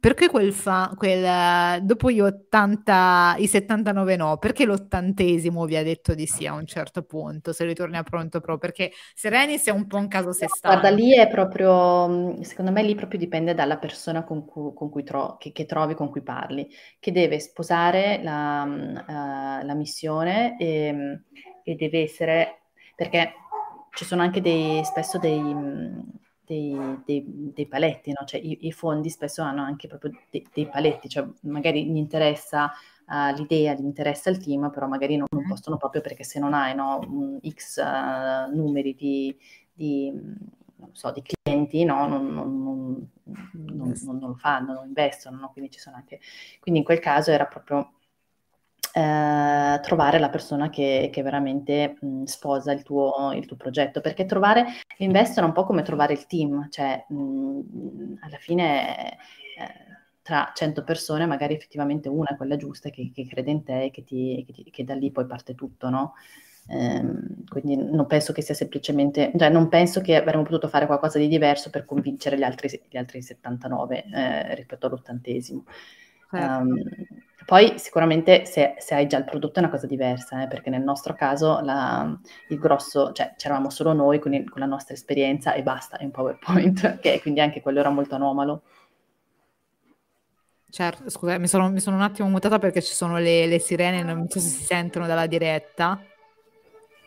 perché 0.00 0.28
quel, 0.28 0.52
fa, 0.52 0.92
quel 0.96 1.82
dopo 1.82 2.10
gli 2.10 2.20
80, 2.20 3.36
i 3.38 3.46
79 3.46 4.16
no, 4.16 4.36
perché 4.38 4.64
l'ottantesimo 4.64 5.64
vi 5.64 5.76
ha 5.76 5.82
detto 5.82 6.14
di 6.14 6.26
sì 6.26 6.46
a 6.46 6.54
un 6.54 6.66
certo 6.66 7.02
punto, 7.02 7.52
se 7.52 7.64
ritorni 7.64 7.96
a 7.96 8.04
pronto 8.04 8.40
pro, 8.40 8.58
perché 8.58 8.92
Serenis 9.14 9.66
è 9.66 9.70
un 9.70 9.86
po' 9.86 9.96
un 9.96 10.06
caso 10.06 10.32
sé 10.32 10.46
stante. 10.46 10.78
Guarda, 10.80 10.96
lì 10.96 11.16
è 11.16 11.28
proprio, 11.28 12.42
secondo 12.44 12.70
me 12.70 12.82
lì 12.82 12.94
proprio 12.94 13.18
dipende 13.18 13.54
dalla 13.54 13.78
persona 13.78 14.22
con 14.22 14.44
cui, 14.44 14.72
con 14.72 14.88
cui 14.88 15.02
tro- 15.02 15.36
che, 15.36 15.50
che, 15.50 15.66
trovi, 15.66 15.94
con 15.94 16.10
cui 16.10 16.22
parli, 16.22 16.68
che 17.00 17.10
deve 17.10 17.40
sposare 17.40 18.20
la, 18.22 18.62
uh, 18.64 19.66
la 19.66 19.74
missione 19.74 20.56
e, 20.58 21.22
e, 21.64 21.74
deve 21.74 22.02
essere, 22.02 22.62
perché 22.94 23.32
ci 23.94 24.04
sono 24.04 24.22
anche 24.22 24.40
dei, 24.40 24.84
spesso 24.84 25.18
dei 25.18 25.42
dei, 26.48 27.02
dei, 27.04 27.24
dei 27.26 27.66
paletti, 27.66 28.10
no? 28.10 28.24
cioè 28.24 28.40
i, 28.40 28.66
i, 28.66 28.72
fondi 28.72 29.10
spesso 29.10 29.42
hanno 29.42 29.62
anche 29.62 29.86
proprio 29.86 30.12
dei, 30.30 30.46
dei 30.52 30.66
paletti, 30.66 31.08
cioè 31.08 31.28
magari 31.42 31.84
gli 31.84 31.96
interessa 31.96 32.72
uh, 33.06 33.34
l'idea, 33.36 33.74
gli 33.74 33.84
interessa 33.84 34.30
il 34.30 34.38
team, 34.38 34.70
però 34.70 34.86
magari 34.86 35.16
non, 35.16 35.26
non 35.30 35.46
possono 35.46 35.76
proprio 35.76 36.00
perché 36.00 36.24
se 36.24 36.40
non 36.40 36.54
hai 36.54 36.74
no, 36.74 37.38
X 37.46 37.76
uh, 37.76 38.54
numeri 38.54 38.94
di, 38.94 39.36
di, 39.72 40.12
so, 40.92 41.12
di, 41.12 41.22
clienti, 41.22 41.84
no? 41.84 42.08
non, 42.08 42.26
non, 42.32 43.10
non, 44.02 44.18
lo 44.18 44.34
fanno, 44.34 44.72
non 44.72 44.86
investono, 44.86 45.50
quindi 45.52 45.70
ci 45.70 45.78
sono 45.78 45.96
anche... 45.96 46.18
Quindi 46.60 46.80
in 46.80 46.86
quel 46.86 46.98
caso 46.98 47.30
era 47.30 47.44
proprio 47.44 47.92
eh, 48.92 49.80
trovare 49.82 50.18
la 50.18 50.28
persona 50.28 50.70
che, 50.70 51.10
che 51.12 51.22
veramente 51.22 51.96
mh, 52.00 52.24
sposa 52.24 52.72
il 52.72 52.82
tuo, 52.82 53.32
il 53.34 53.46
tuo, 53.46 53.56
progetto, 53.56 54.00
perché 54.00 54.24
trovare 54.24 54.66
l'investor 54.98 55.44
è 55.44 55.46
un 55.46 55.52
po' 55.52 55.64
come 55.64 55.82
trovare 55.82 56.12
il 56.12 56.26
team, 56.26 56.68
cioè 56.70 57.04
mh, 57.08 58.18
alla 58.20 58.38
fine 58.38 59.12
eh, 59.12 59.18
tra 60.22 60.52
100 60.54 60.84
persone 60.84 61.26
magari 61.26 61.54
effettivamente 61.54 62.08
una 62.08 62.30
è 62.30 62.36
quella 62.36 62.56
giusta 62.56 62.90
che, 62.90 63.10
che 63.14 63.26
crede 63.26 63.50
in 63.50 63.62
te 63.64 63.84
e 63.84 63.90
che, 63.90 64.04
ti, 64.04 64.44
che, 64.46 64.52
ti, 64.52 64.70
che, 64.70 64.84
da 64.84 64.94
lì 64.94 65.10
poi 65.10 65.26
parte 65.26 65.54
tutto, 65.54 65.88
no? 65.88 66.14
Ehm, 66.70 67.44
quindi 67.48 67.76
non 67.76 68.06
penso 68.06 68.32
che 68.32 68.42
sia 68.42 68.54
semplicemente, 68.54 69.32
cioè 69.36 69.48
non 69.48 69.68
penso 69.68 70.00
che 70.02 70.16
avremmo 70.16 70.42
potuto 70.42 70.68
fare 70.68 70.86
qualcosa 70.86 71.18
di 71.18 71.28
diverso 71.28 71.70
per 71.70 71.86
convincere 71.86 72.36
gli 72.36 72.42
altri, 72.42 72.68
gli 72.88 72.96
altri 72.98 73.22
79 73.22 74.04
eh, 74.04 74.54
rispetto 74.54 74.86
all'ottantesimo. 74.86 75.64
Certo. 76.30 76.62
Um, 76.62 76.82
poi 77.48 77.78
sicuramente 77.78 78.44
se, 78.44 78.74
se, 78.76 78.94
hai 78.94 79.06
già 79.06 79.16
il 79.16 79.24
prodotto 79.24 79.58
è 79.58 79.62
una 79.62 79.70
cosa 79.70 79.86
diversa, 79.86 80.42
eh, 80.42 80.48
perché 80.48 80.68
nel 80.68 80.82
nostro 80.82 81.14
caso 81.14 81.60
la, 81.60 82.14
il 82.48 82.58
grosso, 82.58 83.12
cioè 83.12 83.32
c'eravamo 83.38 83.70
solo 83.70 83.94
noi 83.94 84.18
con, 84.18 84.34
il, 84.34 84.50
con, 84.50 84.60
la 84.60 84.66
nostra 84.66 84.92
esperienza 84.92 85.54
e 85.54 85.62
basta, 85.62 85.96
è 85.96 86.04
un 86.04 86.10
PowerPoint, 86.10 86.98
che 87.00 87.20
quindi 87.22 87.40
anche 87.40 87.62
quello 87.62 87.80
era 87.80 87.88
molto 87.88 88.16
anomalo. 88.16 88.62
Certo, 90.68 91.08
scusa, 91.08 91.38
mi 91.38 91.48
sono, 91.48 91.70
mi 91.70 91.80
sono 91.80 91.96
un 91.96 92.02
attimo 92.02 92.28
mutata 92.28 92.58
perché 92.58 92.82
ci 92.82 92.92
sono 92.92 93.16
le, 93.16 93.46
le, 93.46 93.58
sirene, 93.58 94.02
non 94.02 94.28
so 94.28 94.40
se 94.40 94.48
si 94.48 94.64
sentono 94.64 95.06
dalla 95.06 95.26
diretta. 95.26 95.98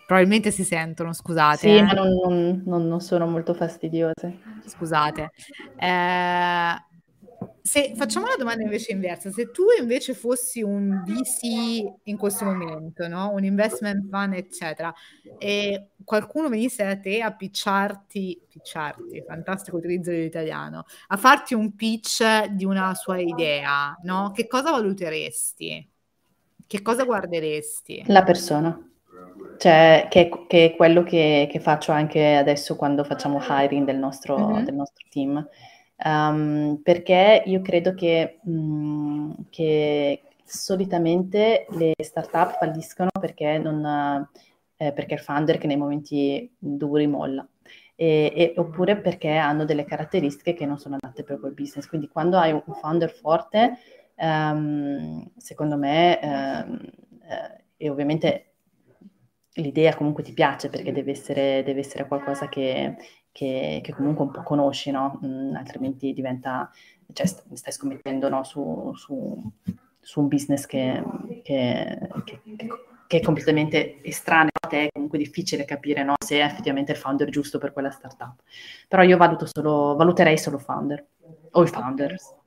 Probabilmente 0.07 0.49
si 0.49 0.63
sentono, 0.63 1.13
scusate. 1.13 1.57
Sì, 1.57 1.75
eh. 1.75 1.83
ma 1.83 1.91
non, 1.91 2.63
non, 2.65 2.87
non, 2.87 2.99
sono 2.99 3.27
molto 3.27 3.53
fastidiose. 3.53 4.39
Scusate. 4.65 5.29
Eh, 5.77 6.89
se 7.61 7.93
facciamo 7.95 8.27
la 8.27 8.35
domanda 8.37 8.63
invece 8.63 8.91
inversa, 8.91 9.31
se 9.31 9.51
tu 9.51 9.63
invece 9.79 10.13
fossi 10.13 10.61
un 10.61 11.03
VC 11.05 11.99
in 12.03 12.17
questo 12.17 12.45
momento, 12.45 13.07
no? 13.07 13.31
un 13.31 13.43
investment 13.43 14.09
fund, 14.09 14.33
eccetera, 14.33 14.93
e 15.37 15.89
qualcuno 16.03 16.49
venisse 16.49 16.83
da 16.83 16.97
te 16.97 17.21
a 17.21 17.33
picciarti, 17.33 18.41
picciarti, 18.49 19.23
fantastico 19.25 19.77
utilizzo 19.77 20.11
dell'italiano, 20.11 20.85
a 21.07 21.17
farti 21.17 21.53
un 21.53 21.75
pitch 21.75 22.45
di 22.47 22.65
una 22.65 22.93
sua 22.95 23.19
idea, 23.19 23.97
no? 24.03 24.31
che 24.31 24.47
cosa 24.47 24.71
valuteresti? 24.71 25.89
che 26.71 26.81
cosa 26.81 27.03
guarderesti? 27.03 28.05
La 28.07 28.23
persona. 28.23 28.89
Cioè, 29.57 30.07
che, 30.09 30.29
che 30.47 30.65
è 30.67 30.75
quello 30.77 31.03
che, 31.03 31.49
che, 31.51 31.59
faccio 31.59 31.91
anche 31.91 32.35
adesso 32.35 32.77
quando 32.77 33.03
facciamo 33.03 33.41
hiring 33.45 33.85
del 33.85 33.97
nostro, 33.97 34.37
mm-hmm. 34.37 34.63
del 34.63 34.75
nostro 34.75 35.05
team. 35.09 35.45
Um, 36.03 36.81
perché 36.81 37.43
io 37.45 37.61
credo 37.61 37.93
che, 37.93 38.39
mh, 38.43 38.51
mm, 38.51 39.31
che, 39.49 40.21
solitamente 40.43 41.65
le 41.71 41.93
startup 41.99 42.57
falliscono 42.57 43.09
perché, 43.19 43.57
non, 43.57 44.27
eh, 44.77 44.91
perché 44.93 45.13
il 45.13 45.19
founder 45.19 45.57
che 45.57 45.67
nei 45.67 45.77
momenti 45.77 46.51
duri 46.57 47.07
molla. 47.07 47.47
E, 47.95 48.33
e, 48.35 48.53
oppure 48.57 48.97
perché 48.97 49.29
hanno 49.35 49.63
delle 49.63 49.85
caratteristiche 49.85 50.53
che 50.53 50.65
non 50.65 50.79
sono 50.79 50.95
adatte 50.99 51.23
per 51.23 51.39
quel 51.39 51.53
business. 51.53 51.87
Quindi 51.87 52.07
quando 52.07 52.37
hai 52.37 52.51
un 52.51 52.63
founder 52.73 53.11
forte, 53.11 53.77
um, 54.15 55.23
secondo 55.37 55.77
me, 55.77 56.19
um, 56.21 56.79
eh, 57.23 57.63
e 57.77 57.89
ovviamente 57.89 58.45
l'idea 59.55 59.95
comunque 59.95 60.23
ti 60.23 60.33
piace 60.33 60.69
perché 60.69 60.91
deve 60.91 61.11
essere, 61.11 61.63
deve 61.63 61.81
essere 61.81 62.07
qualcosa 62.07 62.47
che, 62.49 62.95
che, 63.31 63.79
che, 63.83 63.93
comunque 63.93 64.25
un 64.25 64.31
po' 64.31 64.43
conosci, 64.43 64.91
no? 64.91 65.19
Mm, 65.25 65.55
altrimenti 65.55 66.13
diventa, 66.13 66.69
cioè 67.13 67.25
stai 67.25 67.71
scommettendo 67.71 68.29
no? 68.29 68.43
su, 68.43 68.91
su, 68.95 69.51
su, 69.99 70.19
un 70.19 70.27
business 70.27 70.65
che, 70.65 71.03
che, 71.43 72.09
che, 73.07 73.17
è 73.17 73.21
completamente 73.21 74.03
estraneo 74.03 74.49
a 74.61 74.67
te, 74.67 74.85
è 74.85 74.91
comunque 74.91 75.17
difficile 75.17 75.65
capire 75.65 76.03
no? 76.03 76.13
se 76.23 76.39
è 76.39 76.43
effettivamente 76.43 76.91
il 76.91 76.97
founder 76.97 77.29
giusto 77.29 77.57
per 77.57 77.73
quella 77.73 77.91
startup. 77.91 78.41
Però 78.87 79.01
io 79.03 79.17
valuto 79.17 79.45
solo, 79.45 79.95
valuterei 79.95 80.37
solo 80.37 80.57
founder 80.57 81.05
o 81.51 81.63
i 81.63 81.67
founders. 81.67 82.39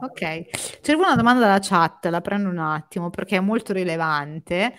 Ok, 0.00 0.80
c'è 0.80 0.92
una 0.92 1.16
domanda 1.16 1.40
dalla 1.40 1.58
chat, 1.58 2.06
la 2.06 2.20
prendo 2.20 2.48
un 2.48 2.58
attimo 2.58 3.10
perché 3.10 3.36
è 3.36 3.40
molto 3.40 3.72
rilevante. 3.72 4.74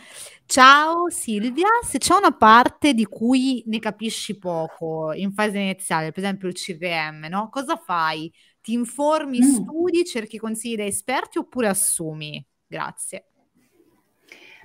Ciao 0.46 1.10
Silvia, 1.10 1.68
se 1.86 1.98
c'è 1.98 2.16
una 2.16 2.32
parte 2.32 2.94
di 2.94 3.04
cui 3.04 3.62
ne 3.68 3.80
capisci 3.80 4.38
poco 4.38 5.12
in 5.12 5.34
fase 5.34 5.60
iniziale, 5.60 6.12
per 6.12 6.24
esempio 6.24 6.48
il 6.48 6.54
CRM, 6.54 7.28
no? 7.30 7.50
Cosa 7.50 7.76
fai? 7.76 8.32
Ti 8.62 8.72
informi, 8.72 9.40
mm. 9.40 9.44
studi, 9.44 10.06
cerchi 10.06 10.38
consigli 10.38 10.78
da 10.78 10.86
esperti 10.86 11.38
oppure 11.38 11.68
assumi? 11.68 12.46
Grazie. 12.66 13.26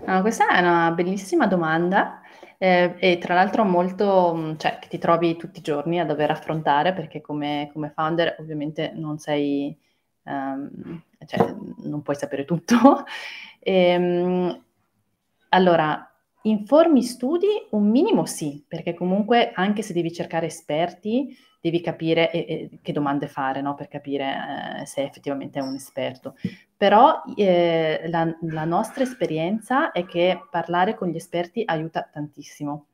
No, 0.06 0.20
questa 0.20 0.48
è 0.48 0.60
una 0.60 0.92
bellissima 0.92 1.48
domanda 1.48 2.20
eh, 2.58 2.94
e 2.98 3.18
tra 3.18 3.34
l'altro 3.34 3.64
molto, 3.64 4.54
cioè, 4.56 4.78
che 4.80 4.86
ti 4.86 4.98
trovi 4.98 5.36
tutti 5.36 5.58
i 5.58 5.62
giorni 5.62 5.98
a 5.98 6.04
dover 6.04 6.30
affrontare 6.30 6.92
perché 6.92 7.20
come, 7.20 7.70
come 7.72 7.92
founder 7.92 8.36
ovviamente 8.38 8.92
non 8.94 9.18
sei 9.18 9.76
um, 10.24 11.02
cioè, 11.26 11.54
non 11.84 12.02
puoi 12.02 12.16
sapere 12.16 12.44
tutto. 12.44 12.76
e, 13.58 13.96
um, 13.96 14.62
allora, 15.50 16.10
informi, 16.42 17.02
studi, 17.02 17.68
un 17.70 17.88
minimo 17.88 18.26
sì, 18.26 18.64
perché 18.66 18.94
comunque 18.94 19.52
anche 19.54 19.82
se 19.82 19.92
devi 19.92 20.12
cercare 20.12 20.46
esperti, 20.46 21.36
devi 21.60 21.80
capire 21.80 22.30
e, 22.30 22.78
che 22.82 22.92
domande 22.92 23.26
fare 23.26 23.62
no? 23.62 23.74
per 23.74 23.88
capire 23.88 24.80
eh, 24.80 24.86
se 24.86 25.02
effettivamente 25.02 25.58
è 25.58 25.62
un 25.62 25.74
esperto. 25.74 26.34
Però 26.76 27.22
eh, 27.36 28.02
la, 28.08 28.36
la 28.42 28.64
nostra 28.64 29.04
esperienza 29.04 29.92
è 29.92 30.04
che 30.04 30.40
parlare 30.50 30.94
con 30.94 31.08
gli 31.08 31.16
esperti 31.16 31.62
aiuta 31.64 32.08
tantissimo 32.12 32.86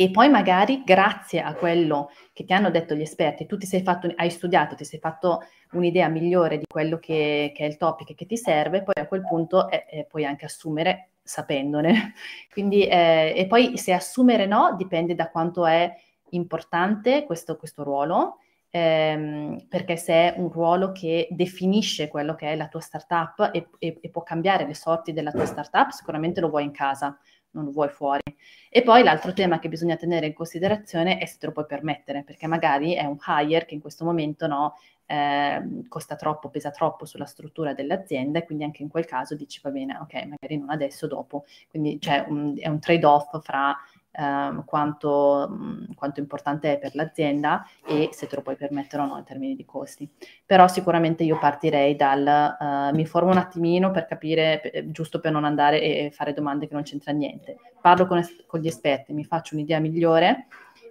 e 0.00 0.10
poi 0.10 0.30
magari 0.30 0.82
grazie 0.82 1.42
a 1.42 1.52
quello 1.52 2.08
che 2.32 2.46
ti 2.46 2.54
hanno 2.54 2.70
detto 2.70 2.94
gli 2.94 3.02
esperti, 3.02 3.44
tu 3.44 3.58
fatto, 3.82 4.10
hai 4.16 4.30
studiato, 4.30 4.74
ti 4.74 4.86
sei 4.86 4.98
fatto 4.98 5.42
un'idea 5.72 6.08
migliore 6.08 6.56
di 6.56 6.64
quello 6.66 6.98
che, 6.98 7.52
che 7.54 7.64
è 7.64 7.68
il 7.68 7.76
topic 7.76 8.14
che 8.14 8.24
ti 8.24 8.38
serve, 8.38 8.82
poi 8.82 8.94
a 8.96 9.06
quel 9.06 9.20
punto 9.20 9.68
eh, 9.68 9.84
eh, 9.90 10.06
puoi 10.08 10.24
anche 10.24 10.46
assumere 10.46 11.10
sapendone. 11.22 12.14
Quindi, 12.50 12.86
eh, 12.86 13.34
e 13.36 13.46
poi 13.46 13.76
se 13.76 13.92
assumere 13.92 14.46
no, 14.46 14.74
dipende 14.74 15.14
da 15.14 15.28
quanto 15.28 15.66
è 15.66 15.92
importante 16.30 17.26
questo, 17.26 17.58
questo 17.58 17.82
ruolo, 17.82 18.38
ehm, 18.70 19.66
perché 19.68 19.98
se 19.98 20.14
è 20.14 20.34
un 20.38 20.50
ruolo 20.50 20.92
che 20.92 21.28
definisce 21.30 22.08
quello 22.08 22.34
che 22.34 22.52
è 22.52 22.56
la 22.56 22.68
tua 22.68 22.80
startup 22.80 23.50
e, 23.52 23.68
e, 23.78 23.98
e 24.00 24.08
può 24.08 24.22
cambiare 24.22 24.66
le 24.66 24.74
sorti 24.74 25.12
della 25.12 25.30
tua 25.30 25.44
startup, 25.44 25.90
sicuramente 25.90 26.40
lo 26.40 26.48
vuoi 26.48 26.64
in 26.64 26.72
casa 26.72 27.18
non 27.52 27.64
lo 27.64 27.70
vuoi 27.70 27.88
fuori. 27.88 28.22
E 28.68 28.82
poi 28.82 29.02
l'altro 29.02 29.32
tema 29.32 29.58
che 29.58 29.68
bisogna 29.68 29.96
tenere 29.96 30.26
in 30.26 30.34
considerazione 30.34 31.18
è 31.18 31.26
se 31.26 31.38
te 31.38 31.46
lo 31.46 31.52
puoi 31.52 31.66
permettere, 31.66 32.22
perché 32.22 32.46
magari 32.46 32.94
è 32.94 33.04
un 33.04 33.18
hire 33.26 33.66
che 33.66 33.74
in 33.74 33.80
questo 33.80 34.04
momento 34.04 34.46
no, 34.46 34.76
eh, 35.06 35.84
costa 35.88 36.14
troppo, 36.14 36.50
pesa 36.50 36.70
troppo 36.70 37.04
sulla 37.04 37.24
struttura 37.24 37.74
dell'azienda 37.74 38.38
e 38.38 38.44
quindi 38.44 38.62
anche 38.62 38.82
in 38.82 38.88
quel 38.88 39.06
caso 39.06 39.34
dici 39.34 39.58
va 39.62 39.70
bene, 39.70 39.98
ok, 40.00 40.14
magari 40.14 40.56
non 40.58 40.70
adesso, 40.70 41.06
dopo. 41.06 41.44
Quindi 41.68 41.98
c'è 41.98 42.24
un, 42.28 42.54
è 42.56 42.68
un 42.68 42.78
trade-off 42.78 43.42
fra 43.42 43.76
Um, 44.12 44.64
quanto, 44.64 45.56
quanto, 45.94 46.18
importante 46.18 46.72
è 46.72 46.78
per 46.80 46.96
l'azienda 46.96 47.64
e 47.86 48.08
se 48.12 48.26
te 48.26 48.34
lo 48.34 48.42
puoi 48.42 48.56
permettere 48.56 49.02
o 49.02 49.06
no 49.06 49.16
in 49.16 49.24
termini 49.24 49.54
di 49.54 49.64
costi. 49.64 50.10
Però 50.44 50.66
sicuramente 50.66 51.22
io 51.22 51.38
partirei 51.38 51.94
dal 51.94 52.56
uh, 52.58 52.92
mi 52.92 53.02
informo 53.02 53.30
un 53.30 53.38
attimino 53.38 53.92
per 53.92 54.06
capire, 54.06 54.58
per, 54.60 54.90
giusto 54.90 55.20
per 55.20 55.30
non 55.30 55.44
andare 55.44 55.80
e 55.80 56.10
fare 56.10 56.32
domande 56.32 56.66
che 56.66 56.74
non 56.74 56.82
c'entra 56.82 57.12
niente. 57.12 57.58
Parlo 57.80 58.06
con, 58.06 58.20
con 58.46 58.58
gli 58.58 58.66
esperti, 58.66 59.12
mi 59.12 59.24
faccio 59.24 59.54
un'idea 59.54 59.78
migliore 59.78 60.48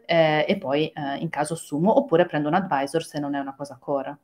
eh, 0.09 0.43
e 0.47 0.57
poi 0.57 0.87
eh, 0.87 1.17
in 1.17 1.29
caso 1.29 1.53
assumo 1.53 1.95
oppure 1.95 2.25
prendo 2.25 2.47
un 2.47 2.55
advisor 2.55 3.05
se 3.05 3.19
non 3.19 3.35
è 3.35 3.39
una 3.39 3.53
cosa 3.53 3.77
core. 3.79 4.17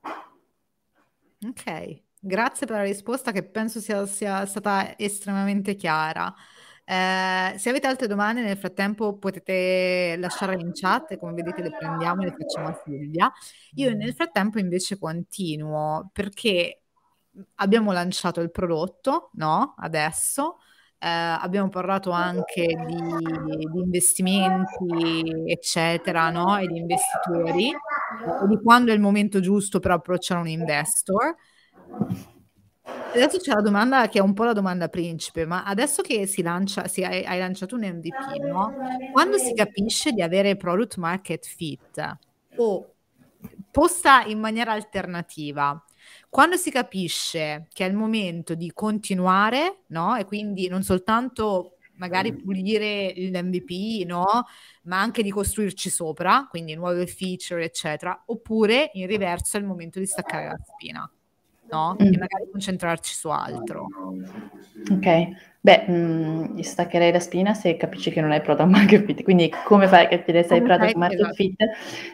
Ok, 1.47 2.01
grazie 2.19 2.65
per 2.65 2.77
la 2.77 2.83
risposta 2.83 3.31
che 3.31 3.43
penso 3.43 3.79
sia, 3.79 4.03
sia 4.07 4.47
stata 4.47 4.97
estremamente 4.97 5.75
chiara. 5.75 6.33
Eh, 6.87 7.55
se 7.57 7.69
avete 7.69 7.87
altre 7.87 8.05
domande 8.05 8.43
nel 8.43 8.57
frattempo 8.57 9.17
potete 9.17 10.15
lasciarle 10.19 10.61
in 10.61 10.69
chat 10.71 11.17
come 11.17 11.33
vedete 11.33 11.63
le 11.63 11.71
prendiamo 11.71 12.21
e 12.21 12.25
le 12.25 12.35
facciamo 12.37 12.67
a 12.67 12.81
Silvia. 12.83 13.31
Io 13.75 13.93
nel 13.95 14.13
frattempo 14.13 14.59
invece 14.59 14.99
continuo 14.99 16.09
perché 16.13 16.83
abbiamo 17.55 17.91
lanciato 17.91 18.41
il 18.41 18.51
prodotto, 18.51 19.31
no? 19.33 19.73
Adesso. 19.77 20.57
Eh, 20.97 21.07
abbiamo 21.07 21.69
parlato 21.69 22.11
anche 22.11 22.65
di, 22.65 22.95
di, 23.67 23.79
investimenti, 23.79 25.43
eccetera, 25.45 26.29
no? 26.29 26.57
E 26.57 26.67
di 26.67 26.77
investitori, 26.77 27.69
e 27.69 28.47
di 28.47 28.59
quando 28.61 28.91
è 28.91 28.93
il 28.95 29.01
momento 29.01 29.39
giusto 29.39 29.79
per 29.79 29.91
approcciare 29.91 30.39
un 30.39 30.47
investor. 30.47 31.35
Adesso 32.85 33.37
c'è 33.39 33.53
la 33.53 33.61
domanda 33.61 34.07
che 34.09 34.19
è 34.19 34.21
un 34.21 34.33
po' 34.33 34.43
la 34.43 34.53
domanda 34.53 34.89
principe, 34.89 35.45
ma 35.45 35.63
adesso 35.63 36.01
che 36.01 36.27
si 36.27 36.41
lancia, 36.41 36.87
si 36.87 37.03
hai, 37.03 37.23
hai 37.23 37.39
lanciato 37.39 37.75
un 37.75 37.81
MVP, 37.81 38.39
no? 38.41 38.75
Quando 39.11 39.37
si 39.37 39.53
capisce 39.53 40.11
di 40.11 40.21
avere 40.21 40.55
product 40.55 40.97
market 40.97 41.45
fit 41.45 42.17
o 42.57 42.93
posta 43.71 44.23
in 44.25 44.39
maniera 44.39 44.73
alternativa, 44.73 45.81
quando 46.29 46.57
si 46.57 46.69
capisce 46.69 47.67
che 47.73 47.85
è 47.85 47.89
il 47.89 47.95
momento 47.95 48.53
di 48.53 48.71
continuare, 48.73 49.83
no? 49.87 50.15
E 50.15 50.25
quindi 50.25 50.67
non 50.67 50.83
soltanto 50.83 51.77
magari 51.95 52.35
pulire 52.35 53.13
l'MVP, 53.15 54.05
no? 54.05 54.45
Ma 54.83 54.99
anche 54.99 55.23
di 55.23 55.31
costruirci 55.31 55.89
sopra, 55.89 56.47
quindi 56.49 56.75
nuove 56.75 57.07
feature, 57.07 57.63
eccetera, 57.63 58.23
oppure 58.25 58.91
in 58.93 59.07
riverso 59.07 59.57
è 59.57 59.59
il 59.61 59.65
momento 59.65 59.99
di 59.99 60.05
staccare 60.05 60.47
la 60.47 60.59
spina 60.61 61.09
no? 61.69 61.95
Mm. 62.01 62.13
E 62.13 62.17
magari 62.17 62.49
concentrarci 62.51 63.13
su 63.13 63.29
altro. 63.29 63.87
Ok, 64.91 65.27
beh, 65.61 65.85
mh, 65.87 65.93
mm, 65.93 66.59
staccherei 66.59 67.11
la 67.11 67.19
spina 67.19 67.53
se 67.53 67.77
capisci 67.77 68.11
che 68.11 68.21
non 68.21 68.31
hai 68.31 68.41
product 68.41 68.69
market 68.69 69.05
fit. 69.05 69.23
Quindi 69.23 69.51
come 69.63 69.87
fai 69.87 70.05
a 70.05 70.07
capire 70.07 70.43
se 70.43 70.55
hai 70.55 70.61
product 70.61 70.95
market 70.95 71.33
fit? 71.33 71.55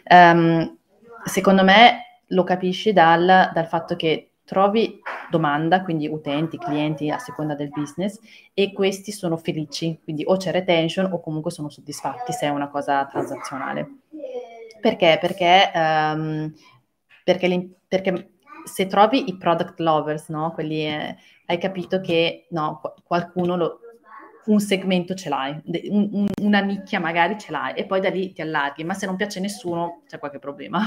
Um, 0.09 0.77
secondo 1.25 1.63
me 1.63 2.23
lo 2.27 2.43
capisci 2.43 2.93
dal, 2.93 3.51
dal 3.53 3.67
fatto 3.67 3.95
che 3.95 4.31
trovi 4.51 4.99
domanda, 5.29 5.81
quindi 5.81 6.07
utenti, 6.07 6.57
clienti 6.57 7.09
a 7.09 7.17
seconda 7.17 7.55
del 7.55 7.69
business, 7.69 8.19
e 8.53 8.73
questi 8.73 9.13
sono 9.13 9.37
felici, 9.37 9.97
quindi 10.03 10.23
o 10.25 10.35
c'è 10.35 10.51
retention 10.51 11.09
o 11.11 11.21
comunque 11.21 11.51
sono 11.51 11.69
soddisfatti 11.69 12.33
se 12.33 12.47
è 12.47 12.49
una 12.49 12.67
cosa 12.67 13.05
transazionale. 13.05 13.99
Perché? 14.81 15.17
Perché, 15.21 15.71
um, 15.73 16.53
perché, 17.23 17.69
perché 17.87 18.31
se 18.71 18.87
trovi 18.87 19.27
i 19.29 19.37
product 19.37 19.79
lovers, 19.79 20.29
no? 20.29 20.51
Quelli, 20.51 20.85
eh, 20.85 21.17
hai 21.47 21.57
capito 21.57 21.99
che 21.99 22.47
no, 22.51 22.81
qualcuno 23.03 23.57
lo, 23.57 23.79
un 24.45 24.59
segmento 24.59 25.13
ce 25.13 25.29
l'hai, 25.29 25.61
un, 25.89 26.09
un, 26.11 26.27
una 26.41 26.61
nicchia 26.61 26.99
magari 26.99 27.37
ce 27.37 27.51
l'hai 27.51 27.73
e 27.75 27.85
poi 27.85 27.99
da 27.99 28.09
lì 28.09 28.31
ti 28.31 28.41
allarghi, 28.41 28.83
ma 28.83 28.93
se 28.93 29.05
non 29.05 29.17
piace 29.17 29.39
a 29.39 29.41
nessuno 29.41 30.03
c'è 30.07 30.19
qualche 30.19 30.39
problema. 30.39 30.79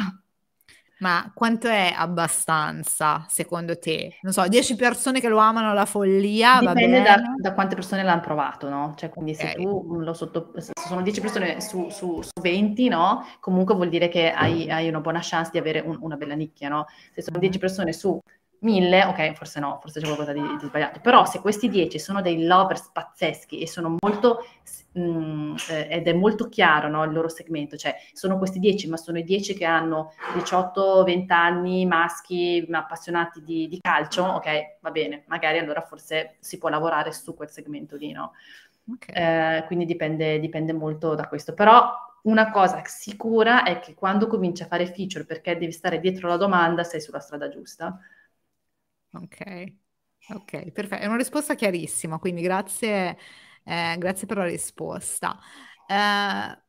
Ma 0.99 1.31
quanto 1.35 1.69
è 1.69 1.93
abbastanza, 1.95 3.27
secondo 3.29 3.79
te? 3.79 4.19
Non 4.23 4.33
so, 4.33 4.47
10 4.47 4.77
persone 4.77 5.21
che 5.21 5.29
lo 5.29 5.39
amano 5.39 5.71
alla 5.71 5.87
follia, 5.87 6.61
Dipende 6.61 7.03
da, 7.03 7.21
da, 7.37 7.53
quante 7.53 7.75
persone 7.75 8.03
l'hanno 8.03 8.21
provato, 8.21 8.69
no? 8.69 8.95
Cioè, 8.97 9.09
quindi 9.09 9.33
okay. 9.33 9.49
se 9.49 9.55
tu 9.55 9.99
lo 9.99 10.15
sotto... 10.15 10.53
se 10.57 10.73
sono 10.75 11.03
10 11.03 11.21
persone 11.21 11.61
su, 11.61 11.89
su, 11.91 12.23
su, 12.23 12.31
20, 12.41 12.89
no? 12.89 13.27
Comunque 13.41 13.75
vuol 13.75 13.89
dire 13.89 14.09
che 14.09 14.31
hai, 14.31 14.71
hai 14.71 14.89
una 14.89 15.01
buona 15.01 15.21
chance 15.23 15.51
di 15.51 15.59
avere 15.59 15.81
un, 15.81 15.97
una 16.01 16.17
bella 16.17 16.35
nicchia, 16.35 16.69
no? 16.69 16.87
Se 17.13 17.23
sono 17.23 17.39
10 17.39 17.59
persone 17.59 17.93
su 17.93 18.21
1000, 18.65 19.05
ok, 19.05 19.33
forse 19.35 19.61
no, 19.61 19.79
forse 19.81 20.01
c'è 20.01 20.07
qualcosa 20.07 20.33
di, 20.33 20.41
di, 20.41 20.67
sbagliato, 20.67 20.99
però 21.01 21.27
se 21.27 21.41
questi 21.41 21.69
10 21.69 21.99
sono 21.99 22.23
dei 22.23 22.45
lovers 22.47 22.91
pazzeschi 22.93 23.61
e 23.61 23.69
sono 23.69 23.95
molto, 24.01 24.47
mh, 24.93 25.01
mm, 25.01 25.55
eh, 25.69 25.89
ed 25.91 26.09
è 26.09 26.15
molto 26.15 26.49
chiaro 26.49 26.89
no, 26.89 27.05
il 27.05 27.13
loro 27.13 27.29
segmento, 27.29 27.77
cioè 27.77 27.95
sono 28.13 28.39
questi 28.39 28.59
10, 28.59 28.89
ma 28.89 28.97
sono 28.97 29.19
i 29.19 29.23
10 29.23 29.55
che 29.55 29.67
hanno 29.67 30.13
18-20 30.35 31.33
anni, 31.33 31.85
maschi, 31.85 32.67
appassionati 32.71 33.43
di, 33.45 33.69
di, 33.69 33.79
calcio, 33.81 34.25
ok, 34.25 34.79
va 34.81 34.91
bene, 34.91 35.25
magari 35.27 35.59
allora 35.59 35.83
forse 35.83 36.37
si 36.41 36.57
può 36.57 36.71
lavorare 36.71 37.13
su 37.13 37.35
quel 37.35 37.51
segmento 37.51 37.97
lì, 37.97 38.13
no? 38.13 38.33
Okay. 38.95 39.59
Eh, 39.59 39.65
quindi 39.67 39.85
dipende, 39.85 40.41
dipende 40.41 40.73
molto 40.73 41.15
da 41.15 41.29
questo, 41.29 41.53
però 41.53 41.93
una 42.23 42.51
cosa 42.51 42.83
sicura 42.87 43.65
è 43.65 43.79
che 43.81 43.93
quando 43.93 44.27
cominci 44.27 44.63
a 44.63 44.67
fare 44.67 44.87
feature 44.87 45.27
perché 45.27 45.59
devi 45.59 45.73
stare 45.73 46.01
dietro 46.01 46.29
la 46.29 46.39
domanda 46.39 46.83
sei 46.83 47.01
sulla 47.03 47.21
strada 47.21 47.49
giusta. 47.49 47.99
Ok, 49.15 49.73
ok, 50.31 50.71
perfetto. 50.73 51.03
È 51.03 51.07
una 51.07 51.17
risposta 51.17 51.55
chiarissima, 51.55 52.19
quindi 52.19 52.43
grazie, 52.43 53.17
eh, 53.65 53.97
grazie 53.99 54.27
per 54.27 54.39
la 54.39 54.45
risposta. 54.45 55.39
Eh, 55.87 56.63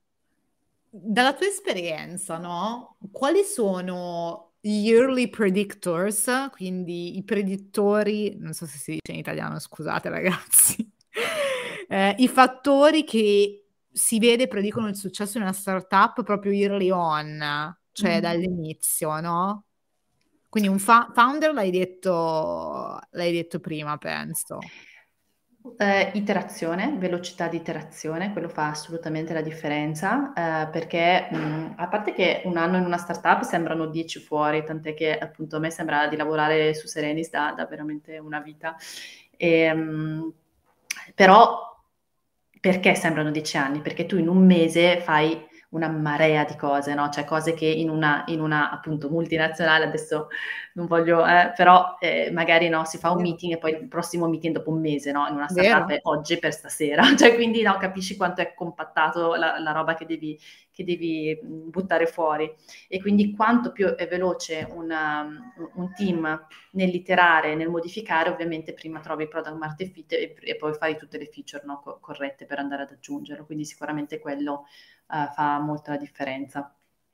dalla 0.89 1.33
tua 1.33 1.47
esperienza, 1.47 2.37
no? 2.37 2.97
Quali 3.11 3.43
sono 3.43 4.53
gli 4.61 4.89
early 4.89 5.29
predictors, 5.29 6.49
quindi 6.51 7.17
i 7.17 7.23
predittori, 7.23 8.35
non 8.37 8.53
so 8.53 8.65
se 8.65 8.77
si 8.77 8.91
dice 8.91 9.11
in 9.11 9.19
italiano, 9.19 9.59
scusate 9.59 10.09
ragazzi, 10.09 10.89
eh, 11.89 12.15
i 12.17 12.27
fattori 12.27 13.03
che 13.03 13.67
si 13.91 14.19
vede 14.19 14.47
predicono 14.47 14.87
il 14.87 14.95
successo 14.95 15.37
in 15.37 15.43
una 15.43 15.53
startup 15.53 16.23
proprio 16.23 16.51
early 16.51 16.89
on, 16.89 17.75
cioè 17.91 18.17
mm. 18.17 18.21
dall'inizio, 18.21 19.19
no? 19.19 19.65
Quindi 20.55 20.71
un 20.71 20.79
fa- 20.79 21.11
founder 21.13 21.51
l'hai 21.51 21.69
detto, 21.69 22.97
l'hai 23.11 23.33
detto 23.33 23.59
prima, 23.59 23.97
penso. 23.97 24.59
Eh, 25.77 26.11
iterazione, 26.13 26.95
velocità 26.97 27.49
di 27.49 27.57
iterazione, 27.57 28.31
quello 28.31 28.47
fa 28.47 28.69
assolutamente 28.69 29.33
la 29.33 29.41
differenza, 29.41 30.31
eh, 30.31 30.69
perché 30.69 31.27
mh, 31.29 31.73
a 31.75 31.89
parte 31.89 32.13
che 32.13 32.41
un 32.45 32.55
anno 32.55 32.77
in 32.77 32.85
una 32.85 32.95
startup 32.95 33.41
sembrano 33.41 33.87
dieci 33.87 34.21
fuori, 34.21 34.63
tant'è 34.63 34.93
che 34.93 35.17
appunto 35.17 35.57
a 35.57 35.59
me 35.59 35.71
sembra 35.71 36.07
di 36.07 36.15
lavorare 36.15 36.73
su 36.73 36.87
Serenis 36.87 37.29
da, 37.31 37.51
da 37.53 37.65
veramente 37.65 38.17
una 38.17 38.39
vita. 38.39 38.77
E, 39.35 39.73
mh, 39.73 40.33
però 41.13 41.59
perché 42.61 42.95
sembrano 42.95 43.29
dieci 43.29 43.57
anni? 43.57 43.81
Perché 43.81 44.05
tu 44.05 44.15
in 44.17 44.29
un 44.29 44.45
mese 44.45 45.01
fai 45.01 45.45
una 45.69 45.89
marea 45.89 46.43
di 46.45 46.55
cose, 46.55 46.93
no? 46.93 47.09
Cioè 47.09 47.25
cose 47.25 47.53
che 47.53 47.65
in 47.65 47.89
una, 47.89 48.23
in 48.27 48.39
una 48.39 48.71
appunto 48.71 49.09
multinazionale, 49.09 49.85
adesso 49.85 50.27
non 50.73 50.87
voglio, 50.87 51.25
eh, 51.25 51.53
però 51.55 51.97
eh, 51.99 52.29
magari 52.31 52.69
no, 52.69 52.85
si 52.85 52.97
fa 52.97 53.11
un 53.11 53.21
meeting 53.21 53.53
e 53.53 53.57
poi 53.57 53.71
il 53.71 53.87
prossimo 53.87 54.27
meeting 54.27 54.53
dopo 54.55 54.71
un 54.71 54.79
mese, 54.81 55.11
no? 55.11 55.27
In 55.27 55.35
una 55.35 55.47
startup 55.47 55.89
è 55.89 55.99
oggi 56.03 56.37
per 56.39 56.53
stasera, 56.53 57.03
cioè 57.15 57.35
quindi 57.35 57.61
no, 57.61 57.77
capisci 57.77 58.15
quanto 58.15 58.41
è 58.41 58.53
compattato 58.53 59.35
la, 59.35 59.59
la 59.59 59.71
roba 59.71 59.95
che 59.95 60.05
devi, 60.05 60.39
che 60.71 60.83
devi 60.83 61.39
buttare 61.43 62.05
fuori 62.05 62.53
e 62.87 62.99
quindi 63.01 63.33
quanto 63.33 63.71
più 63.71 63.87
è 63.95 64.07
veloce 64.07 64.67
una, 64.71 65.25
un 65.75 65.93
team 65.93 66.47
nell'iterare, 66.71 67.55
nel 67.55 67.69
modificare, 67.69 68.29
ovviamente 68.29 68.73
prima 68.73 68.99
trovi 68.99 69.23
il 69.23 69.29
product 69.29 69.55
market 69.55 69.91
fit 69.91 70.11
e, 70.13 70.35
e 70.41 70.55
poi 70.55 70.73
fai 70.73 70.97
tutte 70.97 71.17
le 71.17 71.27
feature 71.27 71.63
no, 71.65 71.79
co- 71.79 71.99
corrette 71.99 72.45
per 72.45 72.59
andare 72.59 72.83
ad 72.83 72.91
aggiungerlo, 72.91 73.45
quindi 73.45 73.65
sicuramente 73.65 74.19
quello 74.19 74.65
uh, 75.07 75.31
fa 75.33 75.59
molto 75.59 75.91
la 75.91 75.97
differenza. 75.97 76.73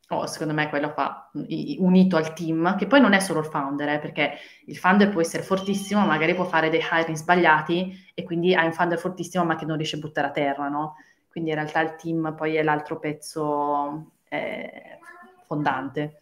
Oh, 0.10 0.26
secondo 0.28 0.54
me 0.54 0.68
quello 0.68 0.90
fa 0.90 1.30
unito 1.78 2.18
al 2.18 2.34
team, 2.34 2.76
che 2.76 2.86
poi 2.86 3.00
non 3.00 3.14
è 3.14 3.20
solo 3.20 3.40
il 3.40 3.46
founder, 3.46 3.88
eh, 3.88 4.00
perché 4.00 4.34
il 4.66 4.76
founder 4.76 5.10
può 5.10 5.22
essere 5.22 5.42
fortissimo, 5.42 6.06
magari 6.06 6.36
può 6.36 6.44
fare 6.44 6.70
dei 6.70 6.82
hiring 6.82 7.16
sbagliati 7.16 8.12
e 8.14 8.24
quindi 8.24 8.54
hai 8.54 8.66
un 8.66 8.74
founder 8.74 9.00
fortissimo 9.00 9.46
ma 9.46 9.56
che 9.56 9.64
non 9.64 9.78
riesce 9.78 9.96
a 9.96 10.00
buttare 10.00 10.28
a 10.28 10.32
terra, 10.32 10.68
no? 10.68 10.96
Quindi 11.30 11.52
in 11.52 11.56
realtà 11.56 11.80
il 11.80 11.96
team 11.96 12.36
poi 12.36 12.56
è 12.56 12.64
l'altro 12.64 13.00
pezzo 13.00 14.12
eh, 14.28 15.00
fondante. 15.46 16.20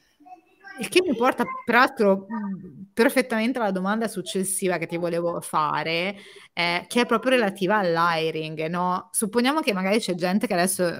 Il 0.79 0.87
che 0.87 1.01
mi 1.05 1.15
porta 1.15 1.43
peraltro 1.65 2.25
perfettamente 2.93 3.59
alla 3.59 3.71
domanda 3.71 4.07
successiva 4.07 4.77
che 4.77 4.87
ti 4.87 4.97
volevo 4.97 5.41
fare, 5.41 6.15
eh, 6.53 6.85
che 6.87 7.01
è 7.01 7.05
proprio 7.05 7.31
relativa 7.31 7.77
all'hiring. 7.77 8.67
No? 8.67 9.09
Supponiamo 9.11 9.59
che 9.59 9.73
magari 9.73 9.99
c'è 9.99 10.15
gente 10.15 10.47
che 10.47 10.53
adesso 10.53 10.87
eh, 10.87 10.91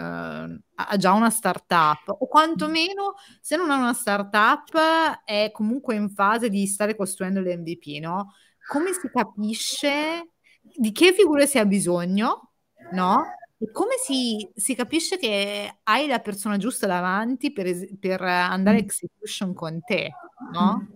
ha 0.75 0.97
già 0.97 1.13
una 1.13 1.29
startup, 1.29 2.03
o 2.07 2.27
quantomeno 2.27 3.15
se 3.39 3.55
non 3.55 3.71
ha 3.71 3.77
una 3.77 3.93
startup 3.93 5.21
è 5.23 5.49
comunque 5.51 5.95
in 5.95 6.09
fase 6.09 6.49
di 6.49 6.67
stare 6.67 6.95
costruendo 6.95 7.39
l'MVP, 7.39 7.99
no? 8.01 8.33
Come 8.67 8.91
si 8.93 9.09
capisce 9.09 10.31
di 10.61 10.91
che 10.91 11.13
figure 11.13 11.47
si 11.47 11.57
ha 11.57 11.65
bisogno, 11.65 12.51
no? 12.91 13.23
E 13.61 13.71
come 13.71 13.95
si, 14.01 14.49
si, 14.55 14.73
capisce 14.73 15.17
che 15.17 15.79
hai 15.83 16.07
la 16.07 16.19
persona 16.19 16.55
giusta 16.55 16.87
davanti 16.87 17.51
per, 17.51 17.65
es- 17.65 17.93
per 17.99 18.21
andare 18.21 18.77
a 18.77 18.79
execution 18.79 19.53
con 19.53 19.81
te, 19.81 20.11
no? 20.53 20.87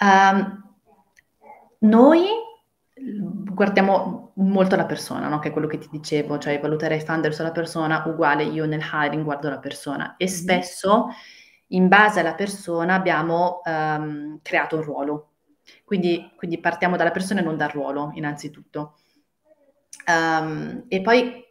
Um, 0.00 0.76
noi 1.80 2.26
guardiamo 2.94 4.32
molto 4.34 4.76
la 4.76 4.84
persona, 4.84 5.28
no? 5.28 5.38
che 5.38 5.48
è 5.48 5.52
quello 5.52 5.66
che 5.66 5.78
ti 5.78 5.88
dicevo, 5.90 6.38
cioè 6.38 6.60
valutare 6.60 6.96
i 6.96 7.00
funder 7.00 7.34
sulla 7.34 7.52
persona 7.52 8.02
uguale 8.06 8.44
io 8.44 8.66
nel 8.66 8.80
hiring 8.80 9.24
guardo 9.24 9.48
la 9.48 9.58
persona 9.58 10.16
e 10.16 10.28
spesso 10.28 11.08
in 11.68 11.88
base 11.88 12.20
alla 12.20 12.34
persona 12.34 12.94
abbiamo 12.94 13.60
um, 13.64 14.38
creato 14.42 14.76
un 14.76 14.82
ruolo. 14.82 15.28
Quindi, 15.84 16.32
quindi 16.36 16.58
partiamo 16.58 16.96
dalla 16.96 17.10
persona 17.10 17.40
e 17.40 17.44
non 17.44 17.56
dal 17.56 17.70
ruolo, 17.70 18.10
innanzitutto. 18.14 18.99
Um, 20.10 20.84
e 20.88 21.00
poi 21.02 21.44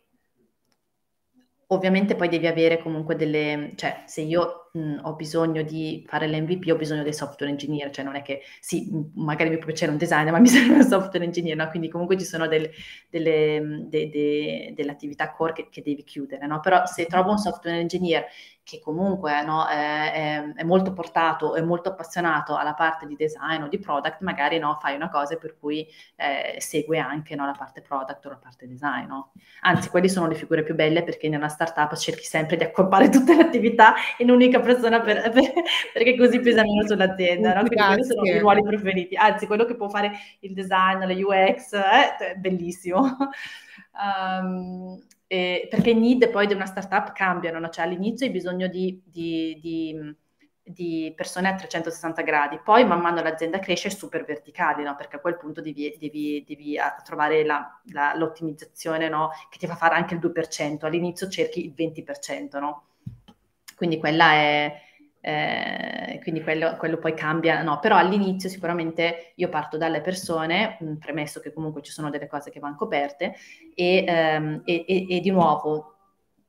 ovviamente 1.67 2.15
poi 2.15 2.29
devi 2.29 2.47
avere 2.47 2.79
comunque 2.79 3.15
delle, 3.15 3.73
cioè 3.75 4.03
se 4.05 4.21
io 4.21 4.68
mh, 4.73 4.99
ho 5.03 5.15
bisogno 5.15 5.61
di 5.61 6.03
fare 6.07 6.27
l'MVP 6.27 6.71
ho 6.71 6.75
bisogno 6.75 7.03
dei 7.03 7.13
software 7.13 7.51
engineer, 7.51 7.89
cioè 7.91 8.05
non 8.05 8.15
è 8.15 8.21
che 8.21 8.41
sì, 8.59 8.89
magari 9.15 9.49
mi 9.49 9.57
può 9.57 9.67
piacere 9.67 9.91
un 9.91 9.97
designer 9.97 10.31
ma 10.31 10.39
mi 10.39 10.47
serve 10.47 10.73
un 10.75 10.83
software 10.83 11.25
engineer, 11.25 11.55
no? 11.55 11.69
quindi 11.69 11.89
comunque 11.89 12.17
ci 12.17 12.25
sono 12.25 12.47
del, 12.47 12.69
delle, 13.09 13.85
de, 13.87 14.09
de, 14.09 14.73
delle 14.75 14.91
attività 14.91 15.31
core 15.31 15.53
che, 15.53 15.69
che 15.69 15.81
devi 15.81 16.03
chiudere, 16.03 16.45
no? 16.47 16.59
però 16.59 16.85
se 16.85 17.05
trovo 17.05 17.31
un 17.31 17.37
software 17.37 17.79
engineer 17.79 18.25
che 18.69 18.79
comunque 18.79 19.43
no, 19.43 19.65
è, 19.65 20.11
è, 20.11 20.53
è, 20.53 20.63
molto 20.63 20.93
portato 20.93 21.55
e 21.55 21.63
molto 21.63 21.89
appassionato 21.89 22.55
alla 22.55 22.75
parte 22.75 23.07
di 23.07 23.15
design 23.15 23.63
o 23.63 23.67
di 23.67 23.79
product, 23.79 24.21
magari 24.21 24.59
no, 24.59 24.77
fai 24.79 24.95
una 24.95 25.09
cosa 25.09 25.35
per 25.37 25.57
cui 25.57 25.87
eh, 26.15 26.55
segue 26.59 26.99
anche 26.99 27.33
no, 27.33 27.47
la 27.47 27.55
parte 27.57 27.81
product 27.81 28.23
o 28.27 28.29
la 28.29 28.35
parte 28.37 28.67
design. 28.67 29.07
No? 29.07 29.31
Anzi, 29.61 29.89
quelle 29.89 30.07
sono 30.07 30.27
le 30.27 30.35
figure 30.35 30.61
più 30.61 30.75
belle 30.75 31.03
perché 31.03 31.29
nella 31.29 31.47
startup 31.47 31.95
cerchi 31.95 32.25
sempre 32.25 32.57
di 32.57 32.63
accorpare 32.63 33.09
tutte 33.09 33.35
le 33.35 33.41
attività 33.41 33.95
in 34.19 34.29
un'unica 34.29 34.58
persona 34.61 35.01
per, 35.01 35.29
per, 35.31 35.51
perché 35.93 36.17
così 36.17 36.39
pesa 36.39 36.61
meno 36.63 36.87
sull'azienda. 36.87 37.53
No? 37.53 37.67
Quindi 37.67 38.03
sono 38.03 38.23
i 38.23 38.39
ruoli 38.39 38.63
preferiti. 38.63 39.15
Anzi, 39.15 39.47
quello 39.47 39.65
che 39.65 39.75
può 39.75 39.89
fare 39.89 40.11
il 40.41 40.53
design, 40.53 40.99
la 40.99 41.13
UX, 41.13 41.73
eh, 41.73 42.15
è 42.17 42.35
bellissimo. 42.35 43.17
Um, 43.93 45.01
eh, 45.31 45.67
perché 45.69 45.91
i 45.91 45.93
need 45.93 46.27
poi 46.31 46.47
di 46.47 46.55
una 46.55 46.65
startup 46.65 47.11
cambiano, 47.13 47.59
no? 47.59 47.69
cioè 47.69 47.85
all'inizio 47.85 48.25
hai 48.25 48.31
bisogno 48.31 48.65
di, 48.67 48.99
di, 49.05 49.59
di, 49.61 50.15
di, 50.63 51.13
persone 51.15 51.49
a 51.49 51.53
360 51.53 52.23
gradi, 52.23 52.59
poi 52.63 52.83
man 52.83 52.99
mano 52.99 53.21
l'azienda 53.21 53.59
cresce 53.59 53.91
super 53.91 54.25
verticali, 54.25 54.81
no? 54.81 54.95
perché 54.95 55.17
a 55.17 55.19
quel 55.19 55.37
punto 55.37 55.61
devi, 55.61 55.95
devi, 55.99 56.43
devi 56.47 56.77
trovare 57.03 57.45
la, 57.45 57.79
la, 57.91 58.15
l'ottimizzazione 58.15 59.07
no? 59.07 59.29
che 59.51 59.59
ti 59.59 59.67
fa 59.67 59.75
fare 59.75 59.93
anche 59.93 60.15
il 60.15 60.19
2%, 60.19 60.83
all'inizio 60.85 61.29
cerchi 61.29 61.63
il 61.63 61.73
20%, 61.77 62.59
no? 62.59 62.85
Quindi 63.79 63.97
quella 63.97 64.33
è 64.33 64.81
eh, 65.21 66.19
quindi 66.21 66.41
quello, 66.41 66.75
quello, 66.75 66.97
poi 66.97 67.13
cambia, 67.13 67.61
no, 67.61 67.79
però 67.79 67.95
all'inizio 67.95 68.49
sicuramente 68.49 69.31
io 69.35 69.47
parto 69.47 69.77
dalle 69.77 70.01
persone, 70.01 70.77
premesso 70.99 71.39
che 71.39 71.53
comunque 71.53 71.81
ci 71.81 71.91
sono 71.91 72.09
delle 72.09 72.27
cose 72.27 72.49
che 72.51 72.59
vanno 72.59 72.75
coperte 72.75 73.35
e, 73.73 74.03
ehm, 74.05 74.61
e, 74.65 74.85
e, 74.85 75.05
e 75.09 75.19
di 75.21 75.31
nuovo 75.31 75.95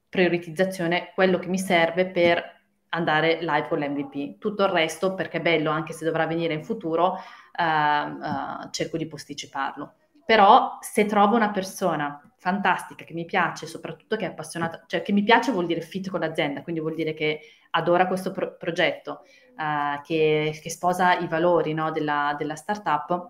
prioritizzazione, 0.08 1.12
quello 1.14 1.38
che 1.38 1.46
mi 1.46 1.58
serve 1.58 2.06
per 2.06 2.58
andare 2.88 3.38
live 3.40 3.68
con 3.68 3.78
l'MVP. 3.78 4.38
Tutto 4.38 4.64
il 4.64 4.70
resto, 4.70 5.14
perché 5.14 5.38
è 5.38 5.40
bello, 5.40 5.70
anche 5.70 5.92
se 5.92 6.04
dovrà 6.04 6.26
venire 6.26 6.54
in 6.54 6.64
futuro, 6.64 7.12
uh, 7.12 7.62
uh, 7.62 8.70
cerco 8.70 8.96
di 8.96 9.06
posticiparlo. 9.06 9.94
Però 10.30 10.78
se 10.80 11.06
trovo 11.06 11.34
una 11.34 11.50
persona 11.50 12.22
fantastica 12.36 13.02
che 13.04 13.14
mi 13.14 13.24
piace, 13.24 13.66
soprattutto 13.66 14.14
che 14.14 14.26
è 14.26 14.28
appassionata, 14.28 14.84
cioè 14.86 15.02
che 15.02 15.10
mi 15.10 15.24
piace 15.24 15.50
vuol 15.50 15.66
dire 15.66 15.80
fit 15.80 16.08
con 16.08 16.20
l'azienda, 16.20 16.62
quindi 16.62 16.80
vuol 16.80 16.94
dire 16.94 17.14
che 17.14 17.40
adora 17.70 18.06
questo 18.06 18.30
pro- 18.30 18.54
progetto, 18.56 19.22
uh, 19.56 20.00
che, 20.02 20.56
che, 20.62 20.70
sposa 20.70 21.18
i 21.18 21.26
valori 21.26 21.74
no, 21.74 21.90
della, 21.90 22.36
della 22.38 22.54
startup, 22.54 23.28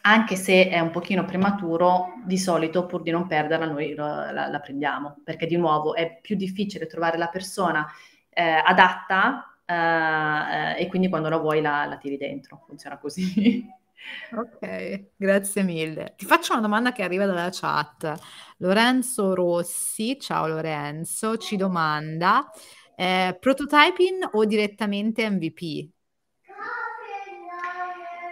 anche 0.00 0.34
se 0.34 0.70
è 0.70 0.80
un 0.80 0.92
pochino 0.92 1.26
prematuro, 1.26 2.14
di 2.24 2.38
solito 2.38 2.86
pur 2.86 3.02
di 3.02 3.10
non 3.10 3.26
perderla 3.26 3.66
noi 3.66 3.92
la, 3.94 4.48
la, 4.48 4.60
prendiamo, 4.60 5.18
perché 5.22 5.44
di 5.46 5.58
nuovo 5.58 5.94
è 5.94 6.20
più 6.22 6.36
difficile 6.36 6.86
trovare 6.86 7.18
la 7.18 7.28
persona 7.28 7.86
eh, 8.30 8.62
adatta 8.64 9.58
uh, 9.66 10.80
e 10.80 10.86
quindi 10.88 11.10
quando 11.10 11.28
la 11.28 11.36
vuoi 11.36 11.60
la, 11.60 11.84
la 11.84 11.98
tiri 11.98 12.16
dentro, 12.16 12.62
funziona 12.66 12.96
così. 12.96 13.68
Ok, 14.32 15.10
grazie 15.16 15.62
mille. 15.62 16.14
Ti 16.16 16.24
faccio 16.24 16.52
una 16.52 16.62
domanda 16.62 16.92
che 16.92 17.02
arriva 17.02 17.26
dalla 17.26 17.50
chat. 17.50 18.14
Lorenzo 18.58 19.34
Rossi, 19.34 20.18
ciao 20.20 20.46
Lorenzo, 20.46 21.36
ci 21.36 21.56
domanda 21.56 22.50
eh, 22.94 23.36
prototyping 23.38 24.30
o 24.32 24.44
direttamente 24.44 25.28
MVP? 25.28 25.88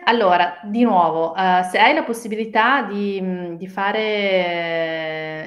Allora, 0.09 0.61
di 0.64 0.85
nuovo, 0.85 1.33
uh, 1.33 1.62
se 1.69 1.79
hai 1.79 1.93
la 1.93 2.05
possibilità 2.05 2.83
di, 2.83 3.57
di 3.57 3.67
fare 3.67 3.99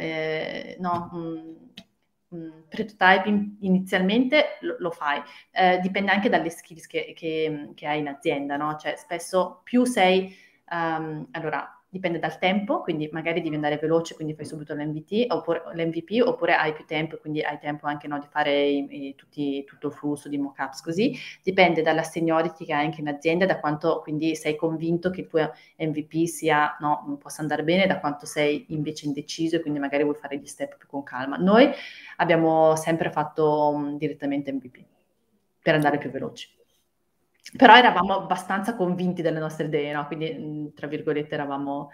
eh, 0.01 0.77
no, 0.79 1.09
prototyping 2.69 3.57
inizialmente, 3.61 4.57
lo, 4.61 4.75
lo 4.79 4.91
fai. 4.91 5.21
Eh, 5.51 5.79
dipende 5.79 6.11
anche 6.11 6.29
dalle 6.29 6.49
skills 6.49 6.87
che, 6.87 7.13
che, 7.15 7.71
che, 7.75 7.87
hai 7.87 7.99
in 7.99 8.07
azienda, 8.07 8.55
no? 8.55 8.77
Cioè, 8.77 8.95
spesso 8.95 9.61
più 9.63 9.83
sei... 9.85 10.35
Um, 10.71 11.27
allora, 11.31 11.78
dipende 11.89 12.19
dal 12.19 12.37
tempo, 12.37 12.81
quindi 12.81 13.09
magari 13.11 13.41
devi 13.41 13.55
andare 13.55 13.77
veloce, 13.77 14.13
quindi 14.13 14.35
fai 14.35 14.45
subito 14.45 14.75
l'MVT, 14.75 15.25
oppure, 15.31 15.63
l'MVP, 15.73 16.21
oppure 16.23 16.53
hai 16.53 16.71
più 16.73 16.85
tempo, 16.85 17.17
quindi 17.17 17.41
hai 17.41 17.57
tempo 17.57 17.87
anche 17.87 18.07
no, 18.07 18.19
di 18.19 18.27
fare 18.29 18.67
i, 18.67 19.07
i, 19.07 19.15
tutti, 19.15 19.63
tutto 19.63 19.87
il 19.87 19.93
flusso 19.93 20.29
di 20.29 20.37
mockups 20.37 20.81
così. 20.81 21.17
Dipende 21.41 21.81
dalla 21.81 22.03
seniority 22.03 22.65
che 22.65 22.73
hai 22.73 22.85
anche 22.85 23.01
in 23.01 23.07
azienda, 23.07 23.45
da 23.47 23.59
quanto 23.59 24.01
quindi 24.01 24.35
sei 24.35 24.55
convinto 24.55 25.09
che 25.09 25.21
il 25.21 25.27
tuo 25.27 25.51
MVP 25.77 26.25
sia, 26.25 26.77
no, 26.79 27.17
possa 27.19 27.41
andare 27.41 27.63
bene, 27.63 27.87
da 27.87 27.99
quanto 27.99 28.25
sei 28.27 28.65
invece 28.69 29.07
indeciso 29.07 29.55
e 29.55 29.61
quindi 29.61 29.79
magari 29.79 30.03
vuoi 30.03 30.15
fare 30.15 30.37
gli 30.37 30.45
step 30.45 30.77
più 30.77 30.87
con 30.87 31.01
calma. 31.03 31.37
Noi 31.37 31.69
abbiamo 32.17 32.75
sempre 32.75 33.09
fatto 33.11 33.69
um, 33.73 33.97
direttamente 33.97 34.51
MVP 34.51 34.83
per 35.61 35.73
andare 35.73 35.97
più 35.97 36.11
veloci. 36.11 36.58
Però 37.57 37.75
eravamo 37.75 38.13
abbastanza 38.13 38.75
convinti 38.75 39.21
delle 39.21 39.39
nostre 39.39 39.65
idee, 39.65 39.91
no? 39.91 40.05
quindi 40.05 40.31
mhmm, 40.33 40.73
tra 40.73 40.87
virgolette 40.87 41.33
eravamo 41.33 41.89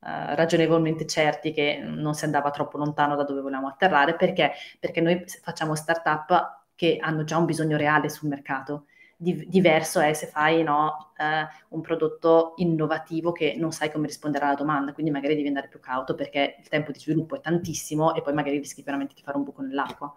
uh, 0.00 0.34
ragionevolmente 0.34 1.06
certi 1.06 1.52
che 1.52 1.80
non 1.82 2.14
si 2.14 2.24
andava 2.24 2.50
troppo 2.50 2.78
lontano 2.78 3.16
da 3.16 3.24
dove 3.24 3.40
volevamo 3.40 3.68
atterrare, 3.68 4.14
perché? 4.14 4.52
Perché 4.78 5.00
noi 5.00 5.24
facciamo 5.42 5.74
startup 5.74 6.58
che 6.76 6.98
hanno 7.00 7.24
già 7.24 7.36
un 7.38 7.44
bisogno 7.44 7.76
reale 7.76 8.08
sul 8.08 8.28
mercato. 8.28 8.86
Di- 9.16 9.46
diverso 9.48 10.00
è 10.00 10.14
se 10.14 10.26
fai 10.26 10.62
no, 10.62 11.12
uh, 11.18 11.74
un 11.74 11.80
prodotto 11.82 12.54
innovativo 12.56 13.32
che 13.32 13.54
non 13.58 13.72
sai 13.72 13.90
come 13.90 14.06
rispondere 14.06 14.44
alla 14.44 14.54
domanda, 14.54 14.92
quindi 14.92 15.10
magari 15.10 15.34
devi 15.34 15.48
andare 15.48 15.68
più 15.68 15.80
cauto 15.80 16.14
perché 16.14 16.56
il 16.60 16.68
tempo 16.68 16.92
di 16.92 17.00
sviluppo 17.00 17.36
è 17.36 17.40
tantissimo 17.40 18.14
e 18.14 18.22
poi 18.22 18.32
magari 18.32 18.58
rischi 18.58 18.82
veramente 18.82 19.14
di 19.14 19.22
fare 19.22 19.36
un 19.36 19.42
buco 19.44 19.60
nell'acqua. 19.60 20.14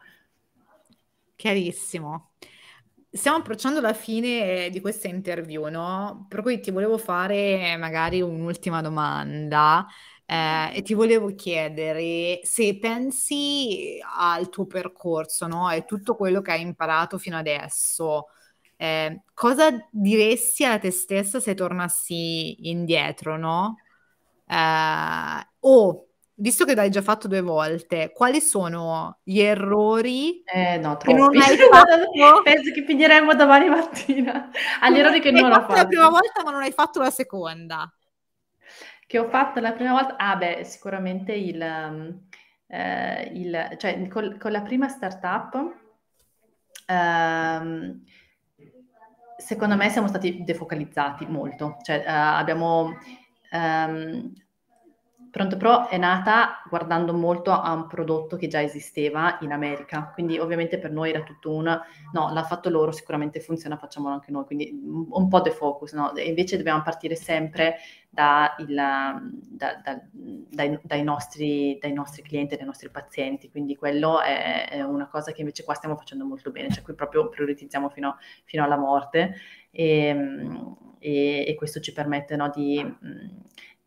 Chiarissimo 1.35 2.29
stiamo 3.13 3.37
approcciando 3.37 3.79
la 3.79 3.93
fine 3.93 4.69
di 4.71 4.81
questa 4.81 5.07
interview, 5.07 5.67
no? 5.69 6.25
Per 6.27 6.41
cui 6.41 6.59
ti 6.59 6.71
volevo 6.71 6.97
fare 6.97 7.77
magari 7.77 8.21
un'ultima 8.21 8.81
domanda 8.81 9.85
eh, 10.25 10.71
e 10.75 10.81
ti 10.81 10.93
volevo 10.95 11.33
chiedere 11.35 12.39
se 12.43 12.77
pensi 12.79 13.99
al 14.17 14.49
tuo 14.49 14.65
percorso, 14.65 15.45
no? 15.47 15.69
E 15.69 15.85
tutto 15.85 16.15
quello 16.15 16.41
che 16.41 16.51
hai 16.51 16.61
imparato 16.61 17.17
fino 17.19 17.37
adesso. 17.37 18.27
Eh, 18.75 19.21
cosa 19.33 19.69
diresti 19.91 20.65
a 20.65 20.79
te 20.79 20.91
stessa 20.91 21.39
se 21.39 21.53
tornassi 21.53 22.67
indietro, 22.69 23.37
no? 23.37 23.77
Eh, 24.47 25.47
o 25.59 26.07
visto 26.43 26.65
che 26.65 26.75
l'hai 26.75 26.89
già 26.89 27.01
fatto 27.01 27.29
due 27.29 27.39
volte, 27.39 28.11
quali 28.13 28.41
sono 28.41 29.19
gli 29.23 29.39
errori 29.39 30.43
eh, 30.43 30.77
no, 30.77 30.97
che 30.97 31.13
non 31.13 31.33
hai 31.37 31.55
fatto? 31.71 32.41
Penso 32.43 32.73
che 32.73 32.83
finiremmo 32.85 33.33
domani 33.33 33.69
mattina. 33.69 34.49
Agli 34.81 34.99
errori 34.99 35.21
che 35.21 35.31
non 35.31 35.49
ho 35.49 35.61
fatto. 35.61 35.73
la 35.73 35.87
prima 35.87 36.09
volta, 36.09 36.43
ma 36.43 36.51
non 36.51 36.61
hai 36.61 36.73
fatto 36.73 36.99
la 36.99 37.11
seconda. 37.11 37.89
Che 39.07 39.17
ho 39.17 39.29
fatto 39.29 39.61
la 39.61 39.71
prima 39.71 39.93
volta? 39.93 40.17
Ah, 40.17 40.35
beh, 40.35 40.65
sicuramente 40.65 41.31
il, 41.31 41.61
um, 41.61 42.27
eh, 42.67 43.31
il 43.33 43.75
cioè 43.77 44.05
col, 44.09 44.37
con 44.37 44.51
la 44.51 44.61
prima 44.61 44.89
startup. 44.89 45.81
Um, 46.89 48.03
secondo 49.37 49.77
me 49.77 49.89
siamo 49.89 50.09
stati 50.09 50.43
defocalizzati 50.43 51.25
molto, 51.25 51.77
cioè 51.83 52.03
uh, 52.05 52.09
abbiamo 52.09 52.97
um, 53.51 54.33
Pronto 55.33 55.57
Pro 55.57 55.89
è 55.89 55.97
nata 55.97 56.61
guardando 56.69 57.11
molto 57.11 57.49
a 57.49 57.73
un 57.73 57.87
prodotto 57.87 58.37
che 58.37 58.45
già 58.45 58.61
esisteva 58.61 59.39
in 59.41 59.51
America, 59.51 60.11
quindi 60.13 60.37
ovviamente 60.37 60.77
per 60.77 60.91
noi 60.91 61.09
era 61.09 61.23
tutto 61.23 61.51
un 61.51 61.63
no, 61.63 62.31
l'ha 62.31 62.43
fatto 62.43 62.69
loro, 62.69 62.91
sicuramente 62.91 63.39
funziona, 63.39 63.75
facciamolo 63.75 64.13
anche 64.13 64.29
noi, 64.29 64.45
quindi 64.45 64.79
un 65.09 65.27
po' 65.29 65.41
defocus, 65.41 65.93
no? 65.93 66.11
Invece 66.23 66.57
dobbiamo 66.57 66.83
partire 66.83 67.15
sempre 67.15 67.77
da 68.11 68.53
il, 68.59 68.75
da, 68.75 69.81
da, 69.83 70.01
dai, 70.11 70.79
dai, 70.83 71.01
nostri, 71.01 71.79
dai, 71.81 71.93
nostri, 71.93 72.21
clienti, 72.21 72.55
dai 72.55 72.65
nostri 72.67 72.91
pazienti, 72.91 73.49
quindi 73.49 73.75
quello 73.75 74.21
è, 74.21 74.69
è, 74.69 74.83
una 74.83 75.07
cosa 75.07 75.31
che 75.31 75.41
invece 75.41 75.63
qua 75.63 75.73
stiamo 75.73 75.95
facendo 75.95 76.25
molto 76.25 76.51
bene, 76.51 76.69
cioè 76.69 76.83
qui 76.83 76.93
proprio 76.93 77.29
prioritizziamo 77.29 77.89
fino, 77.89 78.17
fino 78.43 78.63
alla 78.63 78.77
morte 78.77 79.33
e, 79.71 80.15
e, 80.99 81.45
e, 81.47 81.55
questo 81.55 81.79
ci 81.79 81.91
permette 81.91 82.35
no, 82.35 82.51
di 82.53 82.85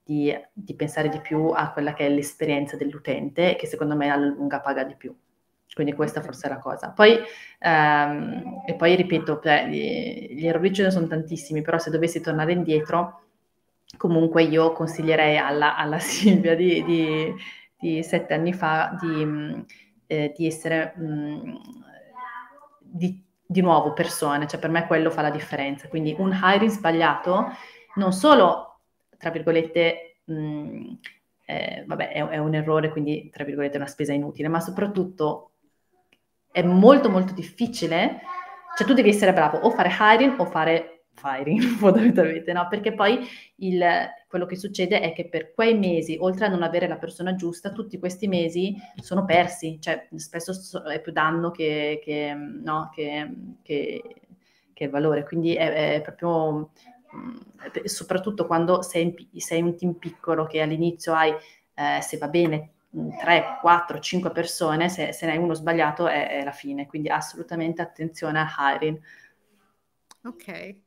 di, 0.06 0.32
di, 0.52 0.74
pensare 0.76 1.08
di 1.08 1.18
più 1.18 1.48
a 1.48 1.72
quella 1.72 1.92
che 1.92 2.06
è 2.06 2.08
l'esperienza 2.08 2.76
dell'utente, 2.76 3.56
che 3.56 3.66
secondo 3.66 3.96
me 3.96 4.08
alla 4.08 4.26
lunga 4.26 4.60
paga 4.60 4.84
di 4.84 4.94
più. 4.94 5.12
Quindi 5.74 5.94
questa 5.94 6.22
forse 6.22 6.46
è 6.46 6.50
la 6.50 6.60
cosa. 6.60 6.90
Poi, 6.90 7.18
ehm, 7.58 8.62
e 8.66 8.74
poi 8.74 8.94
ripeto, 8.94 9.40
gli, 9.68 10.46
errori 10.46 10.72
ce 10.72 10.84
ne 10.84 10.90
sono 10.92 11.08
tantissimi, 11.08 11.60
però 11.60 11.78
se 11.78 11.90
dovessi 11.90 12.20
tornare 12.20 12.52
indietro, 12.52 13.24
comunque 13.96 14.44
io 14.44 14.72
consiglierei 14.72 15.38
alla, 15.38 15.76
alla 15.76 15.98
Silvia 15.98 16.54
di, 16.54 16.84
di, 16.84 17.34
di, 17.76 18.02
sette 18.04 18.34
anni 18.34 18.52
fa 18.52 18.96
di, 19.00 19.64
eh, 20.06 20.32
di 20.36 20.46
essere 20.46 20.94
mh, 20.96 21.58
di, 22.78 23.24
di 23.44 23.60
nuovo 23.60 23.92
persone, 23.92 24.46
cioè 24.46 24.60
per 24.60 24.70
me 24.70 24.86
quello 24.86 25.10
fa 25.10 25.22
la 25.22 25.30
differenza. 25.30 25.88
Quindi 25.88 26.14
un 26.16 26.30
hiring 26.32 26.70
sbagliato 26.70 27.48
non 27.96 28.12
solo 28.12 28.75
tra 29.16 29.30
virgolette, 29.30 30.18
mh, 30.24 30.92
eh, 31.46 31.84
vabbè, 31.86 32.12
è, 32.12 32.26
è, 32.26 32.38
un 32.38 32.54
errore, 32.54 32.90
quindi 32.90 33.30
tra 33.30 33.44
virgolette 33.44 33.76
una 33.76 33.86
spesa 33.86 34.12
inutile, 34.12 34.48
ma 34.48 34.60
soprattutto 34.60 35.52
è 36.50 36.62
molto 36.62 37.08
molto 37.10 37.32
difficile, 37.32 38.20
cioè 38.76 38.86
tu 38.86 38.94
devi 38.94 39.10
essere 39.10 39.32
bravo 39.32 39.58
o 39.58 39.70
fare 39.70 39.90
hiring 39.98 40.38
o 40.38 40.46
fare 40.46 41.04
firing 41.16 41.60
fondamentalmente, 41.78 42.52
no? 42.52 42.66
Perché 42.68 42.94
poi 42.94 43.26
il, 43.56 43.84
quello 44.28 44.46
che 44.46 44.56
succede 44.56 45.00
è 45.00 45.12
che 45.12 45.28
per 45.28 45.52
quei 45.52 45.76
mesi, 45.76 46.16
oltre 46.20 46.46
a 46.46 46.48
non 46.48 46.62
avere 46.62 46.86
la 46.86 46.98
persona 46.98 47.34
giusta, 47.34 47.72
tutti 47.72 47.98
questi 47.98 48.28
mesi 48.28 48.76
sono 49.00 49.24
persi, 49.24 49.78
cioè 49.80 50.08
spesso 50.16 50.84
è 50.84 51.00
più 51.00 51.12
danno 51.12 51.50
che, 51.50 52.00
che, 52.02 52.34
no, 52.34 52.90
che, 52.94 54.02
che 54.72 54.88
valore, 54.88 55.24
quindi 55.24 55.54
è, 55.54 55.94
è 55.94 56.00
proprio 56.02 56.70
soprattutto 57.84 58.46
quando 58.46 58.82
sei, 58.82 59.14
sei, 59.36 59.62
un 59.62 59.76
team 59.76 59.94
piccolo 59.94 60.46
che 60.46 60.60
all'inizio 60.60 61.14
hai, 61.14 61.32
eh, 61.74 62.00
se 62.00 62.18
va 62.18 62.28
bene, 62.28 62.72
3, 63.18 63.58
4, 63.60 63.98
5 63.98 64.30
persone, 64.30 64.88
se, 64.88 65.12
se 65.12 65.26
ne 65.26 65.32
hai 65.32 65.38
uno 65.38 65.54
sbagliato 65.54 66.06
è, 66.06 66.28
è, 66.28 66.44
la 66.44 66.52
fine, 66.52 66.86
quindi 66.86 67.08
assolutamente 67.08 67.82
attenzione 67.82 68.38
al 68.40 68.48
hiring. 68.58 69.00
Ok. 70.24 70.84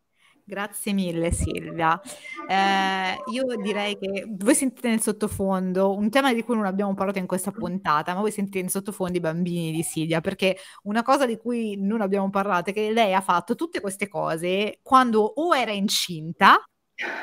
Grazie 0.49 0.93
mille 0.93 1.31
Silvia. 1.31 2.01
Eh, 2.47 3.21
io 3.31 3.45
direi 3.61 3.95
che 3.99 4.25
voi 4.27 4.55
sentite 4.55 4.89
nel 4.89 4.99
sottofondo 4.99 5.95
un 5.95 6.09
tema 6.09 6.33
di 6.33 6.43
cui 6.43 6.55
non 6.55 6.65
abbiamo 6.65 6.95
parlato 6.95 7.19
in 7.19 7.27
questa 7.27 7.51
puntata, 7.51 8.15
ma 8.15 8.21
voi 8.21 8.31
sentite 8.31 8.59
nel 8.59 8.71
sottofondo 8.71 9.15
i 9.15 9.19
bambini 9.19 9.71
di 9.71 9.83
Silvia, 9.83 10.21
perché 10.21 10.57
una 10.83 11.03
cosa 11.03 11.27
di 11.27 11.37
cui 11.37 11.77
non 11.77 12.01
abbiamo 12.01 12.31
parlato 12.31 12.71
è 12.71 12.73
che 12.73 12.91
lei 12.91 13.13
ha 13.13 13.21
fatto 13.21 13.53
tutte 13.53 13.79
queste 13.79 14.07
cose 14.07 14.79
quando 14.81 15.21
o 15.21 15.55
era 15.55 15.71
incinta 15.71 16.67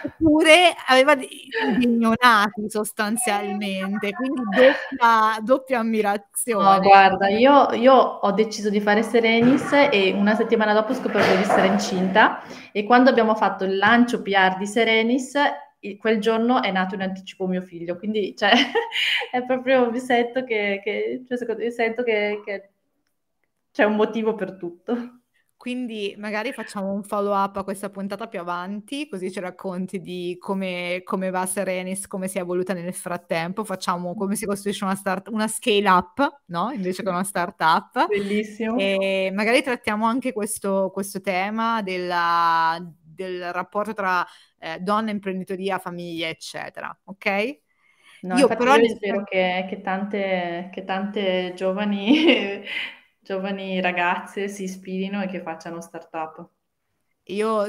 oppure 0.04 0.74
aveva 0.86 1.14
dei 1.14 1.48
neonati 1.86 2.68
sostanzialmente, 2.68 4.10
quindi 4.12 4.40
doppia, 4.42 5.40
doppia 5.42 5.78
ammirazione. 5.80 6.76
No, 6.76 6.80
guarda, 6.80 7.28
io, 7.28 7.72
io, 7.72 7.94
ho 7.94 8.32
deciso 8.32 8.70
di 8.70 8.80
fare 8.80 9.02
Serenis 9.02 9.72
e 9.90 10.12
una 10.16 10.34
settimana 10.34 10.72
dopo 10.72 10.92
ho 10.92 10.94
scoperto 10.94 11.34
di 11.34 11.42
essere 11.42 11.66
incinta 11.66 12.42
e 12.72 12.84
quando 12.84 13.10
abbiamo 13.10 13.34
fatto 13.34 13.64
il 13.64 13.76
lancio 13.76 14.22
PR 14.22 14.56
di 14.56 14.66
Serenis, 14.66 15.34
quel 15.98 16.20
giorno 16.20 16.62
è 16.62 16.72
nato 16.72 16.94
in 16.94 17.02
anticipo 17.02 17.46
mio 17.46 17.62
figlio, 17.62 17.96
quindi 17.96 18.34
cioè, 18.36 18.50
è 19.30 19.44
proprio, 19.44 19.90
mi 19.90 20.00
sento 20.00 20.44
che, 20.44 20.80
che, 20.82 21.24
cioè, 21.26 21.38
secondo, 21.38 21.62
mi 21.62 21.70
sento 21.70 22.02
che, 22.02 22.42
che 22.44 22.70
c'è 23.72 23.84
un 23.84 23.94
motivo 23.94 24.34
per 24.34 24.56
tutto. 24.56 25.15
Quindi 25.66 26.14
magari 26.16 26.52
facciamo 26.52 26.92
un 26.92 27.02
follow 27.02 27.34
up 27.34 27.56
a 27.56 27.64
questa 27.64 27.90
puntata 27.90 28.28
più 28.28 28.38
avanti, 28.38 29.08
così 29.08 29.32
ci 29.32 29.40
racconti 29.40 29.98
di 29.98 30.36
come, 30.38 31.00
come 31.02 31.30
va 31.30 31.44
Serenis, 31.44 32.06
come 32.06 32.28
si 32.28 32.38
è 32.38 32.42
evoluta 32.42 32.72
nel 32.72 32.94
frattempo, 32.94 33.64
facciamo 33.64 34.14
come 34.14 34.36
si 34.36 34.46
costruisce 34.46 34.84
una, 34.84 34.94
start, 34.94 35.26
una 35.26 35.48
scale 35.48 35.88
up, 35.88 36.42
no? 36.44 36.70
Invece 36.70 37.02
che 37.02 37.08
una 37.08 37.24
startup. 37.24 38.06
Bellissimo. 38.06 38.78
E 38.78 39.32
magari 39.34 39.60
trattiamo 39.60 40.06
anche 40.06 40.32
questo, 40.32 40.92
questo 40.94 41.20
tema 41.20 41.82
della, 41.82 42.78
del 43.02 43.52
rapporto 43.52 43.92
tra 43.92 44.24
eh, 44.60 44.78
donna, 44.78 45.10
imprenditoria, 45.10 45.80
famiglia, 45.80 46.28
eccetera, 46.28 46.96
ok? 47.06 47.58
No, 48.20 48.36
io 48.38 48.46
però 48.46 48.76
io 48.76 48.94
spero 48.94 49.24
che, 49.24 49.66
che, 49.68 49.80
tante, 49.82 50.70
che 50.72 50.84
tante 50.84 51.54
giovani 51.56 52.62
giovani 53.26 53.80
ragazze 53.80 54.46
si 54.46 54.62
ispirino 54.62 55.20
e 55.20 55.26
che 55.26 55.42
facciano 55.42 55.80
startup. 55.80 56.48
Io 57.24 57.66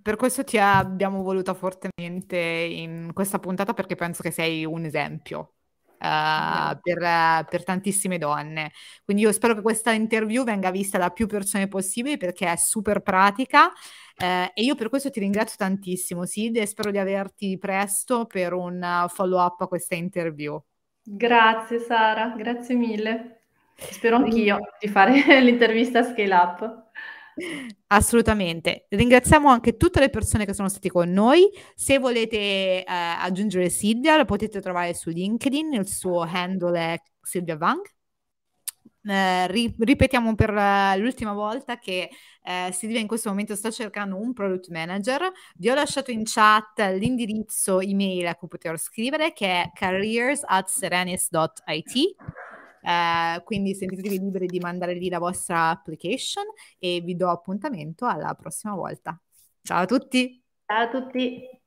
per 0.00 0.14
questo 0.14 0.44
ti 0.44 0.58
abbiamo 0.58 1.22
voluta 1.22 1.54
fortemente 1.54 2.36
in 2.36 3.10
questa 3.12 3.40
puntata 3.40 3.74
perché 3.74 3.96
penso 3.96 4.22
che 4.22 4.30
sei 4.30 4.64
un 4.64 4.84
esempio 4.84 5.54
uh, 5.98 6.78
per, 6.80 7.44
per, 7.48 7.64
tantissime 7.64 8.18
donne. 8.18 8.70
Quindi 9.04 9.24
io 9.24 9.32
spero 9.32 9.54
che 9.54 9.62
questa 9.62 9.90
interview 9.90 10.44
venga 10.44 10.70
vista 10.70 10.98
da 10.98 11.10
più 11.10 11.26
persone 11.26 11.66
possibili 11.66 12.16
perché 12.16 12.46
è 12.46 12.54
super 12.54 13.00
pratica 13.00 13.66
uh, 13.66 14.50
e 14.54 14.62
io 14.62 14.76
per 14.76 14.88
questo 14.88 15.10
ti 15.10 15.18
ringrazio 15.18 15.56
tantissimo 15.58 16.24
Sid 16.24 16.58
e 16.58 16.66
spero 16.66 16.92
di 16.92 16.98
averti 16.98 17.58
presto 17.58 18.26
per 18.26 18.52
un 18.52 19.06
follow 19.08 19.44
up 19.44 19.62
a 19.62 19.66
questa 19.66 19.96
interview. 19.96 20.62
Grazie 21.02 21.80
Sara, 21.80 22.34
grazie 22.36 22.76
mille. 22.76 23.41
Spero 23.90 24.16
anch'io 24.16 24.58
di 24.78 24.88
fare 24.88 25.40
l'intervista 25.42 26.00
a 26.00 26.04
Scale 26.04 26.34
Up. 26.34 26.90
Assolutamente. 27.88 28.86
Ringraziamo 28.88 29.48
anche 29.48 29.76
tutte 29.76 30.00
le 30.00 30.10
persone 30.10 30.44
che 30.44 30.54
sono 30.54 30.68
state 30.68 30.90
con 30.90 31.10
noi. 31.10 31.48
Se 31.74 31.98
volete 31.98 32.36
eh, 32.36 32.84
aggiungere 32.86 33.68
Silvia, 33.70 34.16
la 34.16 34.24
potete 34.24 34.60
trovare 34.60 34.94
su 34.94 35.10
LinkedIn, 35.10 35.72
il 35.72 35.88
suo 35.88 36.20
handle 36.20 36.78
è 36.78 37.00
Silvia 37.20 37.56
Vang. 37.56 37.82
Eh, 39.04 39.46
ri- 39.48 39.74
ripetiamo 39.76 40.36
per 40.36 40.50
uh, 40.50 40.96
l'ultima 41.00 41.32
volta 41.32 41.76
che 41.76 42.08
eh, 42.44 42.70
Silvia 42.72 43.00
in 43.00 43.08
questo 43.08 43.30
momento 43.30 43.56
sta 43.56 43.70
cercando 43.70 44.16
un 44.16 44.32
product 44.32 44.68
manager. 44.68 45.30
Vi 45.56 45.70
ho 45.70 45.74
lasciato 45.74 46.10
in 46.10 46.22
chat 46.24 46.78
l'indirizzo 46.98 47.80
email 47.80 48.26
a 48.28 48.34
cui 48.36 48.48
poter 48.48 48.78
scrivere 48.78 49.32
che 49.32 49.46
è 49.46 49.70
careers 49.74 50.42
at 50.44 50.68
serenis.it 50.68 52.14
eh, 52.82 53.42
quindi 53.44 53.74
sentitevi 53.74 54.18
liberi 54.18 54.46
di 54.46 54.58
mandare 54.58 54.94
lì 54.94 55.08
la 55.08 55.18
vostra 55.18 55.70
application 55.70 56.44
e 56.78 57.00
vi 57.00 57.16
do 57.16 57.30
appuntamento 57.30 58.06
alla 58.06 58.34
prossima 58.34 58.74
volta. 58.74 59.20
Ciao 59.62 59.82
a 59.82 59.86
tutti! 59.86 60.42
Ciao 60.66 60.82
a 60.82 60.88
tutti! 60.88 61.61